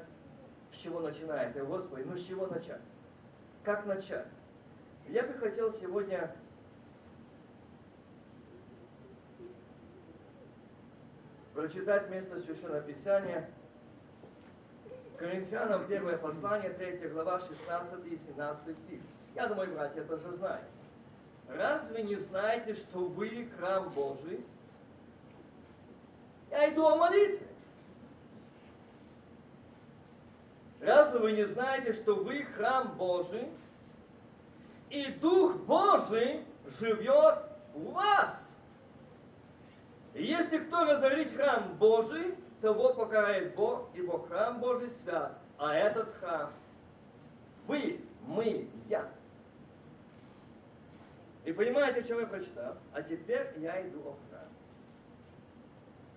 с 0.72 0.78
чего 0.78 1.02
начинается. 1.02 1.64
Господи, 1.64 2.04
ну 2.06 2.16
с 2.16 2.26
чего 2.26 2.48
начать? 2.48 2.82
Как 3.64 3.86
начать? 3.86 4.28
Я 5.08 5.24
бы 5.24 5.34
хотел 5.34 5.74
сегодня 5.74 6.34
прочитать 11.54 12.10
место 12.10 12.40
Священного 12.40 12.82
Писания. 12.82 13.50
Коринфянам 15.18 15.88
первое 15.88 16.18
послание, 16.18 16.72
3 16.72 17.10
глава, 17.10 17.40
16 17.40 18.06
и 18.06 18.18
17 18.18 18.78
стих. 18.78 19.02
Я 19.34 19.48
думаю, 19.48 19.74
братья 19.74 20.04
тоже 20.04 20.32
знают. 20.38 20.66
Разве 21.50 22.04
не 22.04 22.16
знаете, 22.16 22.74
что 22.74 23.00
вы 23.00 23.50
храм 23.58 23.90
Божий? 23.90 24.46
Я 26.52 26.74
иду 26.74 26.86
о 26.86 26.96
молитве. 26.96 27.45
Разве 30.86 31.20
вы 31.20 31.32
не 31.32 31.46
знаете, 31.46 31.94
что 31.94 32.14
вы 32.14 32.44
храм 32.44 32.96
Божий, 32.96 33.50
и 34.92 35.12
Дух 35.14 35.56
Божий 35.62 36.46
живет 36.80 37.40
в 37.74 37.92
вас? 37.92 38.60
Если 40.14 40.60
кто 40.60 40.84
разорит 40.86 41.36
храм 41.36 41.76
Божий, 41.80 42.36
того 42.62 42.94
покарает 42.94 43.56
Бог, 43.56 43.90
ибо 43.96 44.28
храм 44.28 44.60
Божий 44.60 44.92
свят, 44.92 45.36
а 45.58 45.74
этот 45.74 46.14
храм 46.20 46.54
вы, 47.66 48.00
мы, 48.28 48.70
я. 48.88 49.10
И 51.46 51.52
понимаете, 51.52 52.04
что 52.04 52.20
я 52.20 52.28
прочитал? 52.28 52.76
А 52.94 53.02
теперь 53.02 53.54
я 53.58 53.88
иду 53.88 54.02
о 54.02 54.16
храм. 54.30 54.50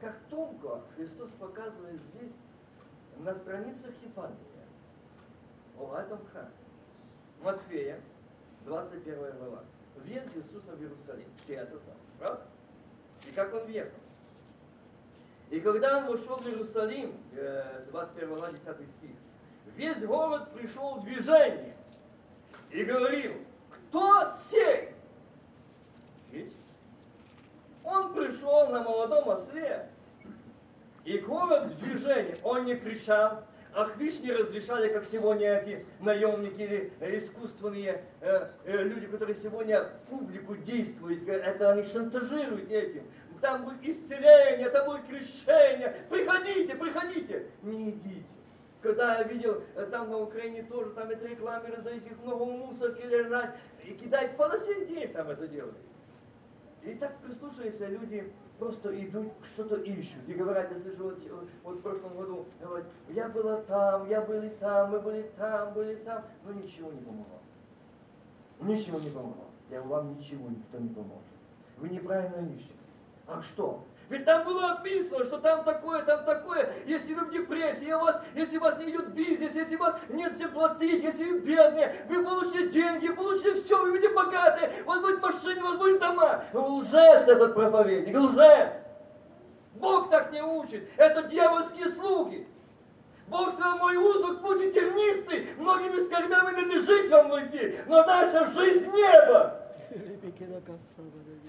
Как 0.00 0.18
тонко 0.28 0.82
Христос 0.94 1.30
показывает 1.30 2.02
здесь 2.02 2.34
на 3.18 3.34
страницах 3.34 3.92
Евангелия 4.02 4.47
о 5.80 5.98
этом 5.98 6.18
храме. 6.26 6.50
Матфея, 7.42 8.00
21 8.64 9.16
глава. 9.38 9.62
Въезд 9.96 10.28
Иисуса 10.36 10.72
в 10.72 10.80
Иерусалим. 10.80 11.28
Все 11.44 11.54
это 11.54 11.78
знают, 11.78 12.02
правда? 12.18 12.42
И 13.26 13.32
как 13.32 13.54
он 13.54 13.64
въехал. 13.64 13.98
И 15.50 15.60
когда 15.60 15.98
он 15.98 16.06
вошел 16.06 16.36
в 16.36 16.46
Иерусалим, 16.46 17.16
21 17.90 18.28
глава, 18.28 18.50
10 18.52 18.64
стих, 18.64 19.10
весь 19.76 20.04
город 20.04 20.52
пришел 20.52 20.96
в 20.96 21.04
движение 21.04 21.74
и 22.70 22.84
говорил, 22.84 23.34
кто 23.70 24.26
сей? 24.50 24.94
Видите? 26.30 26.56
Он 27.84 28.12
пришел 28.12 28.68
на 28.68 28.82
молодом 28.82 29.28
осле, 29.28 29.88
и 31.04 31.18
город 31.18 31.64
в 31.64 31.82
движении. 31.82 32.36
Он 32.42 32.66
не 32.66 32.76
кричал, 32.76 33.42
Ах, 33.80 33.96
не 33.96 34.32
разрешали, 34.32 34.92
как 34.92 35.06
сегодня 35.06 35.60
эти 35.60 35.86
наемники 36.00 36.62
или 37.00 37.18
искусственные 37.20 38.02
э, 38.20 38.48
э, 38.64 38.82
люди, 38.82 39.06
которые 39.06 39.36
сегодня 39.36 39.88
публику 40.10 40.56
действуют, 40.56 41.28
это 41.28 41.70
они 41.70 41.84
шантажируют 41.84 42.68
этим. 42.72 43.04
Там 43.40 43.64
будет 43.64 43.84
исцеление, 43.84 44.68
там 44.70 44.84
будет 44.86 45.06
крещение. 45.06 45.94
Приходите, 46.10 46.74
приходите. 46.74 47.46
Не 47.62 47.90
идите. 47.90 48.24
Когда 48.82 49.18
я 49.18 49.22
видел, 49.22 49.62
э, 49.76 49.86
там 49.86 50.10
на 50.10 50.18
Украине 50.18 50.64
тоже, 50.64 50.90
там 50.90 51.08
это 51.10 51.28
рекламы 51.28 51.68
раздают, 51.68 52.04
их 52.04 52.18
много 52.24 52.46
мусорки 52.46 53.06
лежать, 53.06 53.54
и 53.84 53.92
кидать 53.92 54.36
по 54.36 54.50
день 54.88 55.12
там 55.12 55.30
это 55.30 55.46
делают. 55.46 55.78
И 56.82 56.94
так 56.94 57.16
прислушиваются 57.18 57.86
люди, 57.86 58.32
просто 58.58 59.04
идут, 59.04 59.32
что-то 59.42 59.76
ищут. 59.76 60.28
И 60.28 60.34
говорят, 60.34 60.70
я 60.70 60.76
слышу, 60.76 61.04
вот, 61.04 61.18
вот 61.62 61.76
в 61.76 61.82
прошлом 61.82 62.16
году, 62.16 62.46
говорят, 62.60 62.86
я 63.08 63.28
была 63.28 63.62
там, 63.62 64.08
я 64.08 64.20
были 64.22 64.48
там, 64.60 64.90
мы 64.90 65.00
были 65.00 65.30
там, 65.36 65.72
были 65.74 65.94
там, 65.96 66.24
но 66.44 66.52
ничего 66.52 66.92
не 66.92 67.00
помогло. 67.00 67.40
Ничего 68.60 68.98
не 68.98 69.10
помогло. 69.10 69.44
Я 69.70 69.82
вам 69.82 70.16
ничего 70.16 70.48
никто 70.48 70.78
не 70.78 70.88
поможет. 70.88 71.22
Вы 71.76 71.90
неправильно 71.90 72.48
ищете. 72.52 72.72
А 73.26 73.40
что? 73.42 73.84
Ведь 74.08 74.24
там 74.24 74.44
было 74.44 74.72
описано, 74.72 75.24
что 75.24 75.38
там 75.38 75.64
такое, 75.64 76.02
там 76.02 76.24
такое. 76.24 76.70
Если 76.86 77.12
вы 77.12 77.26
в 77.26 77.30
депрессии, 77.30 77.92
у 77.92 77.98
вас, 77.98 78.20
если 78.34 78.56
у 78.56 78.60
вас 78.60 78.78
не 78.78 78.90
идет 78.90 79.08
бизнес, 79.08 79.54
если 79.54 79.76
у 79.76 79.80
вас 79.80 79.96
нет 80.08 80.32
все 80.34 80.48
платить, 80.48 81.02
если 81.02 81.24
вы 81.24 81.40
бедные, 81.40 81.94
вы 82.08 82.24
получите 82.24 82.68
деньги, 82.68 83.08
получите 83.08 83.60
все, 83.60 83.82
вы 83.82 83.90
будете 83.90 84.08
богатые, 84.14 84.70
у 84.86 84.88
вас 84.88 85.00
будет 85.00 85.20
машины, 85.20 85.60
у 85.60 85.64
вас 85.64 85.76
будет 85.76 86.00
дома. 86.00 86.44
Лжец 86.54 87.28
этот 87.28 87.54
проповедник, 87.54 88.16
лжец. 88.16 88.74
Бог 89.74 90.10
так 90.10 90.32
не 90.32 90.42
учит. 90.42 90.88
Это 90.96 91.24
дьявольские 91.24 91.90
слуги. 91.90 92.48
Бог 93.28 93.52
сказал, 93.52 93.76
мой 93.76 93.96
узок 93.96 94.38
и 94.62 94.72
тернистый, 94.72 95.48
многими 95.58 96.02
скорбями 96.06 96.56
надлежит 96.56 97.10
вам 97.10 97.30
уйти, 97.30 97.74
но 97.86 98.02
наша 98.04 98.46
жизнь 98.46 98.90
небо. 98.90 99.57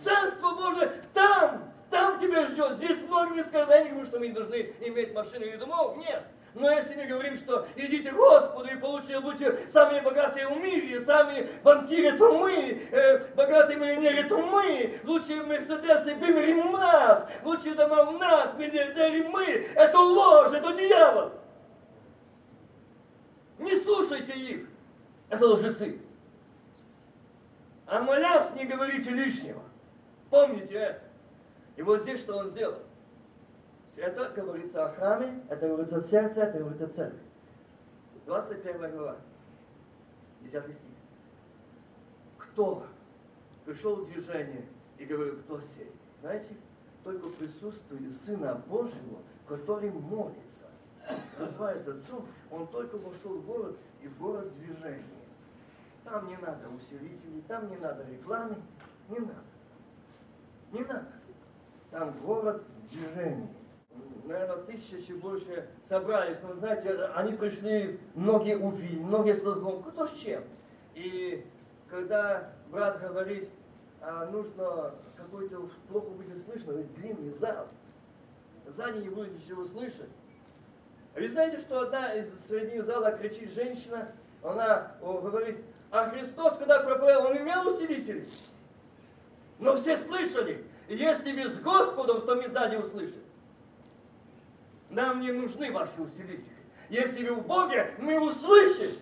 Царство 0.04 0.54
Божие 0.56 0.92
там, 1.14 1.74
там 1.90 2.20
тебя 2.20 2.48
ждет. 2.48 2.78
Здесь 2.78 3.02
многими 3.08 3.42
скорбями. 3.42 3.72
Я 3.72 3.84
не 3.84 3.90
говорю, 3.90 4.06
что 4.06 4.20
мы 4.20 4.30
должны 4.30 4.74
иметь 4.82 5.14
машину 5.14 5.46
или 5.46 5.58
домов. 5.58 5.98
Нет. 5.98 6.24
Но 6.56 6.72
если 6.72 6.96
мы 6.96 7.06
говорим, 7.06 7.36
что 7.36 7.68
идите 7.76 8.12
к 8.12 8.16
Господу 8.16 8.70
и 8.70 8.78
получите, 8.78 9.20
будьте 9.20 9.56
самые 9.72 10.02
богатые 10.02 10.48
в 10.48 10.58
мире, 10.58 11.00
самые 11.02 11.48
банкиры, 11.64 12.18
то 12.18 12.38
мы, 12.40 12.82
э, 12.92 13.34
богатые 13.36 13.78
миллионеры, 13.78 14.28
то 14.28 14.38
мы, 14.38 15.00
лучшие 15.04 15.44
Мерседесы, 15.44 16.16
Бимери 16.16 16.56
у 16.56 16.72
нас, 16.72 17.28
лучшие 17.44 17.76
дома 17.76 18.02
у 18.10 18.18
нас, 18.18 18.58
миллиардеры 18.58 19.28
мы, 19.30 19.46
это 19.46 20.00
ложь, 20.00 20.52
это 20.52 20.74
дьявол. 20.74 21.32
Не 23.60 23.76
слушайте 23.82 24.34
их, 24.34 24.68
это 25.30 25.46
лжецы. 25.46 26.00
А 27.90 28.02
молясь, 28.04 28.54
не 28.56 28.66
говорите 28.66 29.10
лишнего. 29.10 29.64
Помните 30.30 30.76
это. 30.76 31.02
И 31.76 31.82
вот 31.82 32.04
здесь 32.04 32.20
что 32.20 32.38
он 32.38 32.48
сделал. 32.50 32.78
Это 33.98 34.30
говорится 34.30 34.86
о 34.86 34.94
храме, 34.94 35.44
это 35.50 35.68
говорится 35.68 35.98
о 35.98 36.02
сердце, 36.02 36.42
это 36.42 36.60
говорится 36.60 36.86
о 36.86 36.90
церкви. 36.90 37.20
21 38.28 38.92
глава, 38.92 39.18
10 40.42 40.54
стих. 40.54 40.90
Кто 42.38 42.86
пришел 43.66 43.96
в 43.98 44.12
движение 44.12 44.66
и 45.00 45.06
говорил, 45.06 45.40
кто 45.40 45.60
сей? 45.60 45.92
Знаете, 46.22 46.56
только 47.04 47.28
присутствие 47.30 48.10
Сына 48.10 48.64
Божьего, 48.68 49.20
который 49.48 49.90
молится, 49.92 50.70
называется 51.40 51.96
Отцом, 51.96 52.26
он 52.52 52.68
только 52.68 52.98
вошел 52.98 53.34
в 53.40 53.46
город, 53.46 53.76
и 54.02 54.08
город 54.08 54.54
движения. 54.60 55.19
Там 56.10 56.28
не 56.28 56.38
надо 56.38 56.70
усилителей, 56.70 57.44
там 57.48 57.70
не 57.70 57.78
надо 57.78 58.04
рекламы, 58.06 58.56
не 59.10 59.20
надо. 59.20 59.44
Не 60.72 60.82
надо. 60.82 61.08
Там 61.92 62.20
город 62.22 62.64
движения 62.92 63.50
наверное, 64.30 64.64
тысячи 64.64 65.12
больше 65.12 65.68
собрались. 65.84 66.38
Но, 66.44 66.54
знаете, 66.54 66.94
они 67.16 67.34
пришли, 67.34 68.00
многие 68.14 68.58
увидели, 68.58 69.00
многие 69.00 69.36
со 69.36 69.54
злом, 69.56 69.84
кто 69.84 70.08
с 70.08 70.14
чем. 70.14 70.44
И 70.96 71.46
когда 71.90 72.52
брат 72.70 73.02
говорит, 73.02 73.50
а 74.02 74.26
нужно 74.28 74.94
какой-то, 75.18 75.70
плохо 75.90 76.10
будет 76.12 76.38
слышно, 76.38 76.72
ведь 76.72 76.94
длинный 76.96 77.32
зал, 77.32 77.68
сзади 78.68 79.00
не 79.00 79.10
будет 79.10 79.34
ничего 79.34 79.66
слышать. 79.66 80.10
Вы 81.16 81.28
знаете, 81.28 81.60
что 81.60 81.82
одна 81.82 82.14
из 82.14 82.32
среди 82.48 82.80
зала 82.82 83.12
кричит 83.12 83.52
женщина, 83.52 84.12
она 84.44 84.96
говорит, 85.02 85.58
а 85.92 86.10
Христос, 86.10 86.58
когда 86.58 86.80
проповедовал, 86.80 87.32
он 87.32 87.38
имел 87.38 87.68
усилителей. 87.74 88.32
Но 89.60 89.76
все 89.78 89.98
слышали. 89.98 90.66
Если 90.88 91.32
вы 91.34 91.54
с 91.54 91.60
Господом, 91.60 92.26
то 92.26 92.36
мы 92.36 92.50
сзади 92.50 92.76
услышим. 92.76 93.22
Нам 94.90 95.20
не 95.20 95.32
нужны 95.32 95.72
ваши 95.72 96.02
усилители. 96.02 96.56
Если 96.90 97.28
вы 97.28 97.36
в 97.36 97.48
Боге, 97.48 97.94
мы 98.00 98.20
услышим. 98.20 98.98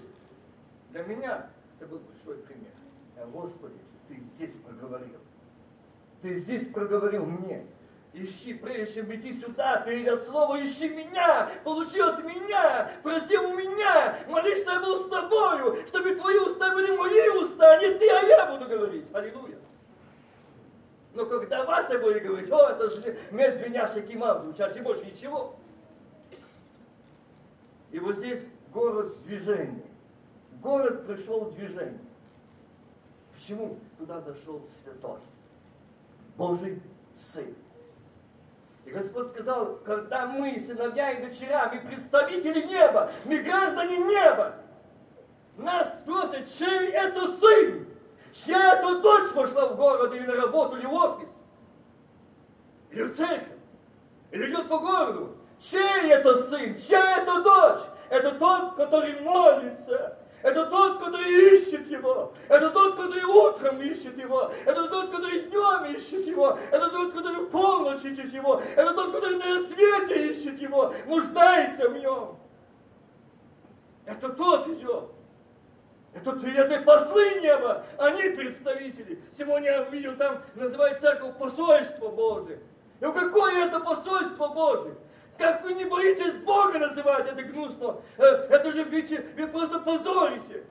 Для 0.91 1.03
меня 1.03 1.49
это 1.79 1.89
был 1.89 1.99
большой 1.99 2.37
пример. 2.43 2.71
Господи, 3.31 3.79
Ты 4.07 4.19
здесь 4.21 4.53
проговорил. 4.53 5.19
Ты 6.21 6.35
здесь 6.35 6.67
проговорил 6.67 7.25
мне. 7.25 7.65
Ищи, 8.13 8.53
прежде 8.55 8.95
чем 8.95 9.13
идти 9.13 9.31
сюда, 9.33 9.81
перед 9.81 10.23
слово, 10.23 10.63
ищи 10.63 10.89
меня, 10.89 11.51
получи 11.63 11.99
от 11.99 12.23
меня, 12.23 12.89
проси 13.03 13.37
у 13.37 13.55
меня, 13.55 14.17
молись, 14.27 14.61
что 14.61 14.73
я 14.73 14.79
был 14.79 15.05
с 15.05 15.09
тобою, 15.09 15.85
чтобы 15.87 16.15
твои 16.15 16.37
уста 16.39 16.73
были 16.73 16.95
мои 16.95 17.29
уста, 17.43 17.73
а 17.73 17.77
не 17.77 17.93
ты, 17.93 18.09
а 18.09 18.21
я 18.21 18.45
буду 18.47 18.67
говорить. 18.69 19.05
Аллилуйя. 19.13 19.59
Но 21.13 21.25
когда 21.25 21.63
вас 21.65 21.89
я 21.89 21.99
буду 21.99 22.19
говорить, 22.19 22.51
о, 22.51 22.69
это 22.69 22.89
же 22.89 23.19
мед 23.31 23.55
звенящий 23.57 24.01
кимал, 24.01 24.41
звучащий 24.41 24.81
больше 24.81 25.05
ничего. 25.05 25.55
И 27.91 27.99
вот 27.99 28.15
здесь 28.17 28.47
город 28.71 29.21
движения. 29.23 29.85
Город 30.61 31.05
пришел 31.05 31.45
в 31.45 31.55
движение. 31.55 31.99
Почему? 33.33 33.79
Туда 33.97 34.19
зашел 34.21 34.63
святой, 34.63 35.19
Божий 36.35 36.81
Сын. 37.15 37.55
И 38.87 38.89
Господь 38.89 39.27
сказал, 39.27 39.79
когда 39.83 40.27
мы, 40.27 40.63
сыновья 40.65 41.11
и 41.11 41.21
дочеря, 41.21 41.69
мы 41.73 41.81
представители 41.81 42.61
неба, 42.61 43.11
мы 43.25 43.39
граждане 43.39 43.97
неба, 43.97 44.53
нас 45.57 45.89
спросят, 45.99 46.47
чей 46.57 46.91
это 46.91 47.37
сын? 47.37 47.85
Чья 48.31 48.75
это 48.75 49.01
дочь 49.01 49.33
пошла 49.33 49.67
в 49.67 49.75
город 49.75 50.13
или 50.13 50.25
на 50.25 50.35
работу, 50.35 50.77
или 50.77 50.85
в 50.85 50.93
офис? 50.93 51.27
Или 52.91 53.03
в 53.03 53.17
церковь? 53.17 53.57
Или 54.31 54.53
идет 54.53 54.69
по 54.69 54.79
городу? 54.79 55.35
Чей 55.59 56.09
это 56.09 56.43
сын? 56.43 56.73
Чья 56.77 57.17
это 57.23 57.43
дочь? 57.43 57.83
Это 58.09 58.35
тот, 58.35 58.75
который 58.75 59.19
молится. 59.19 60.17
Это 60.43 60.67
тот, 60.67 60.99
который 61.03 61.57
ищет 61.57 61.89
его. 61.89 62.33
Это 62.47 62.69
тот, 62.69 62.95
который 62.95 63.23
утром 63.23 63.81
ищет 63.81 64.17
его. 64.17 64.51
Это 64.65 64.87
тот, 64.87 65.11
который 65.11 65.41
днем 65.41 65.95
ищет 65.95 66.27
его. 66.27 66.57
Это 66.71 66.89
тот, 66.89 67.13
который 67.13 67.45
в 67.45 67.49
полночь 67.49 68.03
ищет 68.03 68.33
его. 68.33 68.61
Это 68.75 68.93
тот, 68.93 69.13
который 69.15 69.37
на 69.37 69.67
свете 69.67 70.33
ищет 70.33 70.59
его, 70.59 70.93
нуждается 71.07 71.89
в 71.89 71.97
нем. 71.97 72.37
Это 74.05 74.29
тот 74.29 74.67
идет. 74.69 75.09
Это, 76.13 76.31
это 76.31 76.81
послы 76.81 77.41
неба, 77.41 77.85
они 77.97 78.29
представители. 78.29 79.21
Сегодня 79.37 79.71
я 79.71 79.83
видел 79.83 80.15
там, 80.15 80.41
называют 80.55 80.99
церковь 80.99 81.37
посольство 81.37 82.09
Божие. 82.09 82.59
Ну 82.99 83.13
какое 83.13 83.65
это 83.65 83.79
посольство 83.79 84.47
Божие? 84.47 84.95
Как 85.37 85.63
вы 85.63 85.73
не 85.73 85.85
боитесь 85.85 86.37
Бога 86.43 86.79
называть, 86.79 87.27
это 87.27 87.43
гнусно. 87.43 88.01
Э, 88.17 88.23
это 88.23 88.71
же 88.71 88.83
вы, 88.85 89.01
вы 89.35 89.47
просто 89.47 89.79
позорите. 89.79 90.63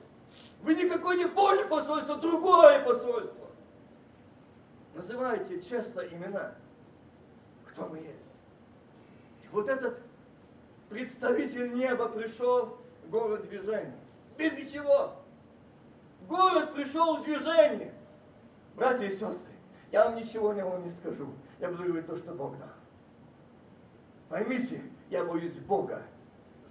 Вы 0.61 0.75
никакое 0.75 1.17
не 1.17 1.25
Божье 1.25 1.65
посольство, 1.65 2.17
другое 2.17 2.83
посольство. 2.83 3.47
Называйте 4.93 5.61
честно 5.61 6.01
имена, 6.01 6.55
кто 7.67 7.87
мы 7.87 7.97
есть. 7.97 8.33
И 9.43 9.47
вот 9.51 9.69
этот 9.69 9.99
представитель 10.89 11.73
неба 11.73 12.09
пришел 12.09 12.77
в 13.05 13.09
город 13.09 13.47
движения. 13.47 13.95
Без 14.37 14.51
ничего. 14.53 15.15
Город 16.27 16.73
пришел 16.73 17.17
в 17.17 17.23
движение. 17.23 17.93
Братья 18.75 19.05
и 19.05 19.11
сестры, 19.11 19.53
я 19.91 20.05
вам 20.05 20.15
ничего 20.15 20.53
не, 20.53 20.61
не 20.83 20.89
скажу. 20.89 21.29
Я 21.59 21.69
буду 21.69 21.83
говорить 21.83 22.07
то, 22.07 22.17
что 22.17 22.33
Бог 22.33 22.57
дал. 22.57 22.76
Поймите, 24.29 24.81
я 25.09 25.23
боюсь 25.23 25.53
Бога 25.53 26.01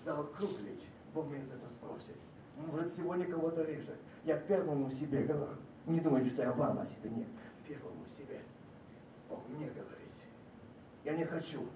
заокруглить. 0.04 0.84
Бог 1.14 1.28
меня 1.28 1.44
за 1.44 1.54
это 1.54 1.70
спросит. 1.70 2.16
Может, 2.56 2.92
сегодня 2.92 3.26
кого-то 3.26 3.62
режет. 3.62 3.96
Я 4.24 4.36
первому 4.36 4.90
себе 4.90 5.22
говорю. 5.22 5.56
Не 5.86 6.00
думайте, 6.00 6.30
что 6.30 6.42
я 6.42 6.52
вам 6.52 6.78
о 6.78 6.86
себе. 6.86 7.10
Нет. 7.10 7.28
Первому 7.66 8.04
себе. 8.06 8.40
Бог 9.28 9.40
мне 9.48 9.66
говорит. 9.68 9.86
Я 11.04 11.12
не 11.14 11.24
хочу. 11.24 11.66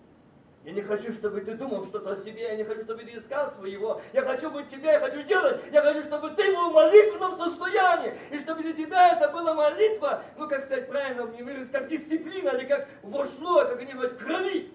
Я 0.64 0.72
не 0.72 0.82
хочу, 0.82 1.10
чтобы 1.12 1.40
ты 1.40 1.54
думал 1.54 1.86
что-то 1.86 2.10
о 2.10 2.16
себе, 2.16 2.42
я 2.42 2.54
не 2.54 2.64
хочу, 2.64 2.82
чтобы 2.82 3.02
ты 3.02 3.16
искал 3.16 3.50
своего. 3.52 3.98
Я 4.12 4.20
хочу 4.22 4.50
быть 4.50 4.68
тебе, 4.68 4.88
я 4.88 5.00
хочу 5.00 5.22
делать, 5.22 5.62
я 5.72 5.80
хочу, 5.80 6.02
чтобы 6.02 6.30
ты 6.32 6.54
был 6.54 6.70
в 6.70 6.74
молитвенном 6.74 7.38
состоянии. 7.38 8.14
И 8.30 8.38
чтобы 8.38 8.62
для 8.62 8.74
тебя 8.74 9.16
это 9.16 9.30
была 9.30 9.54
молитва, 9.54 10.22
ну, 10.36 10.46
как 10.46 10.62
сказать 10.64 10.86
правильно, 10.86 11.24
мне 11.24 11.42
выразить, 11.42 11.72
как 11.72 11.88
дисциплина, 11.88 12.50
или 12.50 12.66
как 12.66 12.86
вошло, 13.02 13.64
как 13.64 13.80
они 13.80 13.94
говорят, 13.94 14.18
крови. 14.18 14.70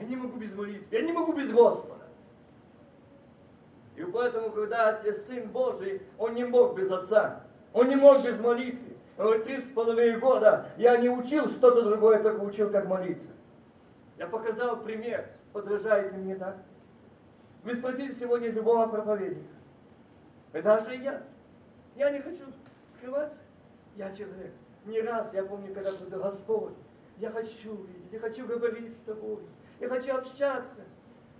Я 0.00 0.06
не 0.06 0.16
могу 0.16 0.38
без 0.38 0.54
молитвы, 0.54 0.86
я 0.90 1.02
не 1.02 1.12
могу 1.12 1.32
без 1.34 1.52
Господа. 1.52 2.06
И 3.96 4.02
поэтому, 4.02 4.50
когда 4.50 4.88
Отец 4.88 5.26
Сын 5.26 5.48
Божий, 5.50 6.00
Он 6.18 6.34
не 6.34 6.44
мог 6.44 6.76
без 6.76 6.90
Отца, 6.90 7.44
Он 7.74 7.88
не 7.88 7.96
мог 7.96 8.24
без 8.24 8.40
молитвы. 8.40 8.96
Три 9.44 9.60
с 9.60 9.70
половиной 9.70 10.18
года 10.18 10.70
я 10.78 10.96
не 10.96 11.10
учил 11.10 11.50
что-то 11.50 11.82
другое, 11.82 12.22
только 12.22 12.40
учил, 12.40 12.70
как 12.70 12.86
молиться. 12.86 13.28
Я 14.16 14.26
показал 14.26 14.80
пример, 14.80 15.28
подражаете 15.52 16.16
мне 16.16 16.36
так. 16.36 16.56
Вы 17.62 17.74
спросите 17.74 18.14
сегодня 18.14 18.50
любого 18.50 18.86
проповедника. 18.86 19.54
И 20.54 20.62
даже 20.62 20.94
я. 20.94 21.22
Я 21.96 22.10
не 22.10 22.20
хочу 22.20 22.44
скрываться. 22.94 23.40
Я 23.96 24.10
человек. 24.14 24.52
Не 24.86 25.02
раз, 25.02 25.34
я 25.34 25.44
помню, 25.44 25.74
когда 25.74 25.92
сказал, 25.92 26.20
Господь, 26.20 26.72
я 27.20 27.30
хочу 27.30 27.74
видеть, 27.84 28.12
я 28.12 28.18
хочу 28.18 28.46
говорить 28.46 28.92
с 28.92 29.00
тобой. 29.00 29.42
Я 29.78 29.88
хочу 29.88 30.14
общаться. 30.14 30.80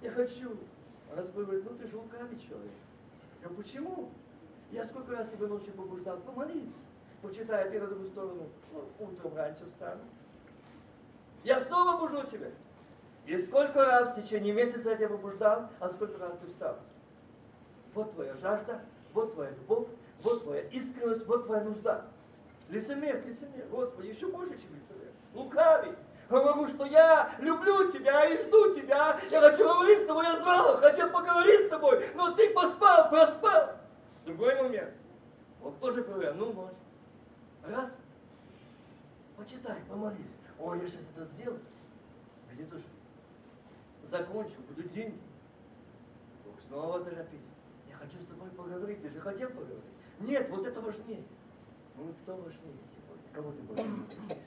Я 0.03 0.11
хочу. 0.11 0.57
А 1.11 1.17
Господь 1.17 1.47
говорит, 1.47 1.65
ну 1.69 1.77
ты 1.77 1.89
же 1.89 1.97
лукавый 1.97 2.39
человек. 2.39 2.73
Я 3.41 3.49
говорю, 3.49 3.63
почему? 3.63 4.11
Я 4.71 4.85
сколько 4.85 5.13
раз 5.13 5.31
себя 5.31 5.47
ночью 5.47 5.73
побуждал, 5.73 6.19
помолись. 6.21 6.75
Почитай 7.23 7.65
опять 7.65 7.81
на 7.81 7.89
другую 7.89 8.11
сторону. 8.11 8.49
Ну, 8.73 9.07
утром 9.07 9.35
раньше 9.35 9.67
встану. 9.67 10.03
Я 11.45 11.61
снова 11.61 11.99
бужу 11.99 12.27
тебя. 12.31 12.51
И 13.27 13.37
сколько 13.39 13.85
раз 13.85 14.13
в 14.17 14.23
течение 14.23 14.53
месяца 14.53 14.91
я 14.91 14.97
тебя 14.97 15.09
побуждал, 15.09 15.71
а 15.81 15.89
сколько 15.89 16.19
раз 16.19 16.35
ты 16.41 16.47
встал? 16.49 16.79
Вот 17.95 18.13
твоя 18.15 18.35
жажда, 18.37 18.83
вот 19.15 19.35
твоя 19.35 19.51
любовь, 19.51 19.89
вот 20.23 20.45
твоя 20.45 20.63
искренность, 20.63 21.27
вот 21.27 21.47
твоя 21.47 21.65
нужда. 21.65 22.05
Лицемер, 22.71 23.27
лицемер, 23.27 23.67
Господи, 23.67 24.07
еще 24.07 24.29
больше, 24.29 24.53
чем 24.53 24.73
лицемер. 24.75 25.13
Лукавый. 25.35 25.93
Говорю, 26.29 26.69
что 26.69 26.85
я 26.87 27.35
люблю 27.41 27.91
тебя 27.91 28.25
и 28.27 28.41
жду 28.45 28.73
тебя. 28.75 29.19
Я 29.29 29.41
хочу 29.41 29.65
говорить 29.65 30.03
с 30.03 30.07
тобой, 30.07 30.25
я 30.25 30.41
звал, 30.41 30.77
хотел 30.77 31.11
поговорить 31.11 31.67
с 31.67 31.69
тобой, 31.69 32.05
но 32.15 32.33
ты 32.35 32.51
поспал, 32.51 33.11
проспал. 33.11 33.73
Другой 34.25 34.55
момент. 34.63 34.95
Вот 35.61 35.81
тоже 35.81 36.05
проверяю, 36.05 36.37
ну, 36.37 36.53
может. 36.53 36.77
Раз. 37.65 37.91
Почитай, 39.37 39.81
помолись. 39.89 40.21
О, 40.61 40.75
я 40.75 40.87
сейчас 40.87 41.01
это 41.17 41.25
сделаю. 41.35 41.61
А 42.49 42.55
не 42.55 42.65
то, 42.67 42.79
что 42.79 42.89
закончу, 44.05 44.55
будут 44.69 44.93
деньги. 44.93 45.19
Бог 46.45 46.55
снова 46.69 47.01
торопит. 47.01 47.41
Я 47.89 47.97
хочу 47.97 48.19
с 48.21 48.27
тобой 48.27 48.51
поговорить. 48.51 49.03
Ты 49.03 49.11
же 49.11 49.21
хотел 49.21 49.49
поговорить. 49.49 49.83
Нет, 50.21 50.49
вот 50.51 50.65
это 50.65 50.81
важнее. 50.81 51.25
Ну, 52.01 52.15
кто 52.23 52.35
важнее 52.35 52.79
сегодня? 52.87 53.31
Кого 53.35 53.53
ты 53.53 53.63
больше 53.63 53.85
любишь? 53.85 54.39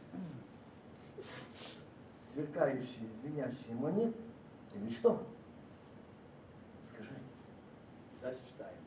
Сверкающие, 2.32 3.08
звенящие 3.22 3.76
монеты 3.76 4.18
или 4.74 4.90
что? 4.90 5.24
Скажи. 6.82 7.12
Дальше 8.24 8.42
читаем. 8.48 8.80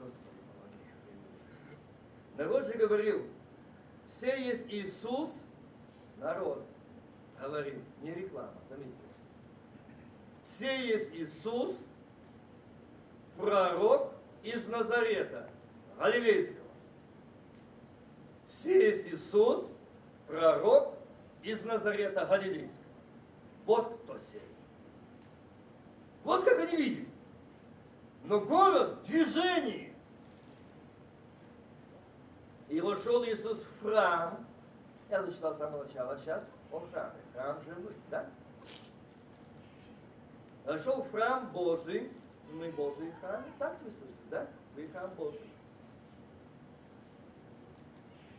Господи, 0.00 0.40
помоги. 0.52 1.78
Народ 2.36 2.66
же 2.66 2.72
говорил, 2.72 3.24
все 4.08 4.36
есть 4.36 4.66
Иисус, 4.68 5.30
народ 6.18 6.66
говорил, 7.40 7.80
не 8.02 8.12
реклама, 8.12 8.54
заметьте. 8.68 8.94
Все 10.42 10.88
есть 10.88 11.14
Иисус, 11.14 11.76
пророк 13.36 14.13
из 14.44 14.68
Назарета, 14.68 15.48
Галилейского. 15.98 16.68
Сеясь 18.46 19.06
Иисус, 19.06 19.66
пророк 20.28 20.94
из 21.42 21.64
Назарета 21.64 22.26
Галилейского. 22.26 22.84
Вот 23.64 23.98
кто 24.02 24.18
сеет. 24.18 24.42
Вот 26.22 26.44
как 26.44 26.60
они 26.60 26.76
видели. 26.76 27.08
Но 28.24 28.40
город 28.40 28.98
в 28.98 29.06
движении. 29.06 29.94
И 32.68 32.80
вошел 32.80 33.24
Иисус 33.24 33.58
в 33.58 33.82
храм. 33.82 34.46
Я 35.10 35.22
зачитал 35.22 35.54
с 35.54 35.58
самого 35.58 35.84
начала, 35.84 36.18
сейчас 36.18 36.42
он 36.70 36.82
в 36.82 36.92
храме. 36.92 37.12
Храм 37.34 37.62
живой, 37.64 37.94
да? 38.10 38.26
Зашел 40.66 41.02
в 41.02 41.10
храм 41.10 41.50
Божий, 41.52 42.10
мы 42.52 42.70
Божий 42.72 43.12
храм, 43.20 43.44
так 43.58 43.76
вы 43.82 43.90
слышите, 43.90 44.14
да? 44.30 44.46
Вы 44.76 44.88
храм 44.88 45.10
Божий. 45.16 45.50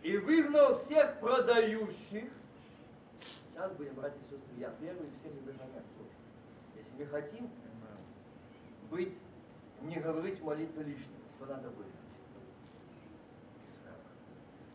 И 0.04 0.18
выгнал 0.18 0.78
всех 0.80 1.20
продающих. 1.20 2.32
Сейчас 3.52 3.72
будем, 3.74 3.96
братья 3.96 4.18
и 4.20 4.24
сестры, 4.24 4.54
я 4.58 4.70
первый, 4.80 5.10
все 5.20 5.34
не 5.34 5.40
выгонять 5.40 5.86
тоже. 5.98 6.10
Если 6.76 6.92
мы 6.98 7.06
хотим 7.08 7.50
быть, 8.92 9.14
не 9.82 9.96
говорить 9.96 10.42
молитвы 10.42 10.84
лишнего, 10.84 11.20
то 11.40 11.46
надо 11.46 11.70
выгнать. 11.70 11.96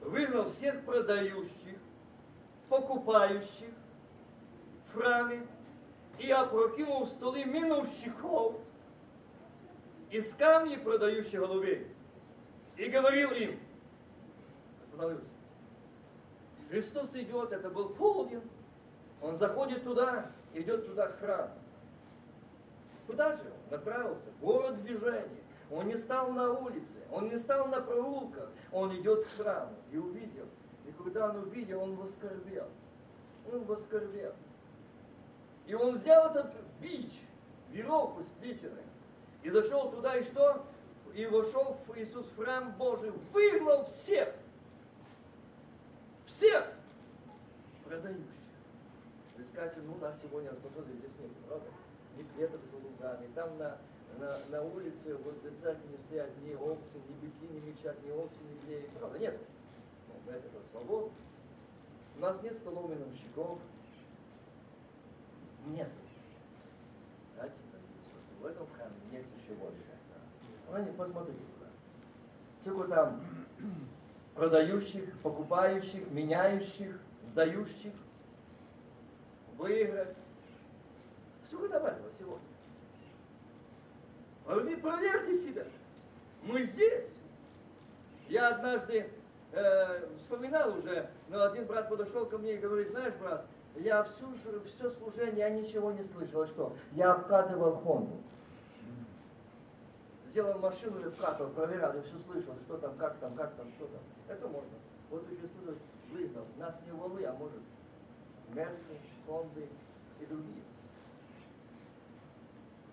Выгнал 0.01 0.51
всех 0.51 0.85
продающих, 0.85 1.79
покупающих 2.69 3.71
в 4.89 4.95
храме 4.95 5.47
и 6.19 6.31
опрокинул 6.31 7.07
столы 7.07 7.45
миновщиков 7.45 8.57
из 10.11 10.33
камней, 10.35 10.79
продающих 10.79 11.41
голубей. 11.41 11.87
И 12.77 12.87
говорил 12.87 13.31
им, 13.33 13.61
остановлюсь, 14.85 15.21
Христос 16.71 17.11
идет, 17.15 17.53
это 17.53 17.69
был 17.69 17.91
полдень, 17.91 18.43
он 19.21 19.37
заходит 19.37 19.85
туда, 19.85 20.31
идет 20.55 20.87
туда 20.87 21.09
к 21.09 21.19
храму. 21.19 21.53
Куда 23.07 23.35
же 23.35 23.43
он 23.43 23.71
направился? 23.71 24.31
Город 24.41 24.83
движения. 24.83 25.43
Он 25.71 25.87
не 25.87 25.97
стал 25.97 26.33
на 26.33 26.53
улице, 26.53 26.95
он 27.13 27.29
не 27.29 27.39
стал 27.39 27.69
на 27.69 27.81
прогулках, 27.81 28.49
он 28.73 28.97
идет 28.97 29.25
к 29.27 29.31
храму 29.37 29.73
и 29.93 29.99
увидел. 29.99 30.47
И 30.87 30.93
когда 30.93 31.31
он 31.31 31.37
увидел, 31.37 31.83
он 31.83 31.95
воскорбел. 31.97 32.69
Он 33.53 33.65
воскорбел. 33.65 34.33
И 35.67 35.75
он 35.75 35.95
взял 35.95 36.31
этот 36.31 36.53
бич, 36.81 37.13
веровку 37.71 38.25
сплетенную, 38.25 38.83
и 39.43 39.51
зашел 39.51 39.91
туда, 39.91 40.17
и 40.17 40.23
что? 40.23 40.65
И 41.15 41.27
вошел 41.27 41.79
в 41.87 41.99
Иисус 41.99 42.27
в 42.27 42.37
храм 42.37 42.73
Божий, 42.77 43.11
выгнал 43.33 43.85
всех. 43.85 44.35
Всех 46.27 46.67
продающих. 47.91 48.25
Вы 49.37 49.45
скажете, 49.53 49.81
ну 49.81 49.97
нас 50.01 50.15
сегодня, 50.23 50.51
посмотрите, 50.51 50.99
здесь 50.99 51.19
нет, 51.19 51.31
правда? 51.49 51.67
Ни 52.17 52.23
клеток 52.23 52.61
с 52.63 52.73
лугами, 52.73 53.29
там 53.35 53.59
на, 53.59 53.79
на, 54.19 54.39
на 54.49 54.63
улице 54.63 55.17
возле 55.17 55.51
церкви 55.61 55.89
не 55.89 55.99
стоят 55.99 56.31
ни 56.43 56.55
овцы, 56.55 56.99
ни 57.09 57.15
быки 57.15 57.49
не 57.53 57.61
мечат, 57.61 58.01
ни 58.05 58.11
овцы, 58.11 58.37
ни 58.43 58.69
геи, 58.69 58.89
правда? 58.99 59.19
Нет. 59.19 59.39
Ну, 60.09 60.33
это 60.33 60.49
свобода. 60.71 61.11
У 62.17 62.21
нас 62.21 62.41
нет 62.43 62.55
столов 62.55 62.91
миновщиков. 62.91 63.59
Нет. 65.67 65.89
Знаете, 67.35 67.55
в 68.41 68.47
этом 68.47 68.67
храме 68.75 68.95
есть 69.13 69.29
еще 69.37 69.55
больше. 69.55 69.85
Они 70.73 70.91
посмотрите 70.93 71.41
туда. 71.55 71.71
Сколько 72.63 72.89
там 72.89 73.21
продающих, 74.35 75.19
покупающих, 75.21 76.11
меняющих, 76.11 76.99
сдающих, 77.27 77.93
выиграть. 79.57 80.17
Сколько 81.45 81.69
там 81.69 81.87
этого 81.87 82.11
сегодня? 82.19 82.47
Вы 84.47 84.77
проверьте 84.77 85.35
себя. 85.35 85.65
Мы 86.43 86.63
здесь. 86.63 87.07
Я 88.29 88.51
однажды 88.51 89.11
э, 89.53 90.09
вспоминал 90.17 90.79
уже, 90.79 91.11
но 91.29 91.43
один 91.43 91.67
брат 91.67 91.89
подошел 91.89 92.27
ко 92.27 92.39
мне 92.39 92.55
и 92.55 92.59
говорит, 92.59 92.89
знаешь, 92.91 93.15
брат, 93.15 93.45
я 93.77 94.03
всю, 94.05 94.27
все 94.67 94.91
служение, 94.91 95.39
я 95.39 95.51
ничего 95.51 95.93
не 95.93 96.03
слышал. 96.03 96.47
Что? 96.47 96.77
Я 96.93 97.13
обкатывал 97.13 97.77
Хонду. 97.77 98.17
Сделал 100.29 100.59
машину 100.59 101.01
и 101.01 101.09
обкатывал, 101.09 101.51
проверял, 101.53 101.95
я 101.95 102.03
все 102.03 102.19
слышал, 102.19 102.55
что 102.67 102.79
там, 102.79 102.97
как 102.97 103.19
там, 103.19 103.35
как 103.35 103.55
там, 103.55 103.69
что 103.73 103.87
там. 103.87 104.01
Это 104.29 104.47
можно. 104.47 104.71
Вот 105.11 105.25
и 105.31 105.37
Христос 105.37 105.77
выгнал. 106.13 106.45
Нас 106.57 106.81
не 106.87 106.93
волы, 106.93 107.25
а 107.25 107.33
может 107.33 107.61
Мерсы, 108.55 108.99
Хонды 109.27 109.69
и 110.21 110.27
другие. 110.27 110.65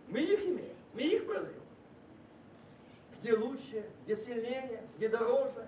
Мы 0.07 0.19
их 0.21 0.45
имеем, 0.45 0.75
мы 0.93 1.01
их 1.01 1.27
продаем. 1.27 1.61
Где 3.21 3.35
лучше, 3.35 3.85
где 4.05 4.15
сильнее, 4.15 4.83
где 4.95 5.09
дороже. 5.09 5.67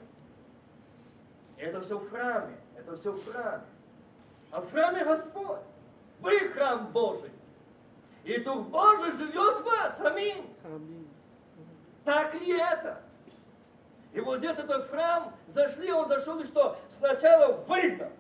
Это 1.57 1.82
все 1.82 1.99
в 1.99 2.10
храме, 2.10 2.55
это 2.78 2.95
все 2.95 3.12
в 3.12 3.26
храме. 3.26 3.66
А 4.52 4.62
в 4.62 4.72
храме 4.72 5.04
Господь. 5.04 5.60
Вы 6.20 6.38
храм 6.50 6.88
Божий. 6.91 7.32
И 8.24 8.39
Дух 8.39 8.68
Божий 8.68 9.12
живет 9.14 9.62
в 9.62 9.64
вас. 9.64 10.00
Аминь. 10.02 10.45
Аминь. 10.66 11.08
Так 12.04 12.34
ли 12.34 12.58
это? 12.58 13.02
И 14.14 14.20
вот 14.20 14.43
этот 14.43 14.89
храм 14.89 15.34
зашли, 15.47 15.91
он 15.91 16.08
зашел 16.10 16.39
и 16.39 16.45
что? 16.45 16.78
Сначала 16.89 17.54
выгнал. 17.68 18.12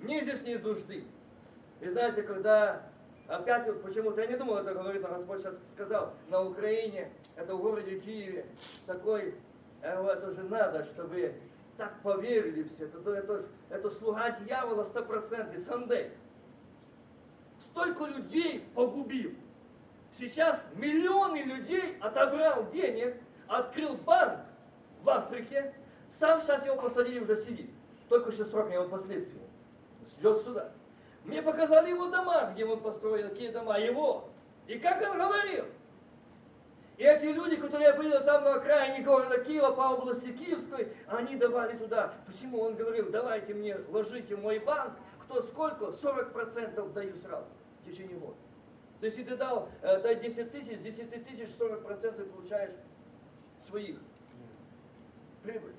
Мне 0.00 0.20
здесь 0.20 0.42
нет 0.42 0.62
нужды. 0.62 1.04
И 1.80 1.88
знаете, 1.88 2.22
когда 2.22 2.82
опять 3.28 3.66
вот 3.66 3.82
почему-то, 3.82 4.20
я 4.20 4.26
не 4.26 4.36
думал 4.36 4.58
это 4.58 4.74
говорить, 4.74 5.02
но 5.02 5.08
Господь 5.08 5.40
сейчас 5.40 5.54
сказал, 5.72 6.12
на 6.28 6.44
Украине, 6.44 7.10
это 7.36 7.54
в 7.54 7.60
городе 7.60 7.98
Киеве, 7.98 8.46
такой, 8.86 9.34
э, 9.82 10.06
это 10.06 10.30
же 10.32 10.42
надо, 10.44 10.84
чтобы 10.84 11.34
так 11.76 12.00
поверили 12.02 12.64
все. 12.64 12.86
Это, 12.86 13.10
это, 13.10 13.46
это 13.70 13.90
слуга 13.90 14.30
дьявола 14.30 14.84
100%, 14.84 15.58
Сандей. 15.58 16.10
Столько 17.60 18.06
людей 18.06 18.66
погубил. 18.74 19.34
Сейчас 20.18 20.66
миллионы 20.76 21.42
людей 21.42 21.98
отобрал 22.00 22.70
денег, 22.70 23.16
открыл 23.48 23.96
банк 23.96 24.40
в 25.02 25.10
Африке. 25.10 25.74
Сам 26.08 26.40
сейчас 26.40 26.64
его 26.64 26.76
посадили, 26.76 27.20
уже 27.20 27.36
сидит. 27.36 27.70
Только 28.08 28.30
еще 28.30 28.44
срок 28.44 28.70
его 28.72 28.88
последствия. 28.88 29.42
Ждет 30.06 30.42
сюда. 30.42 30.72
Мне 31.24 31.42
показали 31.42 31.90
его 31.90 32.06
дома, 32.06 32.52
где 32.54 32.64
он 32.64 32.80
построил, 32.80 33.28
какие 33.28 33.50
дома, 33.50 33.78
его. 33.78 34.30
И 34.68 34.78
как 34.78 35.02
он 35.02 35.18
говорил. 35.18 35.64
И 36.96 37.02
эти 37.04 37.26
люди, 37.26 37.56
которые 37.56 37.92
были 37.92 38.16
там 38.24 38.44
на 38.44 38.54
окраине 38.54 39.04
города 39.04 39.38
Киева, 39.44 39.72
по 39.72 39.92
области 39.92 40.32
Киевской, 40.32 40.92
они 41.06 41.36
давали 41.36 41.76
туда. 41.76 42.14
Почему? 42.26 42.60
Он 42.60 42.74
говорил, 42.74 43.10
давайте 43.10 43.52
мне, 43.52 43.76
ложите 43.90 44.34
в 44.34 44.42
мой 44.42 44.58
банк, 44.58 44.94
кто 45.24 45.42
сколько, 45.42 45.86
40% 45.86 46.92
даю 46.92 47.14
сразу 47.16 47.46
в 47.82 47.90
течение 47.90 48.16
года. 48.16 48.36
То 49.00 49.06
есть, 49.06 49.18
если 49.18 49.30
ты 49.30 49.36
дал, 49.36 49.68
э, 49.82 50.00
дай 50.00 50.16
10 50.16 50.50
тысяч, 50.52 50.78
10 50.78 51.24
тысяч 51.24 51.50
40% 51.58 52.24
получаешь 52.32 52.74
своих 53.58 53.98
прибыль. 55.42 55.74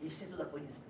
И 0.00 0.08
все 0.08 0.26
туда 0.26 0.44
понесли. 0.44 0.82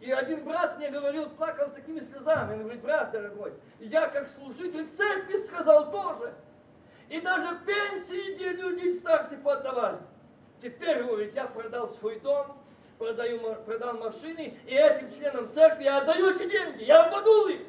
И 0.00 0.10
один 0.10 0.44
брат 0.44 0.76
мне 0.76 0.90
говорил, 0.90 1.30
плакал 1.30 1.70
такими 1.70 2.00
слезами. 2.00 2.52
Он 2.52 2.62
говорит, 2.64 2.82
брат 2.82 3.10
дорогой, 3.10 3.54
я 3.80 4.08
как 4.08 4.28
служитель 4.28 4.86
церкви 4.90 5.38
сказал 5.38 5.90
тоже. 5.90 6.34
И 7.08 7.20
даже 7.20 7.58
пенсии 7.64 8.34
где 8.34 8.52
люди 8.52 8.96
старцы 8.98 9.36
подавали. 9.38 9.98
Теперь, 10.60 11.02
говорит, 11.04 11.34
я 11.34 11.46
продал 11.46 11.88
свой 11.88 12.20
дом, 12.20 12.58
продаю, 12.98 13.54
продал 13.64 13.96
машины, 13.98 14.58
и 14.66 14.74
этим 14.74 15.10
членам 15.10 15.48
церкви 15.48 15.84
я 15.84 15.98
отдаю 15.98 16.34
эти 16.34 16.50
деньги, 16.50 16.82
я 16.82 17.04
обманул 17.04 17.46
их. 17.46 17.60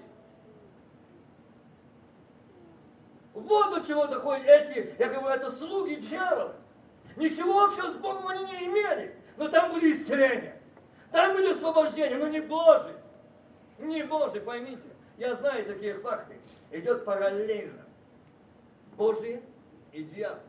Вот 3.34 3.76
до 3.76 3.88
чего 3.88 4.08
доходят 4.08 4.46
эти, 4.48 4.96
я 5.00 5.08
говорю, 5.08 5.28
это 5.30 5.52
слуги 5.52 5.96
дьявола. 5.96 6.56
Ничего 7.16 7.66
общего 7.66 7.92
с 7.92 7.96
Богом 7.96 8.28
они 8.28 8.44
не 8.44 8.66
имели, 8.68 9.16
но 9.38 9.48
там 9.48 9.72
были 9.72 9.94
исцеления, 9.94 10.60
там 11.12 11.34
были 11.34 11.54
освобождения, 11.54 12.18
но 12.18 12.28
не 12.28 12.42
Божий. 12.42 12.94
Не 13.78 14.04
Божий, 14.04 14.42
поймите. 14.42 14.84
Я 15.18 15.36
знаю 15.36 15.66
такие 15.66 15.94
факты. 15.96 16.36
Идет 16.72 17.06
параллельно. 17.06 17.89
Божий 19.00 19.42
и 19.94 20.04
дьявол. 20.04 20.44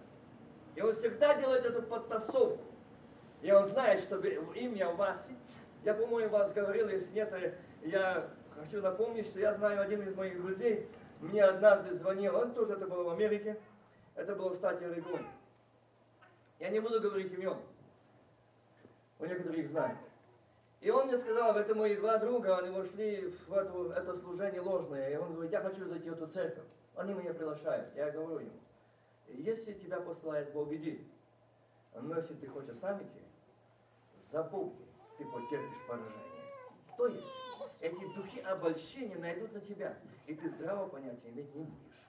И 0.74 0.82
он 0.82 0.92
всегда 0.94 1.34
делает 1.34 1.64
эту 1.64 1.82
подтасовку. 1.82 2.58
И 3.42 3.50
он 3.52 3.64
знает, 3.66 4.00
что 4.00 4.18
имя 4.18 4.90
Васи, 4.90 5.36
я, 5.84 5.94
по-моему, 5.94 6.30
вас 6.30 6.52
говорил, 6.52 6.88
если 6.88 7.14
нет, 7.14 7.54
я 7.82 8.28
хочу 8.56 8.82
напомнить, 8.82 9.26
что 9.26 9.38
я 9.38 9.54
знаю 9.54 9.80
один 9.80 10.02
из 10.02 10.14
моих 10.14 10.42
друзей, 10.42 10.86
мне 11.20 11.42
однажды 11.44 11.94
звонил, 11.94 12.36
он 12.36 12.52
тоже 12.52 12.74
это 12.74 12.86
было 12.86 13.04
в 13.04 13.10
Америке, 13.10 13.58
это 14.16 14.34
было 14.34 14.50
в 14.50 14.56
штате 14.56 14.86
Орегон. 14.86 15.24
Я 16.58 16.70
не 16.70 16.80
буду 16.80 17.00
говорить 17.00 17.32
имен, 17.32 17.56
у 19.20 19.24
некоторых 19.24 19.58
их 19.58 19.68
знают. 19.68 19.98
И 20.80 20.90
он 20.90 21.06
мне 21.06 21.16
сказал, 21.16 21.56
это 21.56 21.74
мои 21.74 21.94
два 21.94 22.18
друга, 22.18 22.58
они 22.58 22.70
вошли 22.70 23.32
в 23.46 23.52
эту, 23.52 23.90
это 23.90 24.16
служение 24.16 24.60
ложное. 24.60 25.10
И 25.10 25.16
он 25.16 25.34
говорит, 25.34 25.52
я 25.52 25.60
хочу 25.60 25.86
зайти 25.86 26.10
в 26.10 26.14
эту 26.14 26.26
церковь. 26.26 26.64
Они 27.00 27.14
меня 27.14 27.32
приглашают. 27.32 27.96
Я 27.96 28.10
говорю 28.10 28.40
ему, 28.40 28.60
если 29.28 29.72
тебя 29.72 30.00
посылает 30.00 30.52
Бог, 30.52 30.70
иди. 30.70 31.02
Но 31.94 32.14
если 32.14 32.34
ты 32.34 32.46
хочешь 32.46 32.76
сам 32.76 33.02
идти, 33.02 33.22
запомни, 34.30 34.86
ты 35.16 35.24
потерпишь 35.24 35.86
поражение. 35.88 36.20
То 36.98 37.06
есть, 37.06 37.26
эти 37.80 38.14
духи 38.14 38.40
обольщения 38.40 39.16
найдут 39.16 39.50
на 39.54 39.60
тебя, 39.62 39.96
и 40.26 40.34
ты 40.34 40.50
здраво 40.50 40.90
понятия 40.90 41.30
иметь 41.30 41.54
не 41.54 41.64
будешь. 41.64 42.04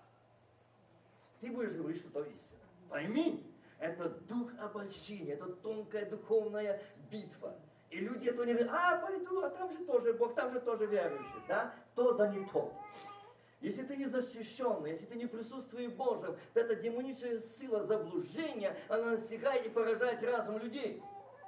Ты 1.39 1.52
будешь 1.52 1.72
говорить, 1.72 2.02
что 2.02 2.12
то 2.12 2.24
истина. 2.24 2.60
Пойми, 2.89 3.50
это 3.80 4.10
дух 4.10 4.52
обольщения, 4.60 5.36
это 5.36 5.54
тонкая 5.54 6.10
духовная 6.10 6.82
битва. 7.10 7.56
И 7.92 8.00
люди 8.02 8.28
этого 8.28 8.44
не 8.44 8.56
говорят, 8.56 8.74
а, 8.74 8.98
пойду, 8.98 9.42
а 9.42 9.50
там 9.52 9.72
же 9.72 9.86
тоже 9.86 10.14
Бог, 10.16 10.36
там 10.36 10.52
же 10.52 10.60
тоже 10.60 10.86
верующий. 10.86 11.42
Да? 11.48 11.74
То 11.96 12.12
да 12.12 12.28
не 12.28 12.46
то. 12.48 12.74
Если 13.62 13.84
ты 13.84 13.95
не 13.95 14.07
защищен, 14.07 14.84
если 14.86 15.05
ты 15.05 15.16
не 15.16 15.28
присутствуешь 15.28 15.91
Божьем, 15.91 16.36
то 16.53 16.59
эта 16.59 16.76
демоническая 16.76 17.39
сила 17.39 17.86
заблуждения, 17.86 18.76
она 18.89 19.12
настигает 19.12 19.68
и 19.68 19.70
поражает 19.70 20.24
разум 20.24 20.57
людей. 20.57 21.01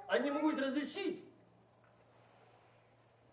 Они 0.06 0.30
могут 0.30 0.60
разрешить. 0.60 1.24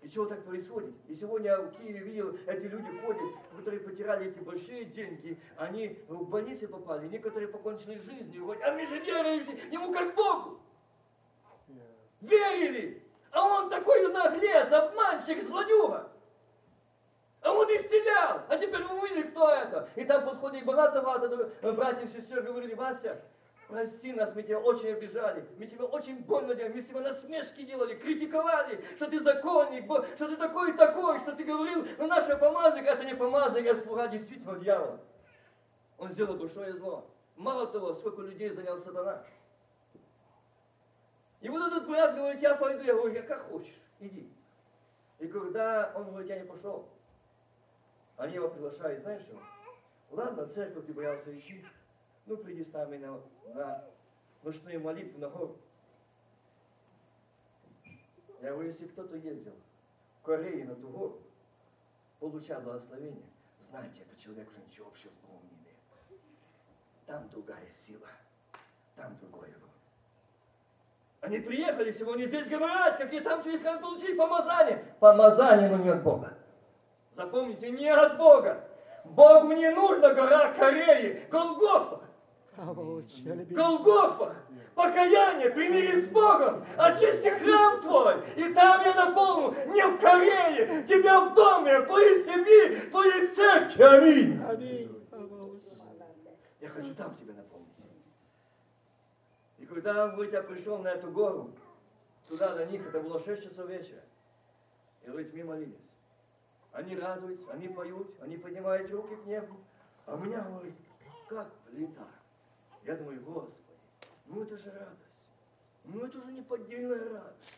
И 0.02 0.10
чего 0.10 0.26
так 0.26 0.44
происходит? 0.44 0.96
И 1.08 1.14
сегодня 1.14 1.52
я 1.52 1.62
в 1.62 1.78
Киеве 1.78 2.00
видел, 2.00 2.36
эти 2.48 2.66
люди 2.66 2.90
ходят, 3.02 3.22
которые 3.56 3.82
потеряли 3.82 4.32
эти 4.32 4.40
большие 4.40 4.86
деньги, 4.86 5.40
они 5.58 6.00
в 6.08 6.28
больницы 6.28 6.68
попали, 6.68 7.08
некоторые 7.08 7.50
покончили 7.50 8.00
жизнью, 8.00 8.46
говорят, 8.46 8.64
а 8.64 8.74
мы 8.74 8.88
же 8.88 9.00
верили 9.00 9.72
ему 9.72 9.94
как 9.94 10.16
Богу. 10.16 10.60
Верили. 12.22 13.04
А 13.32 13.46
он 13.46 13.70
такой 13.70 14.12
наглец, 14.12 14.72
обманщик, 14.72 15.44
злодюга. 15.44 16.11
А 17.42 17.52
он 17.52 17.68
исцелял. 17.68 18.42
А 18.48 18.58
теперь 18.58 18.84
мы 18.84 19.00
увидели, 19.00 19.24
кто 19.24 19.50
это. 19.52 19.90
И 19.96 20.06
там 20.06 20.26
подходит 20.26 20.64
багато-багато 20.64 21.52
братьев 21.74 22.06
и 22.06 22.20
сестер, 22.20 22.44
говорили, 22.44 22.76
Вася, 22.76 23.20
прости 23.68 24.14
нас, 24.14 24.36
мы 24.36 24.44
тебя 24.44 24.60
очень 24.60 24.90
обижали, 24.90 25.48
мы 25.58 25.66
тебя 25.66 25.86
очень 25.86 26.20
больно 26.20 26.54
делали, 26.54 26.74
мы 26.74 26.82
себя 26.82 27.00
насмешки 27.00 27.64
делали, 27.64 27.96
критиковали, 27.96 28.84
что 28.96 29.10
ты 29.10 29.20
законник, 29.22 29.86
что 30.16 30.28
ты 30.28 30.38
такой 30.38 30.74
такой, 30.74 31.20
что 31.20 31.32
ты 31.32 31.44
говорил, 31.44 31.88
но 31.98 32.08
наша 32.08 32.38
помазанник, 32.38 32.86
это 32.86 33.06
не 33.06 33.16
помазанник, 33.16 33.68
это 33.68 33.82
слуга 33.82 34.08
действительно 34.08 34.60
дьявола. 34.60 35.00
Он 35.98 36.12
сделал 36.12 36.36
большое 36.36 36.74
зло. 36.74 37.06
Мало 37.38 37.66
того, 37.68 37.96
сколько 37.96 38.22
людей 38.22 38.50
занял 38.50 38.78
сатана. 38.78 39.24
И 41.40 41.50
вот 41.50 41.66
этот 41.66 41.88
брат 41.88 42.16
говорит, 42.16 42.42
я 42.42 42.54
пойду, 42.56 42.84
я 42.84 42.94
говорю, 42.94 43.16
я 43.16 43.24
как 43.24 43.50
хочешь, 43.50 43.80
иди. 44.00 44.32
И 45.18 45.28
когда 45.28 45.92
он 45.96 46.06
говорит, 46.06 46.30
я 46.30 46.40
не 46.40 46.46
пошел, 46.46 46.88
они 48.22 48.36
его 48.36 48.50
приглашают, 48.50 49.02
знаешь 49.02 49.24
что? 49.24 49.42
Ладно, 50.12 50.46
церковь 50.46 50.86
ты 50.86 50.94
боялся 50.94 51.36
идти, 51.36 51.66
ну 52.28 52.38
приди 52.38 52.64
с 52.64 52.72
нами 52.72 52.98
на, 52.98 53.20
на 53.56 53.84
ночную 54.44 54.80
молитву 54.80 55.20
на 55.20 55.28
гору. 55.28 55.58
Я 58.42 58.52
говорю, 58.52 58.68
если 58.68 58.88
кто-то 58.88 59.16
ездил 59.18 59.54
в 60.20 60.26
Корее 60.26 60.66
на 60.66 60.76
ту 60.76 60.90
гору, 60.90 61.22
получал 62.20 62.62
благословение, 62.62 63.26
знаете, 63.60 64.02
этот 64.02 64.20
человек 64.20 64.48
уже 64.52 64.62
ничего 64.68 64.88
общего 64.88 65.12
с 65.12 65.28
Богом 65.28 65.42
не 65.50 65.58
имеет. 65.58 66.22
Там 67.08 67.28
другая 67.30 67.72
сила, 67.72 68.08
там 68.96 69.18
другое 69.18 69.50
Бог. 69.60 69.70
Они 71.22 71.40
приехали 71.40 71.92
сегодня 71.92 72.26
здесь 72.26 72.48
говорят, 72.48 72.98
какие 72.98 73.22
там 73.22 73.44
через 73.44 73.62
получили 73.80 74.16
помазание. 74.16 74.96
Помазание, 75.00 75.70
но 75.70 75.78
не 75.78 75.90
от 75.90 76.04
Бога. 76.04 76.38
Запомните, 77.14 77.72
не 77.72 77.90
от 77.90 78.18
Бога. 78.18 78.64
Богу 79.04 79.54
не 79.54 79.70
нужна 79.70 80.14
гора 80.14 80.54
Кореи, 80.54 81.28
Голгофа. 81.30 82.00
Голгофа, 82.58 84.36
покаяние, 84.76 85.50
примирись 85.50 86.06
с 86.06 86.08
Богом, 86.10 86.64
очисти 86.78 87.30
храм 87.30 87.82
твой, 87.82 88.16
и 88.36 88.54
там 88.54 88.82
я 88.86 88.94
наполню, 88.94 89.56
не 89.74 89.82
в 89.88 90.00
Корее, 90.00 90.84
тебя 90.84 91.22
в 91.22 91.34
доме, 91.34 91.80
в 91.80 91.88
твоей 91.88 92.24
семье, 92.24 92.82
в 92.82 92.92
твоей 92.92 93.28
церкви. 93.28 93.82
Аминь. 93.82 94.44
Аминь. 94.48 94.98
Я 96.60 96.70
хочу 96.70 96.94
там 96.94 97.16
тебя 97.16 97.34
наполнить. 97.34 97.68
И 99.58 99.66
когда 99.66 100.10
говорит, 100.10 100.34
я 100.34 100.44
пришел 100.44 100.78
на 100.78 100.90
эту 100.90 101.10
гору, 101.10 101.52
туда 102.28 102.54
до 102.54 102.66
них, 102.66 102.86
это 102.86 103.00
было 103.00 103.20
6 103.20 103.44
часов 103.44 103.68
вечера, 103.70 104.04
и 105.04 105.08
говорит, 105.08 105.34
мы 105.34 105.44
молились. 105.46 105.91
Они 106.72 106.96
радуются, 106.96 107.52
они 107.52 107.68
поют, 107.68 108.16
они 108.22 108.38
поднимают 108.38 108.92
руки 108.92 109.16
к 109.16 109.26
небу. 109.26 109.58
А 110.06 110.16
у 110.16 110.20
меня, 110.20 110.42
говорит, 110.42 110.76
как 111.28 111.54
плита. 111.60 112.08
Я 112.84 112.96
думаю, 112.96 113.22
Господи, 113.22 113.78
ну 114.26 114.44
это 114.44 114.58
же 114.58 114.72
радость. 114.72 115.12
Ну 115.84 116.06
это 116.06 116.22
же 116.22 116.32
неподдельная 116.32 117.10
радость. 117.10 117.54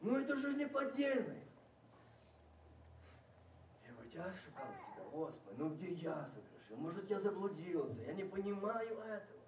Ну 0.00 0.16
это 0.16 0.36
же 0.36 0.54
неподдельная. 0.54 1.42
Я 3.86 3.92
говорю, 3.92 4.10
я 4.12 4.34
шукал 4.34 4.68
себя, 4.78 5.04
Господи, 5.10 5.54
ну 5.56 5.70
где 5.70 5.92
я 5.94 6.26
согрешил? 6.26 6.76
Может 6.76 7.08
я 7.08 7.18
заблудился? 7.18 8.00
Я 8.02 8.12
не 8.12 8.24
понимаю 8.24 8.98
этого. 8.98 9.40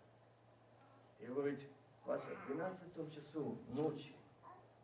И 1.20 1.26
говорит, 1.26 1.60
Вася, 2.04 2.34
в 2.34 2.46
12 2.46 3.14
часу 3.14 3.58
ночи 3.68 4.14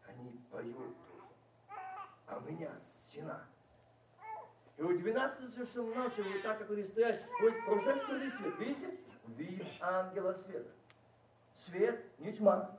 они 0.07 0.39
поют. 0.51 0.97
А 2.27 2.39
у 2.39 2.41
меня 2.43 2.71
стена. 3.07 3.45
И 4.79 4.83
вот 4.83 4.97
12 4.99 5.57
часов 5.57 5.95
ночи, 5.95 6.21
вот 6.21 6.43
так, 6.43 6.61
как 6.61 6.71
они 6.71 6.85
стоят, 6.85 7.21
вот 7.41 7.53
прожекторный 7.67 8.31
свет, 8.31 8.59
видите? 8.61 8.97
Вид 9.27 9.65
ангела 9.81 10.33
света. 10.33 10.71
Свет, 11.57 12.05
не 12.19 12.33
тьма. 12.33 12.79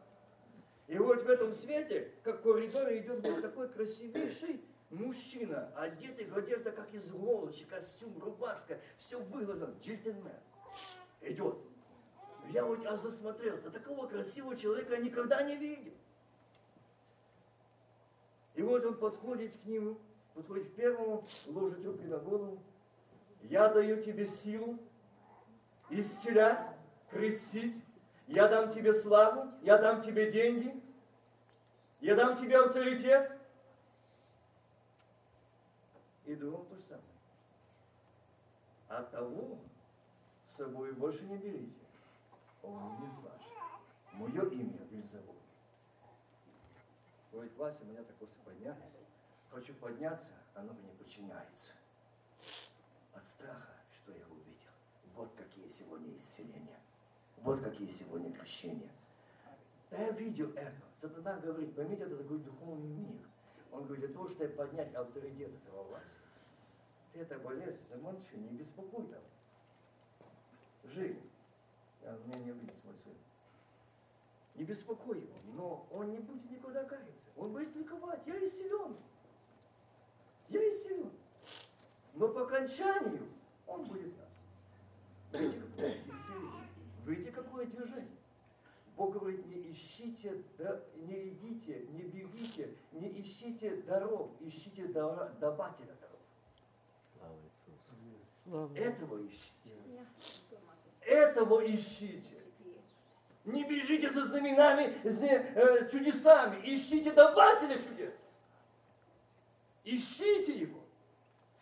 И 0.87 0.97
вот 0.97 1.21
в 1.21 1.29
этом 1.29 1.53
свете, 1.53 2.11
как 2.23 2.39
в 2.39 2.43
коридоре, 2.43 2.99
идет 2.99 3.21
вот 3.21 3.41
такой 3.41 3.67
красивейший 3.67 4.63
мужчина, 4.89 5.71
одетый 5.75 6.25
в 6.25 6.37
одежда, 6.37 6.71
как 6.71 6.91
из 6.93 7.11
голочи, 7.11 7.65
костюм, 7.65 8.17
рубашка, 8.23 8.79
все 8.97 9.19
выглажено, 9.19 9.75
джентльмен. 9.81 10.31
Идет. 11.21 11.57
Я 12.51 12.63
вот 12.65 12.83
аж 12.85 13.01
засмотрелся, 13.01 13.69
такого 13.69 14.07
красивого 14.07 14.55
человека 14.55 14.93
я 14.93 15.01
никогда 15.01 15.43
не 15.43 15.57
видел. 15.57 15.93
И 18.55 18.61
вот 18.61 18.85
он 18.85 18.97
подходит 18.97 19.51
к 19.61 19.65
нему, 19.65 19.99
подходит 20.39 20.71
к 20.71 20.75
первому, 20.75 21.27
ложит 21.47 21.85
руки 21.85 22.05
на 22.05 22.17
голову. 22.17 22.63
Я 23.43 23.67
даю 23.67 24.01
тебе 24.01 24.25
силу 24.25 24.79
исцелять, 25.89 26.65
крестить 27.09 27.83
Я 28.27 28.47
дам 28.47 28.71
тебе 28.71 28.93
славу, 28.93 29.51
я 29.63 29.77
дам 29.77 30.01
тебе 30.01 30.31
деньги, 30.31 30.81
я 31.99 32.15
дам 32.15 32.37
тебе 32.37 32.57
авторитет. 32.57 33.31
И 36.25 36.35
другом 36.35 36.65
то 36.67 36.75
же 36.75 36.83
самое. 36.83 37.03
А 38.87 39.03
того 39.03 39.57
с 40.47 40.57
собой 40.57 40.93
больше 40.93 41.23
не 41.23 41.37
берите. 41.37 41.73
Он 42.61 42.99
не 42.99 43.07
из 43.07 43.17
ваш. 43.17 43.41
Мое 44.13 44.49
имя 44.51 44.87
Вильзавод. 44.91 45.35
Говорит, 47.31 47.57
Вася, 47.57 47.83
меня 47.85 48.03
так 48.03 48.15
просто 48.17 48.35
поднялись. 48.45 48.98
Хочу 49.51 49.73
подняться, 49.75 50.29
оно 50.53 50.73
мне 50.73 50.91
подчиняется. 50.93 51.71
От 53.13 53.25
страха, 53.25 53.75
что 53.91 54.11
я 54.11 54.25
увидел. 54.27 54.71
Вот 55.15 55.33
какие 55.35 55.67
сегодня 55.67 56.15
исцеления. 56.17 56.79
Вот 57.37 57.61
какие 57.61 57.87
сегодня 57.89 58.31
крещения. 58.31 58.91
Да 59.89 59.97
я 59.97 60.11
видел 60.11 60.51
это. 60.51 60.81
Сатана 61.01 61.39
говорит, 61.39 61.75
поймите, 61.75 62.03
это 62.03 62.17
такой 62.17 62.39
духовный 62.39 62.89
мир. 62.89 63.27
Он 63.71 63.85
говорит, 63.85 64.05
для 64.05 64.13
того, 64.13 64.29
чтобы 64.29 64.49
поднять 64.49 64.93
авторитет 64.93 65.51
этого 65.63 65.83
власти, 65.83 66.13
ты 67.13 67.21
это 67.21 67.39
болезнь, 67.39 67.79
замолчи, 67.89 68.37
не 68.37 68.57
беспокой 68.57 69.07
там. 69.07 69.21
Жив. 70.83 71.17
Я, 72.03 72.11
меня 72.25 72.39
не 72.39 72.51
увидит 72.51 72.83
мой 72.85 72.95
сын. 73.03 73.13
Не 74.55 74.63
беспокой 74.63 75.21
его, 75.21 75.35
но 75.53 75.87
он 75.91 76.11
не 76.11 76.19
будет 76.19 76.49
никуда 76.51 76.83
каяться. 76.83 77.29
Он 77.35 77.51
будет 77.53 77.75
ликовать. 77.75 78.21
Я 78.25 78.35
исцелен. 78.45 78.97
Я 80.49 80.69
исцелен. 80.69 81.11
Но 82.15 82.27
по 82.27 82.43
окончанию 82.43 83.27
он 83.67 83.85
будет 83.85 84.13
нас. 84.17 85.41
Видите, 85.41 85.61
какое 85.61 85.97
исцеление? 86.07 86.67
Видите, 87.05 87.31
какое 87.31 87.65
движение? 87.65 88.17
Бог 88.97 89.13
говорит, 89.13 89.45
не 89.45 89.71
ищите, 89.71 90.43
не 90.97 91.29
идите, 91.29 91.85
не 91.93 92.03
бегите, 92.03 92.75
не 92.91 93.21
ищите 93.21 93.77
дорог, 93.83 94.31
ищите 94.41 94.87
давателя 94.87 95.95
дорог. 96.01 96.19
Слава 97.13 97.37
Иисусу. 97.67 98.75
Этого 98.75 99.25
ищите. 99.25 100.05
Этого 101.01 101.65
ищите. 101.65 102.39
Не 103.45 103.63
бежите 103.63 104.11
за 104.11 104.25
знаменами, 104.27 104.99
за 105.03 105.25
э, 105.25 105.89
чудесами. 105.89 106.61
Ищите 106.65 107.13
давателя 107.13 107.81
чудес. 107.81 108.13
Ищите 109.89 110.53
его. 110.53 110.79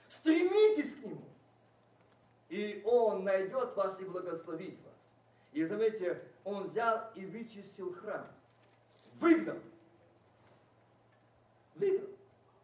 Стремитесь 0.09 0.93
к 0.95 1.05
нему. 1.05 1.23
И 2.49 2.81
он 2.85 3.23
найдет 3.23 3.75
вас 3.75 3.99
и 4.01 4.03
благословит 4.03 4.77
вас. 4.83 4.95
И 5.53 5.63
заметьте, 5.63 6.21
он 6.43 6.63
взял 6.63 7.09
и 7.15 7.25
вычистил 7.25 7.93
храм. 7.93 8.27
Выгнал. 9.15 9.57
Выгнал. 11.75 12.09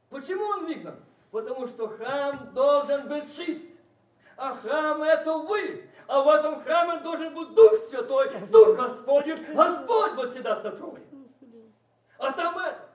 Почему 0.10 0.44
он 0.44 0.66
выгнал? 0.66 0.96
Потому 1.32 1.68
что 1.68 1.88
храм 1.88 2.54
должен 2.54 3.08
быть 3.08 3.34
чист. 3.34 3.66
А 4.36 4.56
храм 4.56 5.02
это 5.02 5.38
вы. 5.38 5.90
А 6.08 6.22
в 6.22 6.28
этом 6.28 6.62
храме 6.62 7.00
должен 7.00 7.34
быть 7.34 7.54
Дух 7.54 7.74
Святой, 7.88 8.38
Дух 8.48 8.76
Господень, 8.76 9.54
Господь 9.54 10.14
восседат 10.14 10.64
на 10.64 10.72
троне. 10.72 11.06
А 12.18 12.34
там 12.34 12.58
это. 12.58 12.93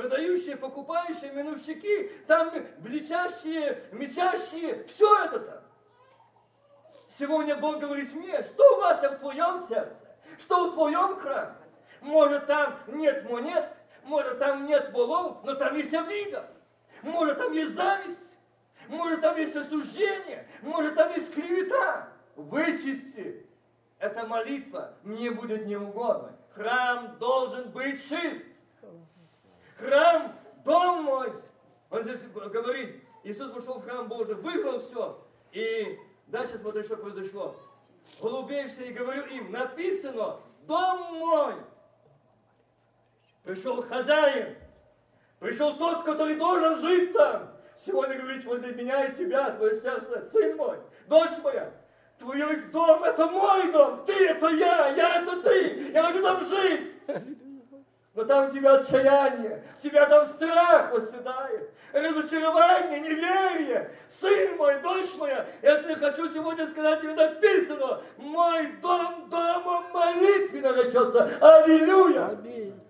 Продающие, 0.00 0.56
покупающие, 0.56 1.30
минувщики, 1.32 2.10
там 2.26 2.50
бличащие, 2.78 3.84
мечащие, 3.92 4.86
все 4.86 5.24
это 5.24 5.40
там. 5.40 5.60
Сегодня 7.18 7.54
Бог 7.56 7.80
говорит 7.80 8.14
мне, 8.14 8.42
что 8.42 8.76
у 8.76 8.80
вас 8.80 9.02
в 9.02 9.18
твоем 9.18 9.62
сердце, 9.66 10.08
что 10.38 10.70
в 10.70 10.72
твоем 10.72 11.16
храме. 11.20 11.54
Может 12.00 12.46
там 12.46 12.78
нет 12.86 13.28
монет, 13.28 13.68
может 14.04 14.38
там 14.38 14.64
нет 14.64 14.90
волов, 14.94 15.44
но 15.44 15.54
там 15.54 15.76
есть 15.76 15.92
обида. 15.92 16.48
Может 17.02 17.36
там 17.36 17.52
есть 17.52 17.74
зависть, 17.74 18.18
может 18.88 19.20
там 19.20 19.36
есть 19.36 19.54
осуждение, 19.54 20.48
может 20.62 20.94
там 20.94 21.12
есть 21.12 21.34
клевета. 21.34 22.08
Вычисти. 22.36 23.46
Это 23.98 24.26
молитва 24.26 24.94
мне 25.02 25.30
будет 25.30 25.66
неугодна. 25.66 26.34
Храм 26.54 27.18
должен 27.18 27.70
быть 27.70 28.02
чист. 28.08 28.46
Храм, 29.80 30.34
дом 30.64 31.04
мой. 31.04 31.32
Он 31.90 32.02
здесь 32.04 32.20
говорит, 32.32 33.02
Иисус 33.24 33.52
вошел 33.52 33.78
в 33.78 33.84
храм 33.84 34.08
Божий, 34.08 34.34
выиграл 34.34 34.80
все. 34.80 35.18
И 35.52 35.98
дальше 36.26 36.58
смотри, 36.58 36.82
что 36.82 36.96
произошло. 36.96 37.56
Голубей 38.20 38.68
все 38.68 38.86
и 38.86 38.92
говорил 38.92 39.24
им, 39.24 39.50
написано, 39.50 40.40
дом 40.66 41.18
мой. 41.18 41.54
Пришел 43.42 43.82
хозяин, 43.82 44.56
пришел 45.38 45.76
тот, 45.76 46.04
который 46.04 46.36
должен 46.36 46.78
жить 46.80 47.12
там. 47.14 47.50
Сегодня 47.74 48.18
говорит 48.18 48.44
возле 48.44 48.74
меня 48.74 49.06
и 49.06 49.16
тебя, 49.16 49.50
твое 49.52 49.80
сердце, 49.80 50.28
сын 50.30 50.56
мой, 50.56 50.78
дочь 51.08 51.38
моя. 51.42 51.72
Твой 52.18 52.60
дом 52.70 53.02
это 53.02 53.26
мой 53.28 53.72
дом, 53.72 54.04
ты 54.04 54.26
это 54.28 54.48
я, 54.48 54.88
я 54.88 55.22
это 55.22 55.40
ты. 55.42 55.90
Я 55.90 56.02
хочу 56.02 56.22
там 56.22 56.44
жить. 56.44 56.92
Но 58.14 58.24
там 58.24 58.48
у 58.48 58.52
тебя 58.52 58.74
отчаяние, 58.74 59.62
у 59.78 59.82
тебя 59.82 60.06
там 60.06 60.26
страх 60.26 60.92
восседает, 60.92 61.70
разочарование, 61.92 63.00
неверие. 63.00 63.90
Сын 64.08 64.56
мой, 64.56 64.80
дочь 64.82 65.14
моя, 65.16 65.46
я 65.62 65.80
хочу 65.96 66.32
сегодня 66.32 66.68
сказать, 66.68 67.00
тебе 67.02 67.14
написано, 67.14 68.00
мой 68.16 68.72
дом 68.82 69.30
домом 69.30 69.92
молитвы 69.92 70.60
наречется. 70.60 71.38
Аллилуйя! 71.40 72.30
Аминь. 72.30 72.80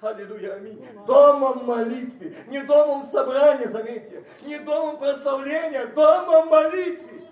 Аллилуйя, 0.00 0.54
аминь. 0.54 0.86
Домом 1.08 1.66
молитвы, 1.66 2.36
не 2.46 2.62
домом 2.62 3.02
собрания, 3.02 3.68
заметьте, 3.68 4.24
не 4.42 4.58
домом 4.60 4.98
прославления, 4.98 5.86
домом 5.86 6.48
молитвы. 6.48 7.26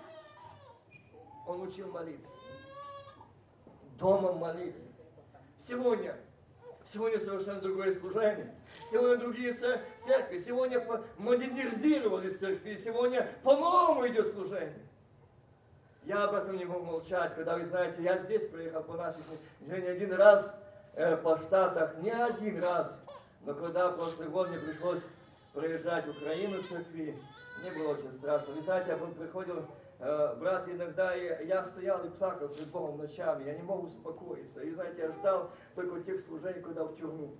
Он 1.45 1.61
учил 1.61 1.89
молиться. 1.89 2.27
Домом 3.97 4.39
молитвы. 4.39 4.81
Сегодня, 5.65 6.17
сегодня 6.91 7.19
совершенно 7.19 7.61
другое 7.61 7.93
служение. 7.93 8.53
Сегодня 8.91 9.17
другие 9.17 9.53
церкви. 9.53 10.39
Сегодня 10.39 10.85
модернизировались 11.17 12.39
церкви. 12.39 12.77
Сегодня 12.77 13.27
по-новому 13.43 14.07
идет 14.07 14.33
служение. 14.33 14.79
Я 16.05 16.23
об 16.23 16.35
этом 16.35 16.57
не 16.57 16.65
могу 16.65 16.85
молчать, 16.85 17.35
когда 17.35 17.57
вы 17.57 17.65
знаете, 17.65 18.01
я 18.01 18.17
здесь 18.17 18.47
приехал 18.47 18.81
по 18.83 18.93
нашей 18.93 19.19
не 19.59 19.73
один 19.73 20.13
раз 20.13 20.57
Э, 20.97 21.15
по 21.15 21.37
Штатах 21.37 21.95
не 21.99 22.09
один 22.09 22.59
раз, 22.59 23.03
но 23.45 23.53
когда 23.53 23.91
прошлый 23.91 24.29
год 24.29 24.49
мне 24.49 24.57
пришлось 24.57 24.99
проезжать 25.53 26.07
в 26.07 26.09
Украину 26.09 26.57
в 26.57 26.67
церкви, 26.67 27.15
мне 27.61 27.71
было 27.71 27.89
очень 27.89 28.11
страшно. 28.13 28.55
Вы 28.55 28.61
знаете, 28.61 28.89
я 28.89 28.97
приходил, 28.97 29.63
брат, 29.99 30.67
иногда 30.69 31.13
я, 31.15 31.39
я 31.41 31.63
стоял 31.63 32.05
и 32.05 32.09
плакал 32.09 32.49
перед 32.49 32.69
Богом 32.69 32.97
ночами, 32.97 33.45
я 33.45 33.55
не 33.55 33.63
мог 33.63 33.85
успокоиться. 33.85 34.61
И 34.61 34.71
знаете, 34.71 35.01
я 35.01 35.11
ждал 35.11 35.51
только 35.75 36.01
тех 36.01 36.19
служений, 36.21 36.61
когда 36.61 36.83
в 36.83 36.95
тюрьму. 36.95 37.31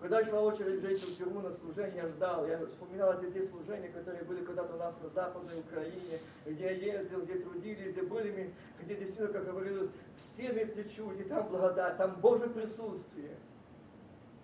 Когда 0.00 0.22
шла 0.22 0.42
очередь 0.42 0.82
женщин 0.82 1.14
в 1.14 1.16
тюрьму 1.16 1.40
на 1.40 1.50
служение, 1.50 2.02
я 2.02 2.08
ждал. 2.08 2.46
Я 2.46 2.58
вспоминал 2.66 3.14
эти 3.14 3.32
те 3.32 3.42
служения, 3.42 3.88
которые 3.88 4.24
были 4.24 4.44
когда-то 4.44 4.74
у 4.74 4.78
нас 4.78 4.98
на 5.00 5.08
Западной 5.08 5.60
Украине, 5.60 6.20
где 6.44 6.64
я 6.64 6.70
ездил, 6.72 7.22
где 7.22 7.36
трудились, 7.36 7.92
где 7.92 8.02
были 8.02 8.30
мы, 8.30 8.84
где 8.84 8.96
действительно, 8.96 9.32
как 9.32 9.46
говорилось, 9.46 9.88
стены 10.18 10.66
течут, 10.66 11.18
и 11.18 11.22
там 11.22 11.48
благодать, 11.48 11.96
там 11.96 12.16
Божье 12.20 12.48
присутствие. 12.48 13.36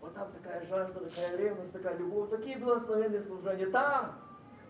Вот 0.00 0.14
там 0.14 0.32
такая 0.32 0.64
жажда, 0.64 1.00
такая 1.00 1.36
ревность, 1.36 1.72
такая 1.72 1.98
любовь, 1.98 2.30
такие 2.30 2.56
благословенные 2.56 3.20
служения. 3.20 3.66
Там 3.66 4.18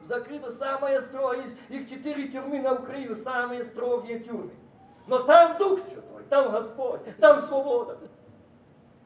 закрыто 0.09 0.51
самое 0.51 1.01
строгое, 1.01 1.47
их 1.69 1.89
четыре 1.89 2.29
тюрьмы 2.29 2.61
на 2.61 2.75
Украине, 2.75 3.15
самые 3.15 3.63
строгие 3.63 4.21
тюрьмы. 4.21 4.51
Но 5.07 5.21
там 5.23 5.59
Дух 5.59 5.81
Святой, 5.81 6.23
там 6.29 6.53
Господь, 6.53 7.01
там 7.19 7.41
свобода. 7.47 7.99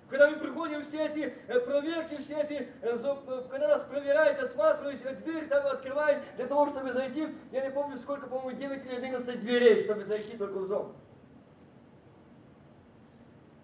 Когда 0.09 0.31
мы 0.31 0.37
приходим 0.37 0.83
все 0.85 1.07
эти 1.07 1.35
э, 1.49 1.61
проверки, 1.61 2.21
все 2.23 2.35
эти, 2.43 2.69
э, 2.83 2.99
э, 3.03 3.43
когда 3.51 3.69
нас 3.69 3.83
проверяют, 3.83 4.39
осматривают, 4.39 5.25
дверь 5.25 5.49
там 5.49 5.67
открывают, 5.67 6.23
для 6.37 6.47
того, 6.47 6.67
чтобы 6.67 6.93
зайти, 6.93 7.29
я 7.51 7.65
не 7.65 7.71
помню 7.71 7.97
сколько, 7.97 8.27
по-моему, 8.27 8.61
9 8.61 8.87
или 8.87 8.95
11 8.95 9.41
дверей, 9.41 9.85
чтобы 9.85 10.05
зайти 10.05 10.37
только 10.37 10.59
в 10.59 10.67
зону. 10.67 10.95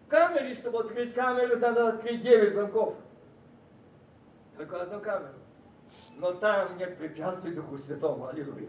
В 0.07 0.09
камере, 0.09 0.55
чтобы 0.55 0.81
открыть 0.81 1.15
камеру, 1.15 1.57
надо 1.59 1.89
открыть 1.91 2.23
9 2.23 2.55
замков. 2.55 2.97
Только 4.57 4.83
одну 4.83 4.99
камеру. 5.01 5.35
Но 6.17 6.33
там 6.35 6.77
нет 6.77 6.99
препятствий 6.99 7.53
Духу 7.53 7.79
Святому. 7.79 8.27
Аллилуйя. 8.29 8.69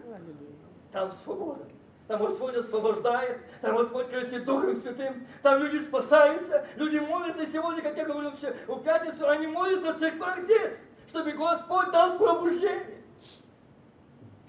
Там 0.91 1.11
свобода. 1.11 1.67
Там 2.07 2.25
Господь 2.25 2.55
освобождает, 2.55 3.39
там 3.61 3.77
Господь 3.77 4.09
крестит 4.09 4.43
Духом 4.43 4.75
Святым, 4.75 5.25
там 5.41 5.63
люди 5.63 5.77
спасаются, 5.77 6.65
люди 6.75 6.97
молятся 6.97 7.45
сегодня, 7.45 7.81
как 7.81 7.95
я 7.95 8.03
говорил 8.03 8.31
в 8.31 8.83
пятницу, 8.83 9.29
они 9.29 9.47
молятся 9.47 9.93
в 9.93 9.99
церквах 9.99 10.41
здесь, 10.41 10.77
чтобы 11.07 11.31
Господь 11.31 11.89
дал 11.91 12.17
пробуждение, 12.17 13.01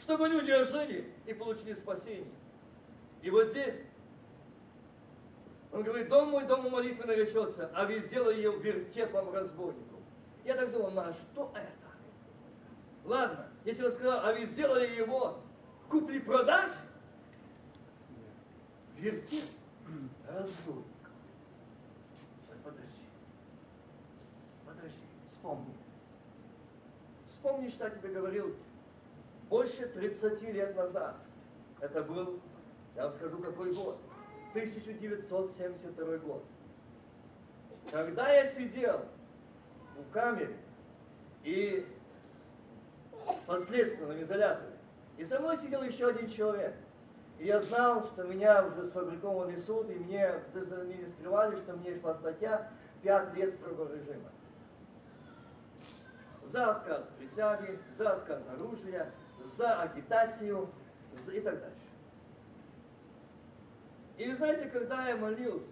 чтобы 0.01 0.27
люди 0.27 0.51
ожили 0.51 1.13
и 1.25 1.35
получили 1.35 1.75
спасение. 1.75 2.33
И 3.21 3.31
вот 3.31 3.47
здесь 3.47 3.77
Он 5.73 5.83
говорит, 5.83 6.09
дом 6.09 6.31
мой, 6.31 6.45
дому 6.45 6.69
молитвы 6.69 7.07
наречется, 7.07 7.71
а 7.75 7.91
сделали 8.01 8.37
ее 8.37 8.53
вертепом 8.59 9.33
разбойнику. 9.33 10.01
Я 10.45 10.55
так 10.55 10.71
думал, 10.71 10.91
ну 10.91 11.01
а 11.01 11.15
что 11.15 11.53
это? 11.55 11.82
Ладно, 13.05 13.47
если 13.65 13.85
он 13.85 13.93
сказал, 13.93 14.21
а 14.25 14.33
вы 14.33 14.45
сделали 14.47 14.87
его 14.95 15.41
купли-продаж, 15.89 16.71
вертеп 18.97 19.45
разбойник. 20.29 20.87
Подожди, 22.63 23.07
подожди, 24.65 25.07
вспомни. 25.29 25.75
Вспомни, 27.27 27.69
что 27.71 27.85
я 27.85 27.91
тебе 27.91 28.11
говорил 28.11 28.55
больше 29.49 29.89
30 29.89 30.43
лет 30.55 30.77
назад. 30.77 31.17
Это 31.81 32.03
был, 32.03 32.41
я 32.95 33.05
вам 33.05 33.13
скажу, 33.13 33.39
какой 33.39 33.75
год. 33.75 33.99
1972 34.53 36.19
год. 36.19 36.45
Когда 37.91 38.33
я 38.33 38.47
сидел 38.47 39.05
в 39.99 40.13
камере 40.13 40.57
и 41.43 41.87
под 43.47 43.65
следственном 43.65 44.21
изоляторе, 44.21 44.73
и 45.19 45.25
со 45.25 45.39
мной 45.41 45.57
сидел 45.57 45.83
еще 45.83 46.09
один 46.09 46.29
человек. 46.29 46.75
И 47.39 47.47
я 47.47 47.61
знал, 47.61 48.07
что 48.07 48.25
меня 48.25 48.65
уже 48.65 48.87
сфабрикованный 48.89 49.57
суд, 49.57 49.91
и 49.91 49.95
мне, 49.95 50.33
не 50.55 51.07
скрывали, 51.07 51.57
что 51.57 51.73
мне 51.75 51.99
шла 51.99 52.15
статья 52.15 52.71
5 53.03 53.35
лет 53.35 53.53
строгого 53.53 53.93
режима. 53.95 54.31
За 56.45 56.71
отказ 56.73 57.11
присяги, 57.19 57.79
за 57.97 58.13
отказ 58.13 58.43
оружия, 58.55 59.11
за 59.43 59.81
агитацию 59.81 60.69
и 61.33 61.41
так 61.41 61.61
дальше. 61.61 61.89
И 64.19 64.29
вы 64.29 64.35
знаете, 64.35 64.69
когда 64.69 65.09
я 65.09 65.17
молился, 65.17 65.67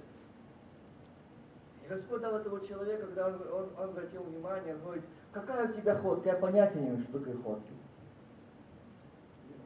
Господь 1.91 2.20
дал 2.20 2.36
этого 2.36 2.61
человека, 2.61 3.05
когда 3.07 3.26
он, 3.26 3.43
он, 3.76 3.84
обратил 3.91 4.22
внимание, 4.22 4.76
он 4.76 4.80
говорит, 4.80 5.05
какая 5.32 5.68
у 5.68 5.72
тебя 5.72 5.99
ходка? 5.99 6.28
Я 6.28 6.36
понятия 6.36 6.78
не 6.78 6.86
имею, 6.86 6.99
что 6.99 7.18
такое 7.18 7.36
ходки. 7.38 7.72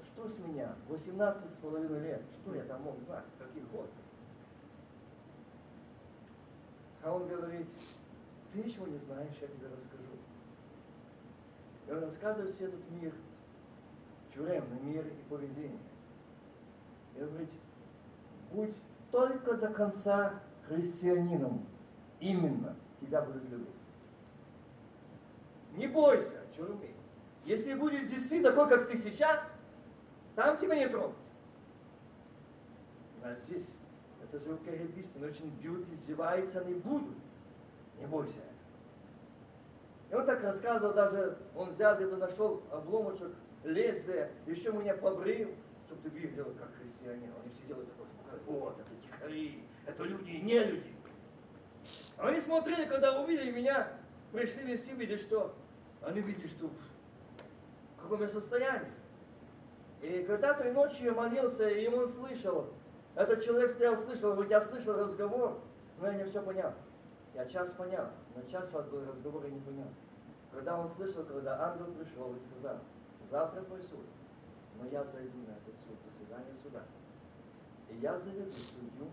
Что 0.05 0.27
с 0.27 0.39
меня? 0.39 0.75
18 0.89 1.51
с 1.51 1.57
половиной 1.59 2.01
лет. 2.01 2.23
Что 2.41 2.55
я 2.55 2.63
там 2.63 2.81
мог 2.81 2.99
знать? 3.01 3.27
Какие 3.39 3.63
ходки? 3.65 3.99
А 7.03 7.13
он 7.13 7.29
говорит, 7.29 7.67
ты 8.55 8.59
ничего 8.61 8.87
не 8.87 8.97
знаешь, 9.01 9.35
я 9.43 9.49
тебе 9.49 9.67
расскажу. 9.67 10.17
И 11.87 11.93
он 11.93 12.05
рассказывает 12.05 12.55
все 12.55 12.69
этот 12.69 12.91
мир, 12.93 13.13
тюремный 14.33 14.81
мир 14.81 15.07
и 15.07 15.29
поведение. 15.29 15.79
И 17.17 17.21
он 17.23 17.29
говорит, 17.29 17.51
будь 18.51 18.75
только 19.11 19.59
до 19.59 19.69
конца 19.69 20.41
христианином. 20.67 21.67
Именно 22.25 22.75
тебя 23.03 23.21
будут 23.21 23.45
любить. 23.51 23.69
Не 25.73 25.87
бойся 25.87 26.41
тюрьмы. 26.57 26.89
Если 27.45 27.75
будешь 27.75 28.09
действительно 28.09 28.51
такой, 28.51 28.71
как 28.71 28.89
ты 28.89 28.97
сейчас, 28.97 29.47
там 30.35 30.57
тебя 30.57 30.77
не 30.77 30.89
тронут. 30.89 31.15
А 33.23 33.35
здесь, 33.35 33.67
это 34.23 34.39
же 34.39 34.59
но 35.17 35.27
очень 35.27 35.51
бьют, 35.61 35.87
издеваются, 35.93 36.61
они 36.61 36.73
будут. 36.75 37.15
Не 37.99 38.07
бойся. 38.07 38.41
И 40.11 40.15
он 40.15 40.25
так 40.25 40.43
рассказывал, 40.43 40.95
даже 40.95 41.37
он 41.55 41.73
взял 41.73 41.95
где-то, 41.97 42.17
нашел 42.17 42.63
обломочек 42.71 43.35
лезвия, 43.65 44.31
еще 44.47 44.73
меня 44.73 44.95
побрил, 44.95 45.51
чтобы 45.87 46.09
ты 46.09 46.09
видел, 46.09 46.55
как 46.59 46.71
христиане. 46.81 47.31
Они 47.43 47.53
все 47.53 47.67
делают 47.67 47.91
такое, 47.91 48.07
чтобы 48.07 48.23
показать, 48.23 48.47
вот, 48.47 48.81
это 48.81 49.03
тихари, 49.03 49.63
это 49.85 50.05
люди, 50.05 50.31
не 50.31 50.65
люди. 50.65 50.94
Они 52.19 52.41
смотрели, 52.41 52.87
когда 52.87 53.21
увидели 53.21 53.51
меня, 53.51 53.89
пришли 54.33 54.65
вести, 54.65 54.93
видели, 54.93 55.17
что 55.17 55.55
они 56.03 56.21
видели, 56.21 56.47
что 56.47 56.71
в 57.99 58.03
каком 58.03 58.21
я 58.23 58.29
состоянии. 58.29 58.93
И 60.03 60.23
когда 60.25 60.55
той 60.55 60.73
ночью 60.73 61.07
я 61.07 61.13
молился, 61.13 61.69
и 61.69 61.87
он 61.89 62.09
слышал, 62.09 62.67
этот 63.15 63.45
человек 63.45 63.71
стоял, 63.71 63.97
слышал, 63.97 64.33
говорит, 64.33 64.51
я 64.51 64.61
слышал 64.61 64.97
разговор, 64.97 65.59
но 65.99 66.09
я 66.09 66.15
не 66.15 66.25
все 66.25 66.43
понял. 66.43 66.73
Я 67.35 67.47
час 67.47 67.71
понял, 67.73 68.09
но 68.37 68.43
час 68.51 68.71
вас 68.71 68.87
был 68.87 69.05
разговор, 69.07 69.45
я 69.45 69.51
не 69.51 69.61
понял. 69.61 69.89
Когда 70.53 70.79
он 70.79 70.89
слышал, 70.89 71.25
когда 71.25 71.71
ангел 71.71 71.87
пришел 71.95 72.35
и 72.35 72.39
сказал, 72.39 72.79
завтра 73.31 73.63
твой 73.63 73.81
суд, 73.83 74.05
но 74.79 74.87
я 74.89 75.03
зайду 75.05 75.39
на 75.39 75.53
этот 75.53 75.75
суд, 75.87 75.99
заседание 76.07 76.55
суда. 76.63 76.83
И 77.89 77.97
я 77.97 78.17
заведу 78.17 78.53
судью 78.53 79.11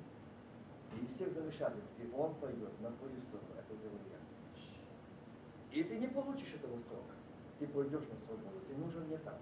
и 0.99 1.05
всех 1.07 1.33
замешательств, 1.33 1.89
и 1.99 2.09
он 2.15 2.33
пойдет 2.35 2.79
на 2.81 2.91
твою 2.91 3.21
сторону, 3.21 3.49
это 3.57 3.75
сделаю 3.75 3.99
я. 4.09 5.77
И 5.77 5.83
ты 5.83 5.97
не 5.97 6.07
получишь 6.07 6.53
этого 6.53 6.77
срока, 6.87 7.13
ты 7.59 7.67
пойдешь 7.67 8.07
на 8.09 8.17
свободу, 8.25 8.59
ты 8.67 8.75
нужен 8.75 9.07
мне 9.07 9.17
там. 9.17 9.35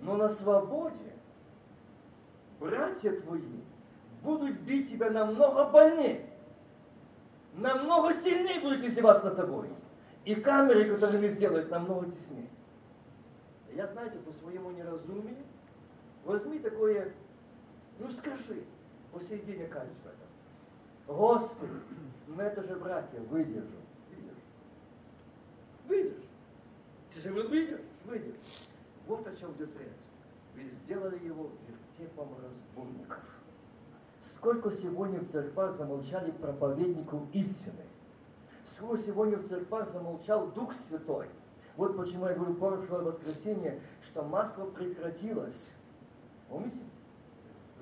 Но 0.00 0.16
на 0.16 0.28
свободе 0.28 1.12
братья 2.60 3.12
твои 3.20 3.62
будут 4.22 4.60
бить 4.60 4.90
тебя 4.90 5.10
намного 5.10 5.70
больнее, 5.70 6.28
намного 7.54 8.12
сильнее 8.14 8.60
будут 8.60 8.84
издеваться 8.84 9.26
над 9.26 9.36
тобой. 9.36 9.70
И 10.24 10.34
камеры, 10.34 10.92
которые 10.92 11.18
они 11.18 11.28
сделают, 11.28 11.70
намного 11.70 12.10
теснее. 12.10 12.48
Я, 13.74 13.86
знаете, 13.86 14.18
по 14.18 14.32
своему 14.32 14.70
неразумию, 14.72 15.36
возьми 16.24 16.58
такое, 16.58 17.12
ну 17.98 18.10
скажи, 18.10 18.64
по 19.12 19.20
сей 19.20 19.38
день 19.40 19.62
окажешь 19.64 19.96
в 20.02 20.06
этом. 20.06 20.28
Господи, 21.06 21.72
ну 22.26 22.40
это 22.40 22.62
же, 22.62 22.76
братья, 22.76 23.20
выдержу. 23.20 23.76
Выдержу. 24.10 24.40
Выдержу. 25.86 26.22
Ты 27.14 27.20
же 27.20 27.32
выдержишь, 27.32 27.86
выдержишь. 28.04 28.68
Вот 29.06 29.26
о 29.26 29.34
чем 29.34 29.52
идет 29.52 29.70
речь. 29.78 29.88
Вы 30.54 30.68
сделали 30.68 31.24
его 31.24 31.50
вертепом 31.66 32.28
разбойников. 32.42 33.22
Сколько 34.20 34.70
сегодня 34.70 35.20
в 35.20 35.26
церквах 35.26 35.74
замолчали 35.74 36.30
проповедников 36.30 37.22
истины. 37.32 37.84
Сколько 38.66 38.98
сегодня 38.98 39.38
в 39.38 39.48
церквах 39.48 39.88
замолчал 39.88 40.48
Дух 40.48 40.74
Святой. 40.74 41.26
Вот 41.76 41.96
почему 41.96 42.26
я 42.26 42.34
говорю 42.34 42.54
прошлое 42.54 43.02
воскресенье, 43.02 43.80
что 44.02 44.22
масло 44.24 44.66
прекратилось. 44.66 45.68
Помните? 46.48 46.78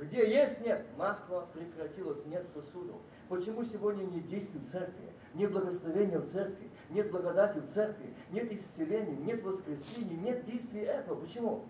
Где 0.01 0.29
есть, 0.31 0.61
нет, 0.61 0.85
масло 0.99 1.49
прекратилось, 1.55 2.25
нет 2.27 2.47
сосудов. 2.53 2.97
Почему 3.29 3.65
сегодня 3.65 4.05
нет 4.05 4.29
действий 4.29 4.61
в 4.61 4.71
церкви, 4.71 5.13
нет 5.35 5.51
благословения 5.53 6.19
в 6.19 6.27
церкви, 6.27 6.71
нет 6.91 7.11
благодати 7.11 7.59
в 7.59 7.67
церкви, 7.67 8.13
нет 8.31 8.53
исцеления, 8.53 9.17
нет 9.17 9.43
воскресения, 9.43 10.17
нет 10.19 10.45
действий 10.45 10.83
этого? 10.83 11.19
Почему? 11.21 11.65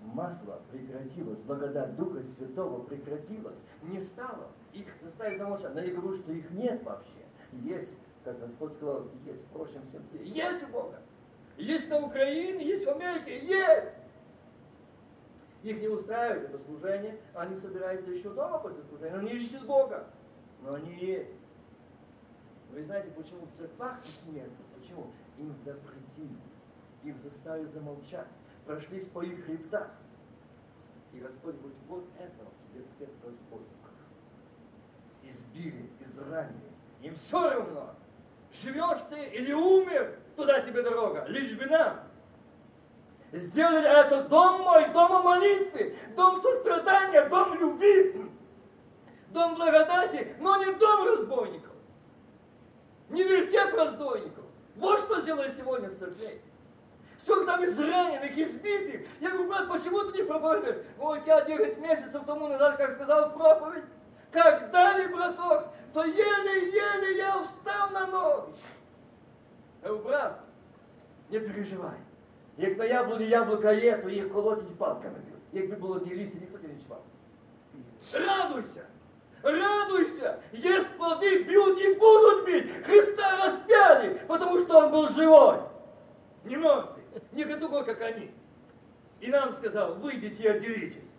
Масло 0.00 0.60
прекратилось, 0.70 1.38
благодать 1.40 1.96
Духа 1.96 2.22
Святого 2.24 2.82
прекратилась, 2.82 3.56
не 3.82 4.00
стало. 4.00 4.48
Их 4.72 4.86
заставить 5.00 5.38
замолчать. 5.38 5.74
Но 5.74 5.80
я 5.80 5.94
говорю, 5.94 6.16
что 6.16 6.32
их 6.32 6.50
нет 6.50 6.82
вообще. 6.82 7.24
Есть, 7.52 7.98
как 8.24 8.38
Господь 8.40 8.72
сказал, 8.72 9.08
есть 9.24 9.42
в 9.44 9.48
прошлом 9.48 9.86
всем 9.86 10.02
Есть 10.24 10.64
у 10.64 10.66
Бога. 10.68 11.00
Есть 11.56 11.88
на 11.88 12.04
Украине, 12.04 12.66
есть 12.66 12.84
в 12.84 12.90
Америке, 12.90 13.44
есть! 13.46 14.01
Их 15.62 15.80
не 15.80 15.88
устраивает 15.88 16.48
это 16.48 16.58
служение, 16.58 17.18
они 17.34 17.56
собираются 17.56 18.10
еще 18.10 18.30
дома 18.30 18.58
после 18.58 18.82
служения, 18.82 19.16
они 19.16 19.30
ищут 19.30 19.64
Бога, 19.64 20.06
но 20.62 20.74
они 20.74 20.94
есть. 20.96 21.30
Вы 22.70 22.82
знаете, 22.82 23.10
почему 23.10 23.46
в 23.46 23.52
церквах 23.52 23.98
их 24.04 24.34
нет? 24.34 24.50
Почему? 24.76 25.12
Им 25.38 25.54
запретили, 25.62 26.40
им 27.04 27.16
заставили 27.18 27.66
замолчать, 27.66 28.26
прошлись 28.66 29.06
по 29.06 29.22
их 29.22 29.44
хребтах. 29.44 29.90
И 31.12 31.18
Господь 31.18 31.56
говорит, 31.56 31.78
вот 31.88 32.04
это 32.18 32.46
тех 32.98 33.08
разбойников. 33.24 33.90
Избили, 35.22 35.90
изранили. 36.00 36.72
Им 37.02 37.14
все 37.14 37.50
равно, 37.50 37.94
живешь 38.52 39.00
ты 39.10 39.24
или 39.26 39.52
умер, 39.52 40.18
туда 40.36 40.60
тебе 40.62 40.82
дорога, 40.82 41.24
лишь 41.26 41.56
бы 41.56 41.66
нам. 41.66 42.00
Сделали 43.32 43.88
это 43.88 44.24
дом 44.24 44.60
мой, 44.60 44.88
дом 44.90 45.22
молитвы, 45.22 45.96
дом 46.14 46.42
сострадания, 46.42 47.28
дом 47.30 47.54
любви, 47.54 48.30
дом 49.30 49.54
благодати, 49.54 50.36
но 50.38 50.56
не 50.62 50.70
дом 50.74 51.06
разбойников. 51.06 51.72
Не 53.08 53.22
вертеп 53.22 53.74
разбойников. 53.74 54.44
Вот 54.76 55.00
что 55.00 55.22
сделали 55.22 55.50
сегодня 55.56 55.90
с 55.90 55.96
церквей. 55.96 56.42
Сколько 57.18 57.46
там 57.46 57.64
израненных, 57.64 58.36
избитых. 58.36 59.06
Я 59.20 59.30
говорю, 59.30 59.48
брат, 59.48 59.68
почему 59.68 60.00
ты 60.10 60.18
не 60.18 60.24
проповедуешь? 60.24 60.84
Вот 60.98 61.26
я 61.26 61.40
9 61.42 61.78
месяцев 61.78 62.24
тому 62.26 62.48
назад, 62.48 62.76
как 62.76 62.92
сказал 62.92 63.32
проповедь, 63.32 63.84
как 64.30 64.70
дали, 64.70 65.06
браток, 65.06 65.68
то 65.94 66.04
еле-еле 66.04 67.16
я 67.16 67.42
встал 67.44 67.90
на 67.90 68.06
ноги. 68.08 68.52
Я 69.82 69.88
говорю, 69.88 70.04
брат, 70.04 70.40
не 71.30 71.38
переживай. 71.38 71.96
Як 72.57 72.77
на 72.77 72.85
яблуні 72.85 73.25
яблука 73.25 73.71
є, 73.71 73.97
то 73.97 74.09
їх 74.09 74.31
колотять 74.31 74.77
палками 74.77 75.19
б'ють. 75.19 75.63
Якби 75.63 75.75
було 75.75 75.99
не 75.99 76.15
лісі, 76.15 76.37
ніхто 76.41 76.67
не 76.67 76.79
чіпав. 76.79 77.03
Радуйся! 78.13 78.85
Радуйся! 79.43 80.39
Есть 80.53 80.97
плоды, 80.97 81.43
бьют 81.43 81.79
и 81.79 81.93
будут 81.93 82.45
бить! 82.45 82.71
Христа 82.85 83.37
распяли, 83.45 84.19
потому 84.27 84.59
что 84.59 84.77
Он 84.79 84.91
был 84.91 85.09
живой! 85.09 85.57
Не 86.45 86.55
мертвый, 86.55 87.03
не 87.33 87.43
такой, 87.43 87.85
как 87.85 88.01
они. 88.01 88.31
И 89.19 89.29
нам 89.29 89.53
сказал, 89.53 89.95
выйдите 89.95 90.43
и 90.43 90.47
отделитесь. 90.47 91.09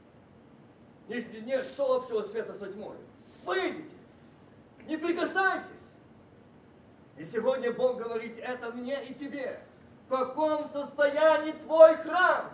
Нет, 1.09 1.27
нет 1.45 1.67
что 1.67 1.97
общего 1.97 2.23
света 2.23 2.55
с 2.55 2.73
тьмой. 2.73 2.97
Выйдите, 3.45 3.91
не 4.87 4.97
прикасайтесь. 4.97 5.69
И 7.17 7.25
сегодня 7.25 7.73
Бог 7.73 7.99
говорит, 7.99 8.39
это 8.39 8.71
мне 8.71 9.05
и 9.05 9.15
тебе. 9.15 9.61
Каком 10.14 10.70
состоянии 10.70 11.54
твой 11.54 11.98
храм? 11.98 12.52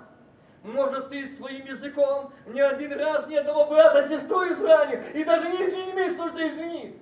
Может, 0.63 1.09
ты 1.09 1.27
своим 1.35 1.65
языком 1.65 2.31
ни 2.45 2.61
один 2.61 2.93
раз 2.93 3.27
ни 3.27 3.35
одного 3.35 3.65
брата, 3.65 4.07
сестру 4.07 4.45
изранил, 4.45 5.01
и 5.13 5.25
даже 5.25 5.49
не 5.49 5.57
имеешь 5.91 6.15
нужды 6.15 6.47
извиниться. 6.47 7.01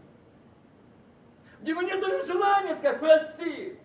Где 1.62 1.74
нет 1.74 2.02
даже 2.02 2.26
желания 2.26 2.76
сказать 2.76 3.00
«прости». 3.00 3.80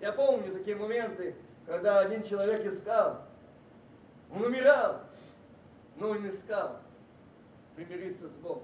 Я 0.00 0.12
помню 0.12 0.52
такие 0.52 0.76
моменты, 0.76 1.34
когда 1.66 1.98
один 1.98 2.22
человек 2.22 2.64
искал, 2.64 3.22
он 4.32 4.44
умирал, 4.44 5.00
но 5.96 6.10
он 6.10 6.28
искал 6.28 6.76
примириться 7.74 8.28
с 8.28 8.32
Богом. 8.34 8.62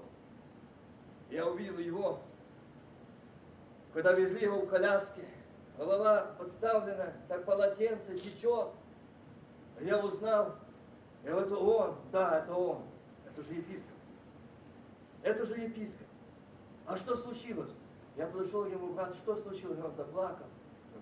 Я 1.29 1.47
увидел 1.47 1.79
его, 1.79 2.21
когда 3.93 4.13
везли 4.13 4.43
его 4.43 4.61
в 4.61 4.69
коляске, 4.69 5.25
голова 5.79 6.35
подставлена, 6.37 7.13
так 7.29 7.45
полотенце 7.45 8.19
течет. 8.19 8.67
Я 9.79 10.03
узнал, 10.03 10.55
и 11.23 11.27
это 11.27 11.55
он, 11.55 11.95
да, 12.11 12.39
это 12.39 12.53
он, 12.53 12.83
это 13.25 13.41
же 13.41 13.53
епископ. 13.53 13.95
Это 15.23 15.45
же 15.45 15.55
епископ. 15.55 16.05
А 16.85 16.97
что 16.97 17.15
случилось? 17.15 17.71
Я 18.17 18.27
подошел 18.27 18.65
к 18.65 18.69
нему, 18.69 18.93
брат, 18.93 19.15
что 19.15 19.37
случилось? 19.37 19.79
Он 19.79 19.95
заплакал. 19.95 20.45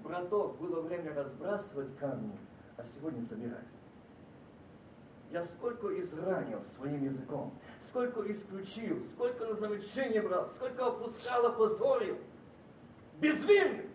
Браток, 0.03 0.57
было 0.57 0.81
время 0.81 1.13
разбрасывать 1.15 1.97
камни, 1.97 2.37
а 2.77 2.83
сегодня 2.83 3.21
собирать. 3.23 3.65
Я 5.31 5.43
сколько 5.43 5.99
изранил 5.99 6.61
своим 6.61 7.03
языком, 7.03 7.51
сколько 7.81 8.31
исключил, 8.31 9.03
сколько 9.15 9.45
на 9.45 9.53
замечание 9.55 10.21
брал, 10.21 10.47
сколько 10.55 10.85
опускал, 10.85 11.47
опозорил. 11.47 12.17
Безвинный. 13.19 13.86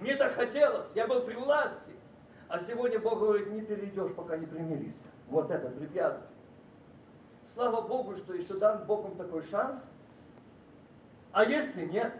Мне 0.00 0.16
так 0.16 0.34
хотелось, 0.34 0.88
я 0.94 1.06
был 1.06 1.20
при 1.20 1.34
власти. 1.34 1.92
А 2.48 2.58
сегодня 2.58 2.98
Бог 2.98 3.20
говорит, 3.20 3.48
не 3.52 3.60
перейдешь, 3.60 4.14
пока 4.14 4.36
не 4.38 4.46
примиришься. 4.46 5.04
Вот 5.28 5.50
это 5.50 5.68
препятствие. 5.68 6.30
Слава 7.42 7.82
Богу, 7.82 8.16
что 8.16 8.32
еще 8.32 8.54
дан 8.54 8.84
Богом 8.86 9.16
такой 9.16 9.42
шанс. 9.42 9.90
А 11.32 11.44
если 11.44 11.84
нет? 11.84 12.12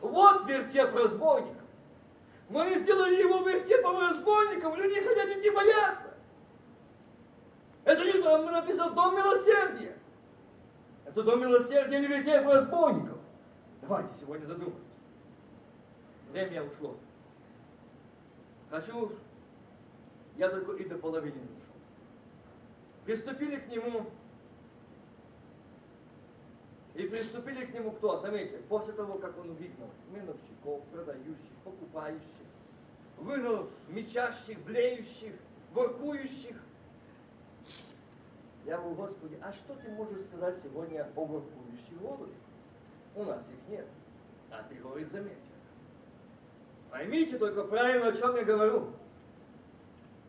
Вот 0.00 0.48
вертеп 0.48 0.94
разбойников. 0.94 1.62
Мы 2.48 2.78
сделали 2.78 3.16
его 3.16 3.40
вертепом 3.40 3.98
разбойником, 3.98 4.74
люди 4.76 5.00
хотят 5.00 5.28
идти 5.30 5.50
бояться. 5.50 6.14
Это 7.84 8.04
не 8.04 8.22
там 8.22 8.46
написано 8.46 8.90
дом 8.90 9.16
милосердия. 9.16 9.96
Это 11.06 11.22
дом 11.22 11.40
милосердия 11.40 11.98
или 11.98 12.06
вертеп 12.06 12.46
разбойников. 12.46 13.18
Давайте 13.80 14.14
сегодня 14.20 14.46
задумаемся. 14.46 14.91
Время 16.32 16.62
ушло. 16.62 16.96
Хочу, 18.70 19.12
я 20.38 20.48
только 20.48 20.72
и 20.72 20.88
до 20.88 20.96
половины 20.96 21.36
ушел. 21.36 21.74
Приступили 23.04 23.56
к 23.56 23.68
нему, 23.68 24.06
и 26.94 27.06
приступили 27.06 27.66
к 27.66 27.74
нему 27.74 27.90
кто? 27.90 28.18
Заметьте, 28.20 28.56
после 28.70 28.94
того, 28.94 29.18
как 29.18 29.36
он 29.38 29.52
выгнал 29.52 29.90
миновщиков, 30.10 30.82
продающих, 30.86 31.50
покупающих, 31.64 32.22
выгнал 33.18 33.68
мечащих, 33.88 34.58
блеющих, 34.60 35.34
воркующих. 35.74 36.56
Я 38.64 38.78
говорю, 38.78 38.94
Господи, 38.94 39.38
а 39.42 39.52
что 39.52 39.74
ты 39.74 39.90
можешь 39.90 40.22
сказать 40.22 40.56
сегодня 40.62 41.06
о 41.14 41.20
воркующей 41.20 41.96
голуби? 42.00 42.32
У 43.16 43.24
нас 43.24 43.46
их 43.50 43.68
нет. 43.68 43.86
А 44.50 44.62
ты, 44.62 44.76
говоришь, 44.76 45.08
заметь. 45.08 45.51
Поймите 46.92 47.38
только 47.38 47.64
правильно, 47.64 48.08
о 48.08 48.12
чем 48.12 48.36
я 48.36 48.44
говорю. 48.44 48.90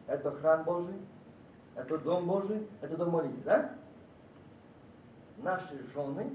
Это 0.07 0.31
храм 0.31 0.63
Божий, 0.63 0.95
это 1.75 1.97
дом 1.97 2.25
Божий, 2.25 2.65
это 2.81 2.95
дом 2.95 3.09
молитвы, 3.09 3.41
да? 3.43 3.75
Наши 5.39 5.85
жены, 5.93 6.33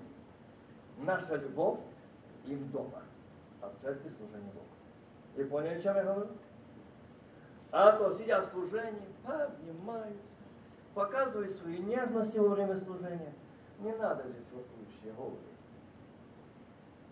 наша 0.99 1.37
любовь 1.37 1.81
им 2.45 2.71
дома, 2.71 3.03
а 3.63 3.71
в 3.71 3.81
церкви 3.81 4.11
служение 4.19 4.53
Богу. 4.53 4.67
Вы 5.35 5.45
поняли, 5.47 5.79
о 5.79 5.81
чем 5.81 5.97
я 5.97 6.05
говорю? 6.05 6.29
А 7.73 7.93
то, 7.93 8.13
сидя 8.13 8.43
в 8.43 8.51
служении, 8.51 9.09
поднимаются, 9.25 10.21
показывают 10.95 11.57
свою 11.57 11.83
нежность 11.85 12.37
во 12.37 12.49
время 12.49 12.77
служения. 12.77 13.33
Не 13.79 13.95
надо 13.95 14.25
здесь 14.29 14.45
вопиющие 14.53 15.13
головы. 15.15 15.39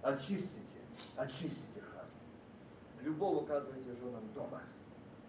Очистите, 0.02 0.60
очистите 1.16 1.65
Любовь 3.06 3.44
оказываете 3.44 3.94
женам 3.94 4.28
дома, 4.34 4.60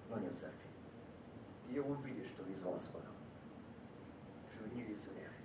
но 0.09 0.17
не 0.17 0.29
в 0.29 0.33
церкви. 0.33 0.67
И 1.69 1.77
увидит, 1.77 2.25
что 2.25 2.41
из 2.45 2.59
вас 2.63 2.87
потом. 2.87 3.13
Что 4.51 4.63
вы 4.63 4.75
не 4.75 4.83
лицемеры. 4.83 5.35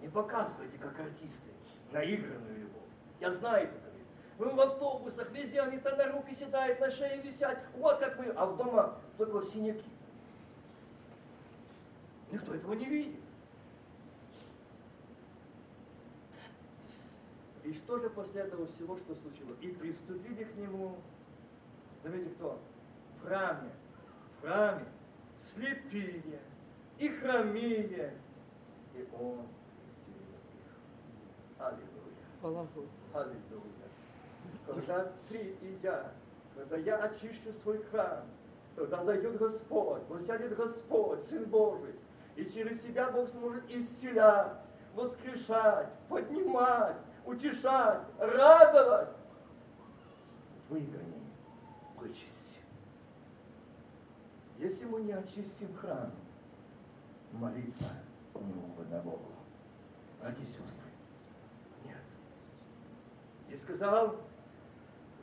Не 0.00 0.08
показывайте, 0.08 0.78
как 0.78 0.98
артисты, 0.98 1.48
наигранную 1.92 2.60
любовь. 2.60 2.88
Я 3.20 3.30
знаю 3.30 3.68
это, 3.68 3.78
говорит. 3.78 4.06
Мы 4.38 4.48
в 4.48 4.58
автобусах, 4.58 5.30
везде 5.32 5.60
они 5.60 5.76
то 5.76 5.94
на 5.96 6.12
руки 6.12 6.34
седают, 6.34 6.80
на 6.80 6.88
шее 6.88 7.20
висят. 7.20 7.58
Вот 7.74 7.98
как 7.98 8.18
мы, 8.18 8.28
а 8.30 8.46
в 8.46 8.56
дома 8.56 8.98
только 9.18 9.46
синяки. 9.46 9.90
Никто 12.32 12.54
этого 12.54 12.72
не 12.72 12.86
видит. 12.86 13.20
И 17.66 17.72
что 17.72 17.98
же 17.98 18.08
после 18.10 18.42
этого 18.42 18.64
всего, 18.68 18.96
что 18.96 19.12
случилось? 19.16 19.58
И 19.60 19.68
приступили 19.70 20.44
к 20.44 20.54
нему, 20.54 20.98
заметьте 22.04 22.30
кто? 22.36 22.60
В 23.18 23.26
храме, 23.26 23.70
в 24.38 24.42
храме, 24.42 24.84
слепие 25.52 26.38
и 26.98 27.08
хромие, 27.08 28.14
и 28.94 29.08
он 29.20 29.40
исцелил 29.82 30.38
их. 30.54 31.58
Аллилуйя. 31.58 32.70
Аллилуйя. 33.12 33.86
Когда 34.64 35.12
ты 35.28 35.56
и 35.60 35.78
я, 35.82 36.12
когда 36.54 36.76
я 36.76 36.98
очищу 36.98 37.52
свой 37.64 37.82
храм, 37.90 38.26
тогда 38.76 39.02
зайдет 39.02 39.38
Господь, 39.38 40.02
восядет 40.08 40.54
Господь, 40.54 41.20
Сын 41.24 41.44
Божий, 41.46 41.96
и 42.36 42.44
через 42.44 42.80
себя 42.80 43.10
Бог 43.10 43.28
сможет 43.30 43.68
исцелять, 43.68 44.52
воскрешать, 44.94 45.88
поднимать, 46.08 46.96
утешать, 47.26 48.00
радовать. 48.18 49.10
Выгони, 50.68 51.22
вычисти. 51.96 52.58
Если 54.58 54.84
мы 54.84 55.02
не 55.02 55.12
очистим 55.12 55.74
храм, 55.76 56.10
молитва 57.32 57.90
не 58.34 58.52
угодна 58.54 59.00
Богу. 59.00 59.32
Братья 60.20 60.42
и 60.42 60.46
сестры, 60.46 60.90
нет. 61.84 61.98
И 63.50 63.56
сказал, 63.56 64.16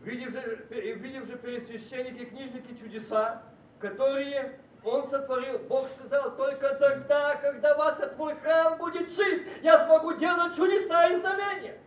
видев 0.02 0.32
же, 0.32 0.68
видев 0.70 1.26
же 1.26 1.38
пересвященники, 1.38 2.26
книжники 2.26 2.74
чудеса, 2.80 3.42
которые 3.80 4.60
он 4.84 5.10
сотворил, 5.10 5.60
Бог 5.60 5.90
сказал, 5.90 6.36
только 6.36 6.76
тогда, 6.76 7.36
когда 7.36 7.76
вас 7.76 7.98
твой 8.16 8.36
храм 8.36 8.78
будет 8.78 9.08
чист, 9.10 9.44
я 9.62 9.86
смогу 9.86 10.14
делать 10.14 10.56
чудеса 10.56 11.08
и 11.08 11.20
знамения. 11.20 11.83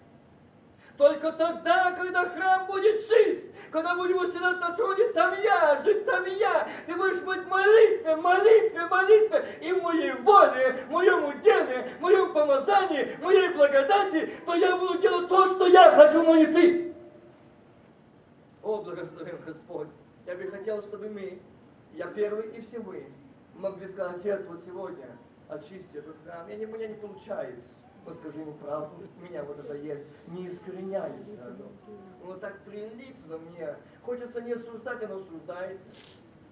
Только 0.97 1.33
тогда, 1.33 1.93
когда 1.93 2.29
храм 2.29 2.67
будет 2.67 3.07
чист, 3.07 3.49
когда 3.71 3.95
будем 3.95 4.17
усилять 4.17 4.61
на 4.61 4.73
троне, 4.73 5.09
там 5.13 5.35
я, 5.43 5.83
жить 5.85 6.07
там 6.07 6.25
я. 6.25 6.69
Ты 6.87 6.97
будешь 6.97 7.21
быть 7.23 7.47
молитве, 7.47 8.17
молитве, 8.17 8.87
молитве. 8.87 9.45
И 9.61 9.73
в 9.73 9.83
моей 9.83 10.13
воле, 10.13 10.85
в 10.87 10.91
моем 10.91 11.25
уделе, 11.27 11.91
в 11.99 12.01
моем 12.01 12.33
помазании, 12.33 13.15
в 13.17 13.23
моей 13.23 13.51
благодати, 13.51 14.31
то 14.47 14.55
я 14.55 14.77
буду 14.77 14.99
делать 14.99 15.29
то, 15.29 15.47
что 15.55 15.67
я 15.67 15.91
хочу, 15.91 16.23
но 16.23 16.37
не 16.37 16.47
ты. 16.47 16.95
О, 18.63 18.83
благословен 18.83 19.39
Господь. 19.45 19.89
Я 20.27 20.35
бы 20.35 20.51
хотел, 20.51 20.81
чтобы 20.81 21.09
мы, 21.11 21.39
я 21.93 22.07
первый 22.07 22.49
и 22.49 22.61
все 22.63 22.79
мы, 22.81 23.07
могли 23.55 23.87
сказать, 23.87 24.17
Отец, 24.17 24.47
вот 24.47 24.61
сегодня 24.65 25.07
очисти 25.49 25.99
этот 25.99 26.17
храм. 26.25 26.49
Я 26.49 26.57
не, 26.57 26.67
у 26.67 26.71
меня 26.71 26.89
не 26.89 26.95
получается 26.95 27.69
вот 28.07 28.17
скажи 28.19 28.41
ему 28.41 28.55
правду, 28.55 29.09
у 29.17 29.25
меня 29.25 29.43
вот 29.43 29.59
это 29.59 29.75
есть, 29.75 30.07
не 30.29 30.47
искореняется 30.47 31.45
оно. 31.45 31.73
Оно 32.23 32.39
так 32.39 32.61
прилипло 32.61 33.39
мне. 33.39 33.77
Хочется 34.03 34.41
не 34.41 34.53
осуждать, 34.53 35.03
оно 35.03 35.17
осуждается. 35.17 35.87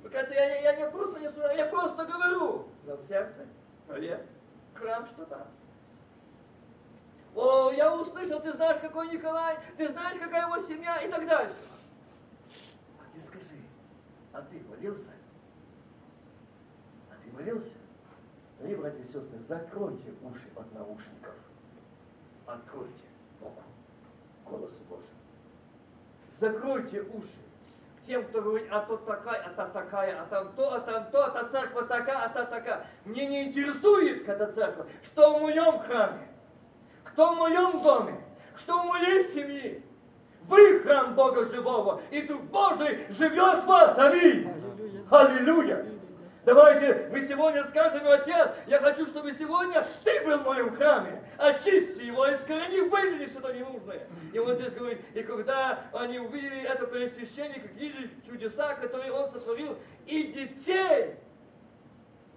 Мне 0.02 0.10
кажется, 0.10 0.34
я, 0.34 0.60
я, 0.60 0.72
я 0.72 0.76
не 0.76 0.90
просто 0.90 1.20
не 1.20 1.26
осуждаю, 1.26 1.56
я 1.56 1.66
просто 1.66 2.04
говорю. 2.04 2.66
Но 2.84 2.96
в 2.96 3.06
сердце, 3.06 3.46
поверь, 3.86 4.26
храм 4.74 5.06
что 5.06 5.24
там. 5.26 5.46
О, 7.36 7.70
я 7.72 7.94
услышал, 7.94 8.40
ты 8.40 8.52
знаешь, 8.52 8.80
какой 8.80 9.08
Николай, 9.08 9.58
ты 9.76 9.88
знаешь, 9.88 10.18
какая 10.18 10.46
его 10.46 10.58
семья 10.58 10.98
и 10.98 11.10
так 11.10 11.26
дальше. 11.26 11.54
А 12.98 13.02
ты 13.14 13.20
скажи, 13.20 13.60
а 14.32 14.42
ты 14.42 14.60
молился? 14.68 15.10
А 17.10 17.14
ты 17.24 17.32
молился? 17.32 17.72
Дорогие 18.64 18.80
братья 18.80 19.02
и 19.02 19.04
сестры, 19.04 19.38
закройте 19.40 20.14
уши 20.22 20.48
от 20.56 20.72
наушников. 20.72 21.34
Откройте 22.46 23.04
Богу, 23.38 23.62
голосу 24.46 24.78
Божьему. 24.88 25.18
Закройте 26.32 27.02
уши 27.02 27.28
тем, 28.06 28.24
кто 28.24 28.40
говорит, 28.40 28.66
а 28.70 28.80
то 28.80 28.96
такая, 28.96 29.42
а 29.44 29.50
та 29.50 29.68
такая, 29.68 30.18
а 30.18 30.24
там 30.24 30.50
то, 30.56 30.72
а 30.72 30.80
там 30.80 31.10
то, 31.10 31.26
а 31.26 31.30
та 31.30 31.48
церковь 31.50 31.88
такая, 31.88 32.24
а 32.24 32.28
та 32.30 32.46
такая. 32.46 32.86
Мне 33.04 33.26
не 33.26 33.44
интересует, 33.48 34.24
когда 34.24 34.50
церковь, 34.50 34.86
что 35.02 35.36
в 35.36 35.42
моем 35.42 35.80
храме, 35.80 36.26
кто 37.04 37.34
в 37.34 37.36
моем 37.36 37.82
доме, 37.82 38.18
что 38.56 38.82
в 38.82 38.86
моей 38.86 39.30
семье. 39.30 39.82
Вы 40.44 40.80
храм 40.80 41.14
Бога 41.14 41.44
живого, 41.50 42.00
и 42.10 42.22
Дух 42.22 42.40
Божий 42.44 43.06
живет 43.10 43.64
в 43.64 43.66
вас. 43.66 43.98
Аминь. 43.98 44.48
Аллилуйя. 45.10 45.93
Давайте 46.44 47.08
мы 47.10 47.26
сегодня 47.26 47.64
скажем, 47.64 48.06
Отец, 48.06 48.50
я 48.66 48.78
хочу, 48.78 49.06
чтобы 49.06 49.32
сегодня 49.32 49.86
Ты 50.04 50.24
был 50.26 50.38
в 50.38 50.44
моем 50.44 50.76
храме. 50.76 51.22
Очисти 51.38 52.02
его, 52.02 52.30
искорени, 52.30 52.88
выжени 52.88 53.26
что-то 53.26 53.52
ненужное. 53.54 54.06
И 54.32 54.38
вот 54.38 54.58
здесь 54.58 54.74
говорит, 54.74 55.00
и 55.14 55.22
когда 55.22 55.84
они 55.94 56.18
увидели 56.18 56.62
это 56.62 56.86
пересвящение, 56.86 57.60
как 57.60 57.72
видели 57.72 58.10
чудеса, 58.26 58.74
которые 58.74 59.10
Он 59.12 59.30
сотворил, 59.30 59.78
и 60.06 60.24
детей, 60.24 61.16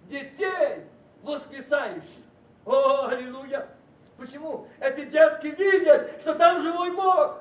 детей 0.04 0.86
восклицающих. 1.22 2.24
О, 2.64 3.08
аллилуйя! 3.08 3.68
Почему? 4.16 4.68
Эти 4.80 5.04
детки 5.04 5.46
видят, 5.48 6.20
что 6.20 6.34
там 6.34 6.62
живой 6.62 6.90
Бог. 6.92 7.40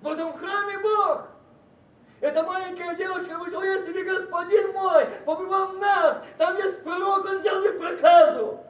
В 0.00 0.08
этом 0.08 0.32
храме 0.38 0.78
Бог. 0.78 1.28
Эта 2.20 2.42
маленькая 2.42 2.96
девочка 2.96 3.34
говорит, 3.34 3.54
если 3.62 3.92
бы 3.92 4.02
Господин 4.02 4.72
мой 4.72 5.06
побывал 5.24 5.72
нас, 5.74 6.22
там 6.36 6.56
есть 6.56 6.82
пророк, 6.82 7.24
он 7.24 7.38
сделал 7.38 7.60
мне 7.60 7.72
проказу. 7.72 8.60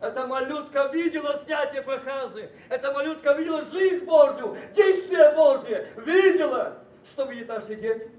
Эта 0.00 0.26
малютка 0.26 0.90
видела 0.92 1.40
снятие 1.44 1.82
проказы. 1.82 2.50
Эта 2.68 2.92
малютка 2.92 3.32
видела 3.32 3.64
жизнь 3.64 4.04
Божью, 4.04 4.56
действие 4.74 5.32
Божье. 5.34 5.88
Видела, 5.96 6.78
что 7.04 7.24
видят 7.24 7.48
наши 7.48 7.74
дети. 7.74 8.10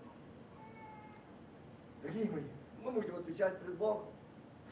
Дорогие 2.01 2.31
мои, 2.31 2.43
мы 2.81 2.91
будем 2.91 3.15
отвечать 3.15 3.59
перед 3.59 3.75
Богом. 3.75 4.07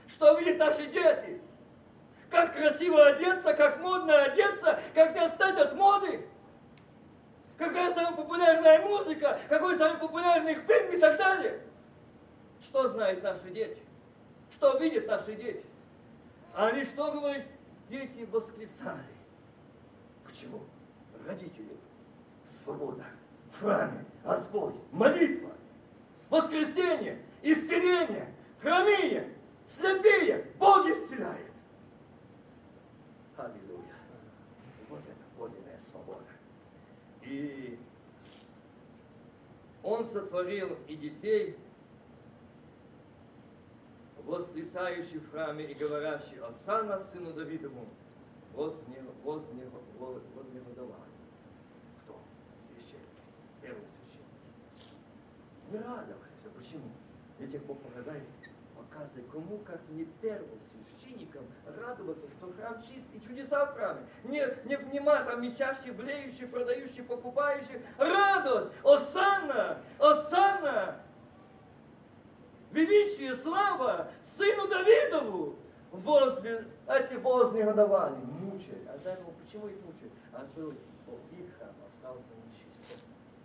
Что 0.08 0.38
видят 0.38 0.58
наши 0.58 0.88
дети? 0.88 1.42
Как 2.30 2.56
красиво 2.56 3.06
одеться, 3.06 3.54
как 3.54 3.80
модно 3.80 4.24
одеться, 4.24 4.80
как 4.96 5.14
не 5.14 5.20
отстать 5.20 5.58
от 5.58 5.76
моды. 5.76 6.26
Какая 7.58 7.94
самая 7.94 8.16
популярная 8.16 8.82
музыка, 8.82 9.40
какой 9.48 9.78
самый 9.78 10.00
популярный 10.00 10.56
фильм 10.56 10.94
и 10.94 11.00
так 11.00 11.18
далее. 11.18 11.62
Что 12.62 12.90
знают 12.90 13.22
наши 13.24 13.50
дети? 13.52 13.82
Что 14.52 14.78
видят 14.80 15.08
наши 15.08 15.36
дети? 15.36 15.64
Они 16.56 16.84
что 16.86 17.12
говорят? 17.12 17.46
Дети 17.90 18.28
восклицали. 18.32 19.04
Почему? 20.26 20.62
Родители. 21.28 21.78
Свобода. 22.46 23.06
В 23.52 23.60
храме. 23.60 24.06
Господь. 24.24 24.76
Молитва. 24.92 25.52
Воскресенье. 26.30 27.20
Исцеление. 27.42 28.34
Хромие. 28.62 29.30
Слепее. 29.68 30.48
Бог 30.58 30.88
исцеляет. 30.88 31.52
Аллилуйя. 33.38 33.96
Вот 34.90 35.02
это 35.02 35.24
подлинная 35.38 35.80
свобода. 35.80 36.24
И 37.26 37.80
он 39.82 40.08
сотворил 40.10 40.78
и 40.88 40.96
детей, 40.96 41.58
восклицающий 44.26 45.20
в 45.20 45.32
храме 45.32 45.66
и 45.66 45.74
говорящий, 45.74 46.40
Осана 46.40 47.00
сыну 47.00 47.34
Давидову, 47.34 47.88
вознегодовали. 48.54 50.94
Кто? 52.04 52.20
Священники, 52.70 53.24
первый 53.62 53.86
священник. 53.86 54.28
Не 55.72 55.80
радовались. 55.80 56.46
А 56.46 56.50
почему? 56.58 56.90
Ведь 57.40 57.54
их 57.54 57.66
Бог 57.66 57.82
показали, 57.82 58.24
показывает, 58.94 59.30
кому, 59.32 59.58
как 59.60 59.82
не 59.90 60.06
первым 60.22 60.60
священникам, 60.60 61.44
радоваться, 61.66 62.28
что 62.38 62.52
храм 62.54 62.82
чист 62.82 63.08
и 63.14 63.22
чудеса 63.22 63.66
в 63.66 63.74
храме. 63.76 64.02
Не, 64.24 64.46
не, 64.66 64.78
нема 64.94 65.24
там 65.24 65.42
мечащих, 65.42 65.96
блеющих, 65.96 66.50
продающих, 66.52 67.08
покупающих. 67.08 67.82
Радость! 67.98 68.72
Осанна! 68.84 69.80
Осанна! 70.00 71.00
величие, 72.72 73.36
слава 73.36 74.10
сыну 74.36 74.68
Давидову. 74.68 75.56
Возле, 75.92 76.66
эти 76.88 77.14
вознегодовали, 77.14 78.16
мучили. 78.16 78.84
А 78.88 78.98
дай 79.04 79.16
ему, 79.16 79.32
почему 79.44 79.68
их 79.68 79.76
мучили? 79.86 80.12
А 80.32 80.44
говорит, 80.56 80.80
их 81.32 81.56
храм 81.56 81.76
остался 81.88 82.32
нечистым. 82.48 82.98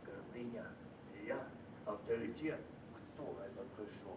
Гордыня, 0.02 0.64
я, 1.26 1.44
авторитет. 1.84 2.60
Кто 3.14 3.36
это 3.44 3.66
пришел? 3.76 4.16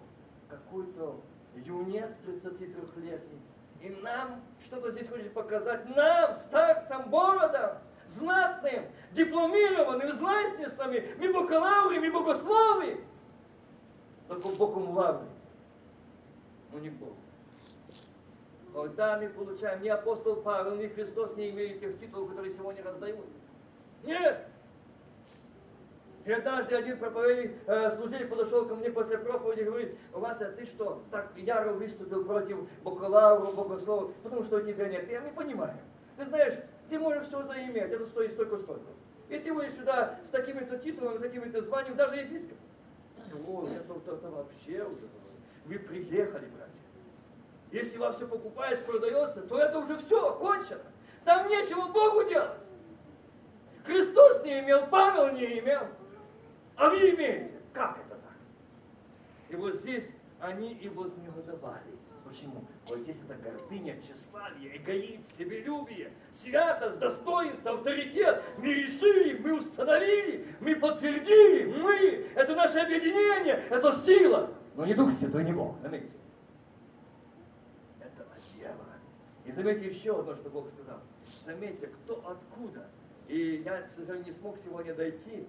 Какой-то 0.51 1.21
юнец 1.55 2.19
33-летний. 2.25 3.39
И 3.81 3.89
нам 4.03 4.41
что-то 4.59 4.91
здесь 4.91 5.07
хочет 5.07 5.33
показать. 5.33 5.95
Нам, 5.95 6.35
старцам, 6.35 7.09
бородам, 7.09 7.77
знатным, 8.07 8.85
дипломированным, 9.13 10.11
знайстницами, 10.11 11.07
мы 11.17 11.33
бакалавры, 11.33 11.99
мы 11.99 12.11
богословы 12.11 12.99
только 14.27 14.47
Богом 14.49 14.91
лавры, 14.91 15.27
но 16.71 16.79
не 16.79 16.89
Бог. 16.89 17.13
Когда 18.73 19.19
мы 19.19 19.27
получаем, 19.29 19.81
ни 19.81 19.89
апостол 19.89 20.37
Павел, 20.37 20.75
ни 20.75 20.87
Христос 20.87 21.35
не 21.35 21.49
имели 21.49 21.77
тех 21.79 21.99
титулов, 21.99 22.29
которые 22.29 22.53
сегодня 22.53 22.83
раздают. 22.83 23.25
Нет! 24.03 24.47
И 26.23 26.31
однажды 26.31 26.75
один 26.75 26.99
проповедник, 26.99 27.55
э, 27.65 27.91
служитель 27.95 28.27
подошел 28.27 28.65
ко 28.65 28.75
мне 28.75 28.91
после 28.91 29.17
проповеди 29.17 29.61
и 29.61 29.63
говорит, 29.63 29.97
Вася, 30.11 30.51
ты 30.51 30.65
что, 30.65 31.03
так 31.09 31.31
яро 31.35 31.73
выступил 31.73 32.23
против 32.25 32.69
бакалавра, 32.83 33.51
богослова, 33.51 34.11
потому 34.21 34.43
что 34.43 34.57
у 34.57 34.61
тебя 34.61 34.87
нет. 34.87 35.09
Я 35.09 35.21
не 35.21 35.31
понимаю. 35.31 35.73
Ты 36.17 36.25
знаешь, 36.27 36.53
ты 36.89 36.99
можешь 36.99 37.25
все 37.27 37.41
заиметь, 37.43 37.91
это 37.91 38.05
стоит 38.05 38.31
столько-столько. 38.31 38.91
И 39.29 39.39
ты 39.39 39.51
будешь 39.51 39.73
сюда 39.73 40.19
с 40.23 40.29
такими-то 40.29 40.77
титулами, 40.77 41.17
такими-то 41.17 41.61
званиями, 41.61 41.95
даже 41.95 42.17
епископ. 42.17 42.57
О, 43.47 43.67
это, 43.67 43.93
это, 43.93 44.15
это 44.15 44.29
вообще 44.29 44.83
уже. 44.83 45.07
Вы 45.65 45.79
приехали, 45.79 46.45
братья. 46.47 46.81
Если 47.71 47.97
вас 47.97 48.17
все 48.17 48.27
покупается, 48.27 48.83
продается, 48.83 49.41
то 49.41 49.57
это 49.57 49.79
уже 49.79 49.97
все, 49.97 50.35
кончено. 50.35 50.81
Там 51.23 51.47
нечего 51.47 51.87
Богу 51.91 52.27
делать. 52.29 52.51
Христос 53.85 54.43
не 54.43 54.59
имел, 54.59 54.85
Павел 54.87 55.33
не 55.33 55.59
имел. 55.59 55.87
А 56.75 56.89
вы 56.89 57.11
имеете. 57.11 57.51
Как 57.73 57.97
это 57.97 58.15
так? 58.15 58.35
И 59.49 59.55
вот 59.55 59.75
здесь 59.75 60.09
они 60.39 60.73
и 60.73 60.89
вознегодовали. 60.89 61.97
Почему? 62.25 62.63
Вот 62.87 62.99
здесь 62.99 63.19
это 63.25 63.35
гордыня, 63.35 63.99
тщеславие, 64.01 64.77
эгоизм, 64.77 65.23
себелюбие, 65.37 66.13
святость, 66.31 66.99
достоинство, 66.99 67.73
авторитет. 67.73 68.41
Мы 68.57 68.73
решили, 68.73 69.37
мы 69.39 69.59
установили, 69.59 70.47
мы 70.61 70.75
подтвердили, 70.77 71.65
мы, 71.77 72.27
это 72.35 72.55
наше 72.55 72.77
объединение, 72.77 73.61
это 73.69 73.99
сила. 74.05 74.49
Но 74.75 74.85
не 74.85 74.93
Дух 74.93 75.11
Святой, 75.11 75.43
не 75.43 75.51
Бог, 75.51 75.75
заметьте. 75.81 76.11
Это 77.99 78.25
дьявола. 78.55 78.95
И 79.45 79.51
заметьте 79.51 79.89
еще 79.89 80.17
одно, 80.17 80.33
что 80.33 80.49
Бог 80.49 80.69
сказал. 80.69 81.01
Заметьте, 81.45 81.87
кто 81.87 82.23
откуда. 82.25 82.87
И 83.27 83.61
я, 83.65 83.81
к 83.81 83.89
сожалению, 83.89 84.25
не 84.25 84.31
смог 84.31 84.57
сегодня 84.57 84.93
дойти 84.93 85.47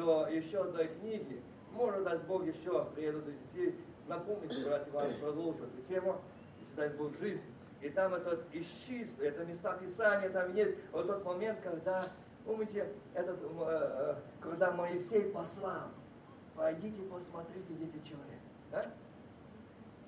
до 0.00 0.26
еще 0.28 0.62
одной 0.62 0.88
книги. 0.88 1.42
Может, 1.72 2.04
даст 2.04 2.24
Бог 2.24 2.46
еще 2.46 2.84
приеду 2.94 3.22
до 3.22 3.32
детей 3.32 3.78
Напомните, 4.10 4.64
братья, 4.64 4.90
вам 4.90 5.14
продолжу 5.20 5.64
эту 5.66 5.82
тему, 5.88 6.20
если 6.58 6.74
дай 6.74 6.88
Бог 6.88 7.16
жизнь. 7.16 7.44
И 7.80 7.88
там 7.90 8.12
это 8.12 8.40
исчислено, 8.52 9.22
это 9.24 9.44
места 9.44 9.74
Писания, 9.74 10.28
там 10.30 10.52
есть 10.52 10.76
вот 10.90 11.06
тот 11.06 11.24
момент, 11.24 11.60
когда, 11.62 12.10
помните, 12.44 12.92
этот, 13.14 13.38
э, 13.40 13.46
э, 13.60 14.14
когда 14.40 14.72
Моисей 14.72 15.30
послал, 15.30 15.90
пойдите 16.56 17.02
посмотрите 17.02 17.72
10 17.72 18.04
человек. 18.04 18.40
Да? 18.72 18.92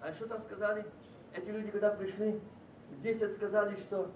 А 0.01 0.13
что 0.13 0.27
там 0.27 0.41
сказали? 0.41 0.85
Эти 1.37 1.51
люди, 1.51 1.71
когда 1.71 1.93
пришли, 1.93 2.41
10 3.05 3.31
сказали, 3.35 3.77
что 3.77 4.11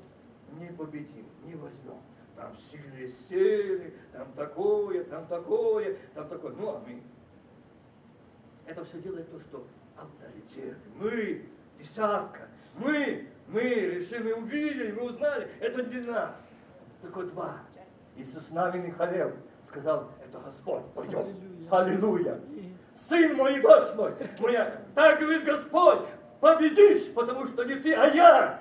не 0.59 0.67
победим, 0.71 1.27
не 1.45 1.55
возьмем. 1.55 2.01
Там 2.37 2.55
сильные 2.57 3.09
силы, 3.29 3.95
там 4.13 4.31
такое, 4.33 5.05
там 5.05 5.27
такое, 5.27 5.97
там 6.15 6.29
такое. 6.29 6.53
Ну, 6.53 6.69
а 6.69 6.83
мы 6.87 7.03
это 8.67 8.85
все 8.85 8.99
делает 8.99 9.31
то, 9.31 9.41
что 9.41 9.67
авторитеты. 9.97 10.77
Мы, 10.99 11.47
десятка, 11.79 12.49
мы 12.75 13.29
Мы 13.49 13.61
решим, 13.63 14.25
мы 14.25 14.35
увидели, 14.35 14.93
мы 14.93 15.03
узнали, 15.03 15.49
это 15.61 15.83
не 15.85 16.01
нас. 16.01 16.49
Только 17.01 17.23
два. 17.25 17.59
Иисус 18.17 18.51
нами 18.51 18.91
халел. 18.91 19.33
Сказал, 19.61 20.11
это 20.25 20.41
Господь, 20.41 20.85
пойдем. 20.95 21.27
Аллилуйя. 21.71 22.41
Сын 23.09 23.37
мой 23.37 23.59
и 23.59 23.61
дочь 23.61 23.95
мой, 23.95 24.15
моя, 24.39 24.83
так 24.95 25.21
говорит 25.21 25.45
Господь, 25.45 26.01
победишь, 26.41 27.13
потому 27.15 27.47
что 27.47 27.65
не 27.65 27.75
ты, 27.77 27.95
а 27.95 28.09
я. 28.09 28.61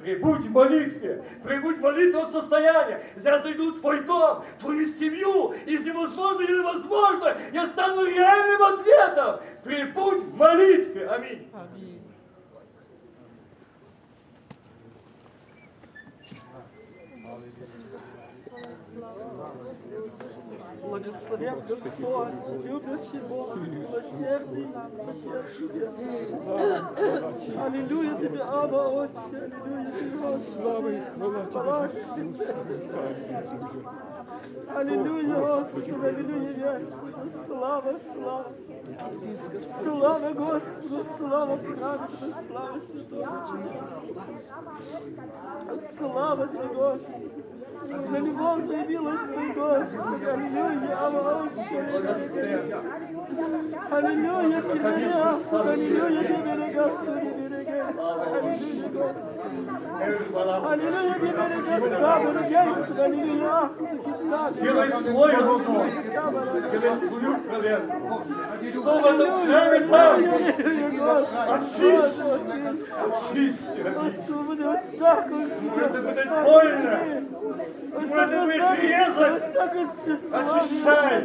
Прибудь 0.00 0.40
в 0.40 0.50
молитве, 0.50 1.24
прибудь 1.44 1.78
в 1.78 1.80
молитвенном 1.80 2.30
состоянии. 2.30 2.98
Я 3.22 3.42
зайду 3.42 3.72
в 3.72 3.80
твой 3.80 4.02
дом, 4.04 4.44
в 4.58 4.60
твою 4.60 4.86
семью, 4.86 5.54
из 5.66 5.84
невозможного 5.84 6.42
или 6.42 6.60
возможно, 6.60 7.36
я 7.52 7.66
стану 7.68 8.04
реальным 8.04 8.62
ответом. 8.62 9.40
Прибудь 9.62 10.24
в 10.24 10.34
молитве. 10.36 11.06
Аминь. 11.08 11.48
Аминь. 11.52 11.91
Благословен 20.92 21.54
Господь, 21.66 22.34
любящий 22.64 23.20
Бог, 23.26 23.56
милосердный, 23.56 24.68
Отец 25.08 26.34
Аллилуйя 27.58 28.14
Тебе, 28.16 28.42
Аба, 28.42 28.88
Отче, 28.88 29.18
Аллилуйя 29.32 29.90
Тебе, 29.92 30.18
Господи, 30.18 31.02
хвала 31.50 31.90
Аллилуйя, 34.76 35.34
Господи, 35.34 35.90
Аллилуйя, 35.92 36.52
вечный, 36.52 37.32
слава, 37.46 37.98
слава. 37.98 38.52
Слава 39.82 40.32
Господу, 40.34 41.04
слава 41.16 41.56
праведному, 41.56 42.32
слава 42.46 42.80
святому. 42.80 43.64
Слава 45.96 46.48
Тебе, 46.48 46.66
Господи. 46.66 47.51
За 47.88 48.18
любовь 48.18 48.64
Твою, 48.64 48.88
милость 48.88 49.54
Господи. 49.56 50.24
Аллилуйя, 50.24 50.96
Ава, 51.00 51.42
Отче. 51.42 51.78
Аллилуйя, 53.90 54.62
меня, 54.62 55.38
Аллилуйя, 55.50 56.22
меня, 56.38 56.68
Господи. 56.72 57.26
Аллилуйя, 57.98 58.88
Господи. 58.88 59.81
Аллилуйя, 60.02 61.14
береги, 61.20 61.94
Сабр, 62.00 62.34
Гейс, 62.42 62.98
Аллилуйя, 62.98 63.70
Делай 64.60 64.90
свой 64.90 65.32
основ, 65.32 65.84
делай 66.72 66.94
свою 67.06 67.36
проверку. 67.38 68.24
Что 68.68 68.98
в 68.98 69.06
этом 69.06 69.30
храме 69.46 69.80
там? 69.86 70.16
Очисть, 71.54 72.20
очисть. 73.04 73.66
Господи, 73.94 74.62
от 74.62 74.80
всякого. 74.92 75.42
Может 75.60 76.04
быть 76.04 76.30
больно, 76.42 76.94
может 77.92 78.30
быть 78.46 78.66
резать. 78.82 79.42
Очищай, 80.32 81.16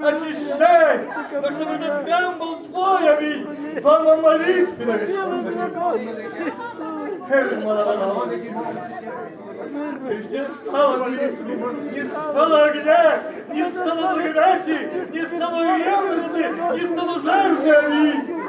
очищай, 0.00 0.94
но 1.42 1.48
чтобы 1.50 1.72
этот 1.74 1.94
храм 2.04 2.38
был 2.38 2.54
твой, 2.66 3.02
аминь. 3.16 3.46
Дома 3.82 4.16
молитвы 4.16 4.94
не 10.30 10.44
стало 10.44 10.96
молитвы, 10.98 11.54
не 11.92 12.02
стало 12.04 12.64
огня, 12.64 13.22
не 13.48 13.70
стало 13.70 14.14
благодати, 14.14 14.90
не 15.12 15.22
стало 15.26 15.78
ревности, 15.78 16.44
не 16.74 16.86
стало 16.92 17.20
жажды, 17.20 17.70
аминь. 17.70 18.42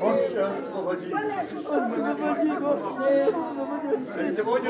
Отче, 0.00 0.48
освободи. 0.92 1.12
Освободи, 4.32 4.68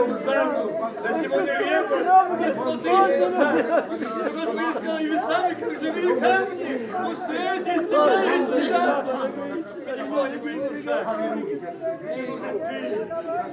не 10.29 10.37
будет 10.37 10.71
мешать. 10.73 11.07
Не 12.13 12.23
нужен 12.27 12.57
ты, 12.69 12.79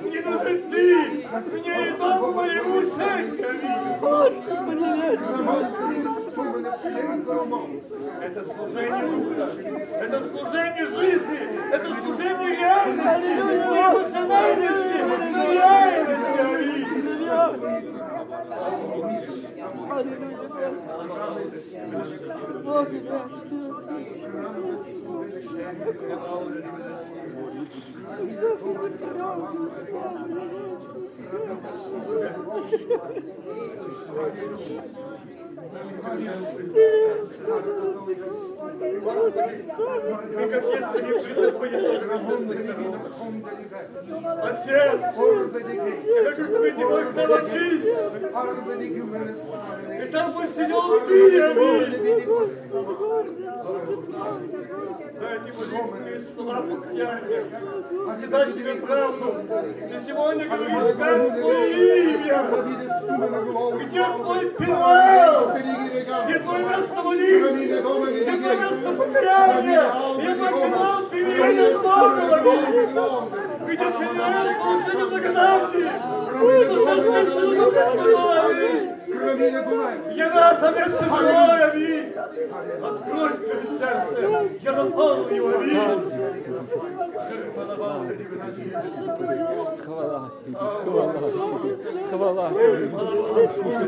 не 0.10 0.20
нужен 0.20 0.60
ты, 0.72 0.86
мне 1.60 1.76
и 1.88 1.92
дому 1.98 2.28
моему 2.34 2.78
церковь. 2.92 3.64
Господи. 4.00 4.90
Это 8.22 8.44
служение 8.44 9.06
духа, 9.08 9.48
это 10.00 10.18
служение 10.30 10.86
жизни, 10.86 11.40
это 11.74 11.88
служение 11.96 12.59
реальности, 12.60 13.30
не 13.30 13.90
Господи, 39.02 39.66
мы 40.36 40.48
как 40.48 40.64
если 40.64 41.02
не 41.06 41.14
при 41.24 41.34
тобой, 41.34 41.70
я 41.72 41.80
тоже 41.82 42.06
возможно 42.08 42.54
Отец, 44.44 45.00
я 46.06 46.20
хочу, 46.30 46.44
чтобы 46.46 46.72
ты 46.72 46.86
мой 46.86 47.04
храм 47.06 47.32
очисть. 47.34 47.88
И 50.02 50.06
там 50.12 50.28
посидел 50.34 51.00
ты, 51.06 51.18
аминь. 51.42 51.94
Дайте 55.20 55.52
молитвенные 55.52 56.22
слова 56.34 56.62
покаяния, 56.62 57.44
сказать 58.06 58.54
тебе 58.54 58.76
правду. 58.76 59.36
Ты 59.50 60.00
сегодня 60.08 60.46
говоришь, 60.48 60.96
как 60.98 61.40
твое 61.42 62.14
имя, 62.14 62.40
где 63.86 64.04
твой 64.04 64.50
Пенуэл, 64.52 65.36
где 66.26 66.40
твое 66.40 66.64
место 66.64 67.04
молитвы, 67.04 67.66
где 67.66 67.82
твое 67.82 68.58
место 68.58 68.92
покаяния, 68.94 69.84
где 70.20 70.36
твой 70.36 70.52
Пенуэл 70.54 71.10
примирения 71.10 71.70
с 71.70 71.82
Богом, 71.82 73.30
где 73.66 73.76
Пенуэл 73.78 74.50
получения 74.60 75.06
благодати, 75.06 75.84
сошествие 76.66 77.24
силы 77.26 78.99
Духа 79.20 79.36
Святого, 79.36 79.88
аминь. 79.88 80.18
Я 80.18 80.30
на 80.30 80.52
это 80.52 80.80
место 80.80 81.04
живое, 81.04 81.72
аминь. 81.72 82.14
Открой 82.82 83.32
свое 83.38 83.62
сердце, 83.78 84.20
я 84.62 84.72
наполню 84.72 85.36
его, 85.36 85.50
аминь. 85.60 86.12
Хвала, 89.84 90.32
хвала, 90.86 91.14
хвала. 92.10 92.50
Бог 93.30 93.58
мой, 93.64 93.88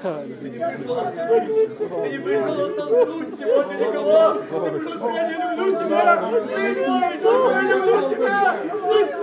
Ты 0.00 0.48
не 0.48 0.58
пришел 0.58 0.98
осудить, 0.98 1.78
ты 1.78 2.08
не 2.08 2.18
пришел 2.18 2.56
оттолкнуть 2.66 3.38
сегодня 3.38 3.74
никого. 3.74 4.34
Ты 4.34 4.70
пришел 4.70 4.94
сказать, 4.96 5.30
я 5.30 5.56
люблю 5.56 5.66
тебя, 5.78 6.04
сын 6.44 6.76
мой, 6.88 7.04
моя, 7.44 7.62
люблю 7.76 7.96
тебя, 8.08 8.56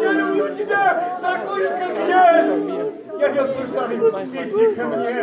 я 0.01 0.11
люблю 0.13 0.55
тебя, 0.55 1.19
такой, 1.21 1.69
как 1.69 1.91
есть. 2.07 2.97
Я 3.19 3.29
не 3.29 3.39
осуждаю, 3.39 4.09
иди 4.23 4.75
ко 4.75 4.83
мне, 4.85 5.15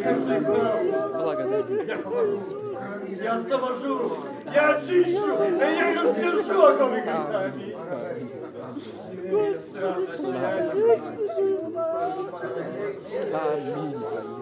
скажи 0.00 0.40
правду. 0.40 1.82
Я 1.86 1.96
помогу, 1.98 2.40
я 3.08 3.32
освобожу, 3.34 4.12
я 4.52 4.76
очищу, 4.76 5.42
я 5.58 6.02
раздержу 6.02 6.62
от 6.62 6.78
новых 6.78 7.04
грехами. 7.04 7.76
Аминь. 13.32 14.41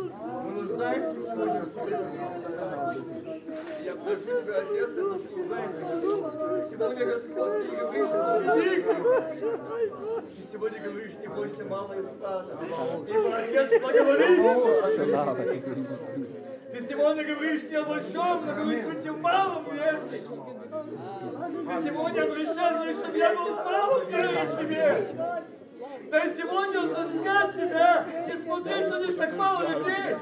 сегодня. 0.81 1.65
Я 3.83 3.95
прошу 3.95 4.41
тебя, 4.41 4.57
Отец. 4.59 4.91
Сегодня, 6.69 7.05
Господь, 7.05 7.69
ты 7.69 7.75
говоришь, 7.75 8.07
что 8.07 8.39
велик. 8.39 8.85
И 10.37 10.39
сегодня 10.51 10.79
говоришь, 10.81 11.13
не 11.21 11.27
бойся, 11.27 11.65
малое 11.65 12.03
стадо. 12.03 12.57
Ибо 13.07 13.37
Отец 13.37 13.69
благоволит. 13.81 14.39
Ты 16.71 16.81
сегодня 16.87 17.23
говоришь 17.25 17.63
не 17.63 17.75
о 17.75 17.83
большом, 17.83 18.45
но 18.45 18.55
говоришь 18.55 18.85
хоть 18.85 19.05
и 19.05 19.09
в 19.09 19.17
малом 19.19 19.65
верить. 19.65 20.23
Ты 21.67 21.83
сегодня 21.83 22.21
обращал 22.21 22.83
мне, 22.83 22.93
чтобы 22.93 23.17
я 23.17 23.35
был 23.35 23.53
в 23.53 23.65
малом 23.65 24.07
верить 24.07 24.57
тебе. 24.59 25.40
Да 26.11 26.25
и 26.25 26.37
сегодня 26.37 26.81
взыскать 26.81 27.55
тебя, 27.55 28.05
несмотря, 28.27 28.89
что 28.89 29.01
здесь 29.01 29.15
так 29.15 29.33
мало 29.37 29.61
людей. 29.69 30.17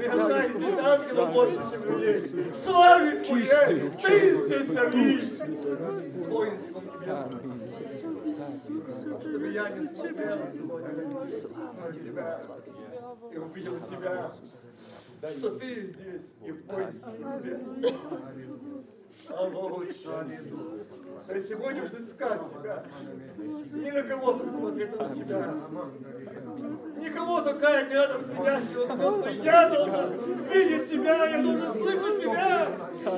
Я 0.00 0.12
знаю, 0.12 0.50
здесь 0.60 0.78
ангелов 0.80 1.32
больше, 1.32 1.60
чем 1.70 2.00
людей. 2.00 2.52
Славе 2.52 3.20
Твоей, 3.20 3.90
Ты 4.02 4.42
здесь 4.42 4.76
обидь. 4.76 5.38
С 6.12 6.26
воинством 6.26 6.84
небесным. 6.84 7.62
Чтобы 9.20 9.52
я 9.52 9.68
не 9.68 9.86
смотрел 9.86 10.38
сегодня 10.52 10.92
на 11.06 11.92
тебя 11.92 12.40
и 13.32 13.36
увидел 13.38 13.78
тебя, 13.88 14.32
что 15.28 15.50
ты 15.60 15.92
здесь 15.92 16.22
и 16.44 16.50
в 16.50 16.66
воинстве 16.66 17.18
небесном. 17.18 18.84
А 19.28 19.44
лучше. 19.44 20.08
А 21.28 21.40
сегодня 21.40 21.82
взыскать 21.82 22.40
тебя. 22.50 22.84
Ни 23.36 23.90
на 23.90 24.02
кого 24.02 24.38
посмотреть 24.38 24.98
на 24.98 25.14
тебя. 25.14 25.54
Никого 27.02 27.40
только 27.40 27.66
рядом 27.90 28.22
сидящего, 28.24 28.86
просто 28.96 29.30
я 29.30 29.68
должен 29.70 30.44
видеть 30.44 30.88
тебя, 30.88 31.24
я 31.26 31.42
должен 31.42 31.74
слышать 31.74 32.20
тебя. 32.22 32.68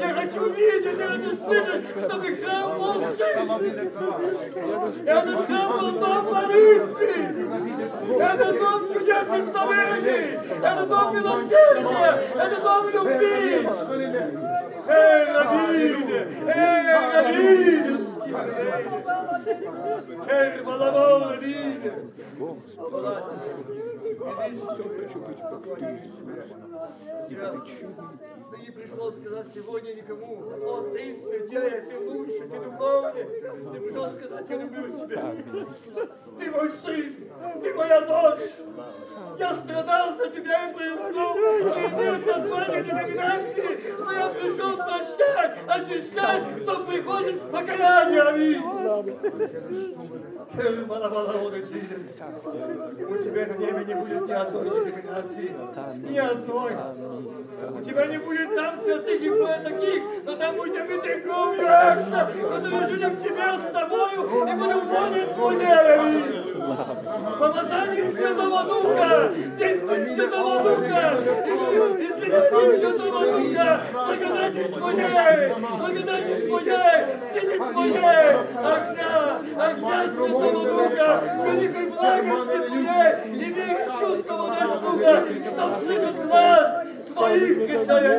Я 0.01 0.15
хочу 0.15 0.53
видеть, 0.55 0.99
я 0.99 1.07
хочу 1.07 1.37
слышать, 1.37 1.85
чтобы 1.99 2.37
храм 2.37 2.79
был 2.79 2.95
жизнь. 3.11 3.85
Этот 5.05 5.47
храм 5.47 5.79
был 5.79 5.93
дом 6.01 6.33
молитвы. 6.33 7.13
Это 8.21 8.53
дом 8.55 8.93
чудес 8.95 9.27
и 9.37 9.43
знамений. 9.43 10.39
Это 10.63 10.87
дом 10.87 11.15
милосердия. 11.15 12.13
Это 12.37 12.61
дом 12.63 12.89
любви. 12.89 13.69
Эй, 14.87 15.25
Равине! 15.33 16.21
Эй, 16.47 18.14
Hey 20.27 20.67
balama 20.67 21.07
oğlu 21.09 21.41
değil. 21.41 21.81
Bana 24.21 24.51
çok 24.61 24.79
çok 24.79 25.23
çok 25.43 25.65
çok. 25.65 25.95
Да 28.55 28.61
не 28.61 28.71
пришло 28.71 29.11
сказать 29.11 29.49
сегодня 29.53 29.95
никому, 29.95 30.49
о, 30.49 30.83
ты 30.93 31.17
святая, 31.17 31.87
ты 31.87 31.99
лучше, 31.99 32.39
ты 32.39 32.61
духовнее. 32.61 33.25
Ты 33.25 33.81
пришел 33.81 34.15
сказать, 34.15 34.47
я 34.49 34.57
люблю 34.59 34.83
тебя. 34.93 35.35
Ты 36.39 36.51
мой 36.53 36.71
сын, 36.71 37.17
ты 37.61 37.75
моя 37.75 38.01
дочь. 38.03 38.51
Я 39.41 39.55
страдал 39.57 40.17
за 40.19 40.31
тебя 40.31 40.71
и 40.71 40.75
признал, 40.75 41.35
не 41.35 41.89
имеет 41.89 42.27
названия 42.27 42.83
деноминации, 42.85 43.95
но 43.99 44.13
я 44.13 44.29
пришел 44.29 44.77
прощать, 44.77 45.59
очищать, 45.67 46.63
кто 46.63 46.85
приходит 46.85 47.43
с 47.43 47.47
покаянием. 50.55 50.91
У 53.11 53.17
тебя 53.19 53.47
на 53.47 53.57
небе 53.57 53.85
не 53.85 53.95
будет 53.95 54.27
ни 54.27 54.33
одной 54.33 54.65
деноминации, 54.65 55.57
ни 56.09 56.19
одной. 56.19 56.73
У 57.71 57.81
тебя 57.81 58.07
не 58.07 58.19
будет 58.19 58.55
там 58.57 58.83
святых 58.83 59.23
и 59.23 59.31
таких, 59.65 60.03
но 60.25 60.37
там 60.37 60.57
будет 60.57 60.77
обитый 60.77 61.21
кровью 61.23 61.67
акта, 61.67 62.33
который 62.51 62.89
живет 62.91 63.13
в 63.15 63.23
тебе 63.23 63.59
с 63.59 63.73
тобою 63.73 64.23
и 64.23 64.55
будет 64.55 64.85
воле 64.85 65.27
твоей. 65.35 66.45
Помазание 67.39 68.13
Святого 68.13 68.65
Духа, 68.65 69.33
действие 69.59 70.15
Святого 70.15 70.63
Духа, 70.63 71.19
излияние 72.05 72.93
Святого 72.93 73.27
Духа, 73.33 73.81
благодати 73.93 74.65
Твоей, 74.75 75.55
благодати 75.79 76.47
Твоей, 76.47 76.99
силе 77.35 77.57
Твоей, 77.57 78.31
огня, 78.55 79.34
огня 79.59 80.05
Святого 80.05 80.65
Духа, 80.65 81.23
великой 81.45 81.87
благости 81.91 82.59
Твоей 82.69 83.13
и 83.35 83.53
веры 83.53 83.85
чуткого 83.99 84.47
досуга, 84.49 85.15
чтоб 85.45 85.71
слышать 85.81 86.19
глаз 86.25 86.87
Твоих 87.15 87.57
кричая 87.67 88.15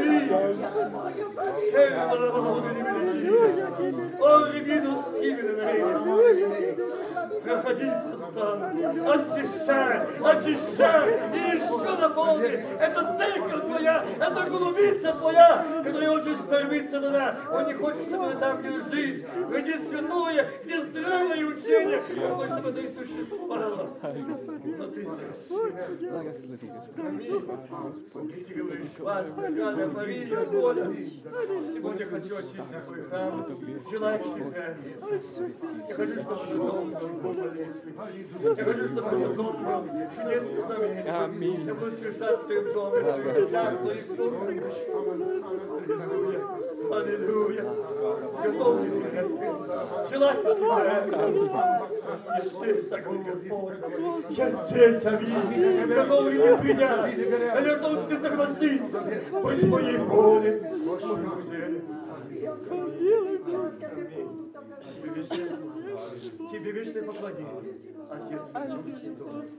О, 4.20 4.52
Регинус 4.54 5.04
Кивина 7.36 7.62
Проходи 7.62 7.92
просто, 8.06 8.72
освещай, 9.14 10.08
очищай 10.24 11.10
и 11.34 11.58
еще 11.58 11.98
наполни. 11.98 12.48
Это 12.80 13.16
церковь 13.18 13.66
твоя, 13.66 14.06
это 14.20 14.50
голубица 14.50 15.14
твоя, 15.14 15.66
которая 15.84 16.12
очень 16.12 16.38
стремится 16.38 17.02
туда. 17.02 17.36
Он 17.52 17.68
не 17.68 17.74
хочет, 17.74 18.02
чтобы 18.04 18.34
там, 18.36 18.62
где 18.62 18.72
жизнь, 18.92 19.28
где 19.50 19.80
святое, 19.80 20.48
где 20.64 20.82
здравое 20.82 21.46
учение. 21.46 22.02
Он 22.26 22.38
хочет, 22.38 22.58
чтобы 22.58 22.80
это 22.80 23.06
существовало. 23.06 23.90
Но 24.02 24.88
ты 24.88 25.02
здесь. 25.04 25.52
Аминь. 26.98 28.46
Ты 28.48 28.54
говоришь, 28.54 29.00
вас, 29.00 29.36
Галя, 29.36 29.88
Мария, 29.88 30.46
Коля. 30.46 30.94
Сегодня 31.74 32.06
хочу 32.06 32.36
очистить 32.38 32.86
твой 32.86 33.04
храм. 33.04 33.46
Желаешь 33.92 34.26
ли 34.26 34.44
ты 34.44 35.54
Я 35.90 35.96
хочу, 35.96 36.20
чтобы 36.22 36.56
был 36.56 36.86
молитвы. 36.86 37.25
Я 37.34 38.56
хочу, 38.56 38.88
чтобы 38.88 39.10
этот 39.10 39.36
дом 39.36 39.56
был 39.66 39.82
чудесный 40.16 40.62
знамений. 40.62 41.10
Аминь. 41.10 41.66
Я 41.66 41.74
буду 41.74 41.92
совершать 41.96 42.40
в 42.40 42.46
твоем 42.46 42.74
доме, 42.74 43.00
Аллилуйя. 46.92 47.64
Готов 48.44 48.82
ли 48.84 48.90
ты? 48.90 49.10
Желаешь 50.12 50.44
ли 50.44 50.54
ты? 50.54 50.66
Я 52.28 52.42
здесь, 52.46 52.88
такой 52.88 53.18
Господь. 53.24 53.78
Я 54.30 54.50
здесь, 54.50 55.06
аминь. 55.06 55.94
Готов 55.94 56.32
ли 56.32 56.38
ты 56.38 56.58
принять? 56.58 57.18
Или 57.18 57.70
готов 57.70 57.92
ли 57.94 58.16
ты 58.16 58.22
согласиться? 58.24 59.00
Быть 59.42 59.64
моей 59.64 59.98
воле, 59.98 60.52
моему 60.86 61.42
деле. 61.42 61.82
Тебе 64.96 65.10
вечная 65.16 65.50
слава, 65.50 65.85
тебе 66.52 66.72
вечное 66.72 67.04
поклонение, 67.04 67.76
Отец 68.10 68.50
и 68.50 68.68
Дух 68.70 69.00
Святой. 69.00 69.50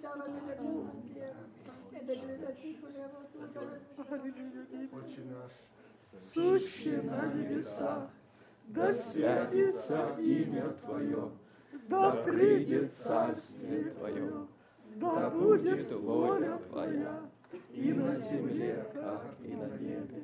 Отче 4.92 5.22
наш, 5.24 5.52
сущий 6.32 7.02
на 7.02 7.26
небесах, 7.32 8.10
да 8.68 8.92
святится 8.94 10.14
имя 10.18 10.68
Твое, 10.84 11.30
да 11.88 12.10
придет 12.10 12.92
царствие 12.94 13.90
Твое, 13.90 14.46
да 14.96 15.30
будет 15.30 15.92
воля 15.92 16.58
Твоя, 16.68 17.20
и 17.70 17.92
на 17.92 18.16
земле, 18.16 18.86
как 18.94 19.24
и 19.42 19.54
на 19.54 19.68
небе. 19.78 20.22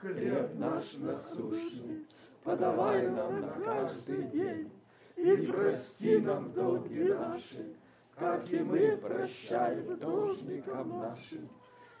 Хлеб 0.00 0.54
наш 0.56 0.92
насущный, 0.94 2.06
подавай 2.44 3.08
нам 3.08 3.40
на 3.40 3.48
каждый 3.64 4.24
день, 4.24 4.70
и 5.16 5.46
прости 5.46 6.18
нам 6.18 6.52
долги 6.52 7.04
наши, 7.04 7.74
как 8.16 8.50
и 8.52 8.60
мы 8.60 8.96
прощаем 8.96 9.96
должникам 9.98 10.98
нашим. 11.00 11.48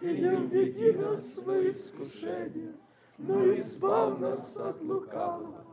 И 0.00 0.06
не 0.06 0.46
введи 0.46 0.92
нас 0.92 1.36
в 1.36 1.70
искушение, 1.70 2.74
но 3.18 3.54
избавь 3.56 4.18
нас 4.18 4.56
от 4.56 4.82
лукавого. 4.82 5.64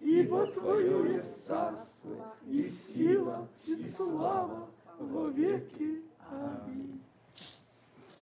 Ибо 0.00 0.46
Твое 0.48 1.14
есть 1.14 1.46
царство, 1.46 2.34
и 2.46 2.64
сила, 2.64 3.48
и 3.64 3.76
слава 3.90 4.68
во 4.98 5.28
веки. 5.28 6.02
Аминь. 6.30 7.01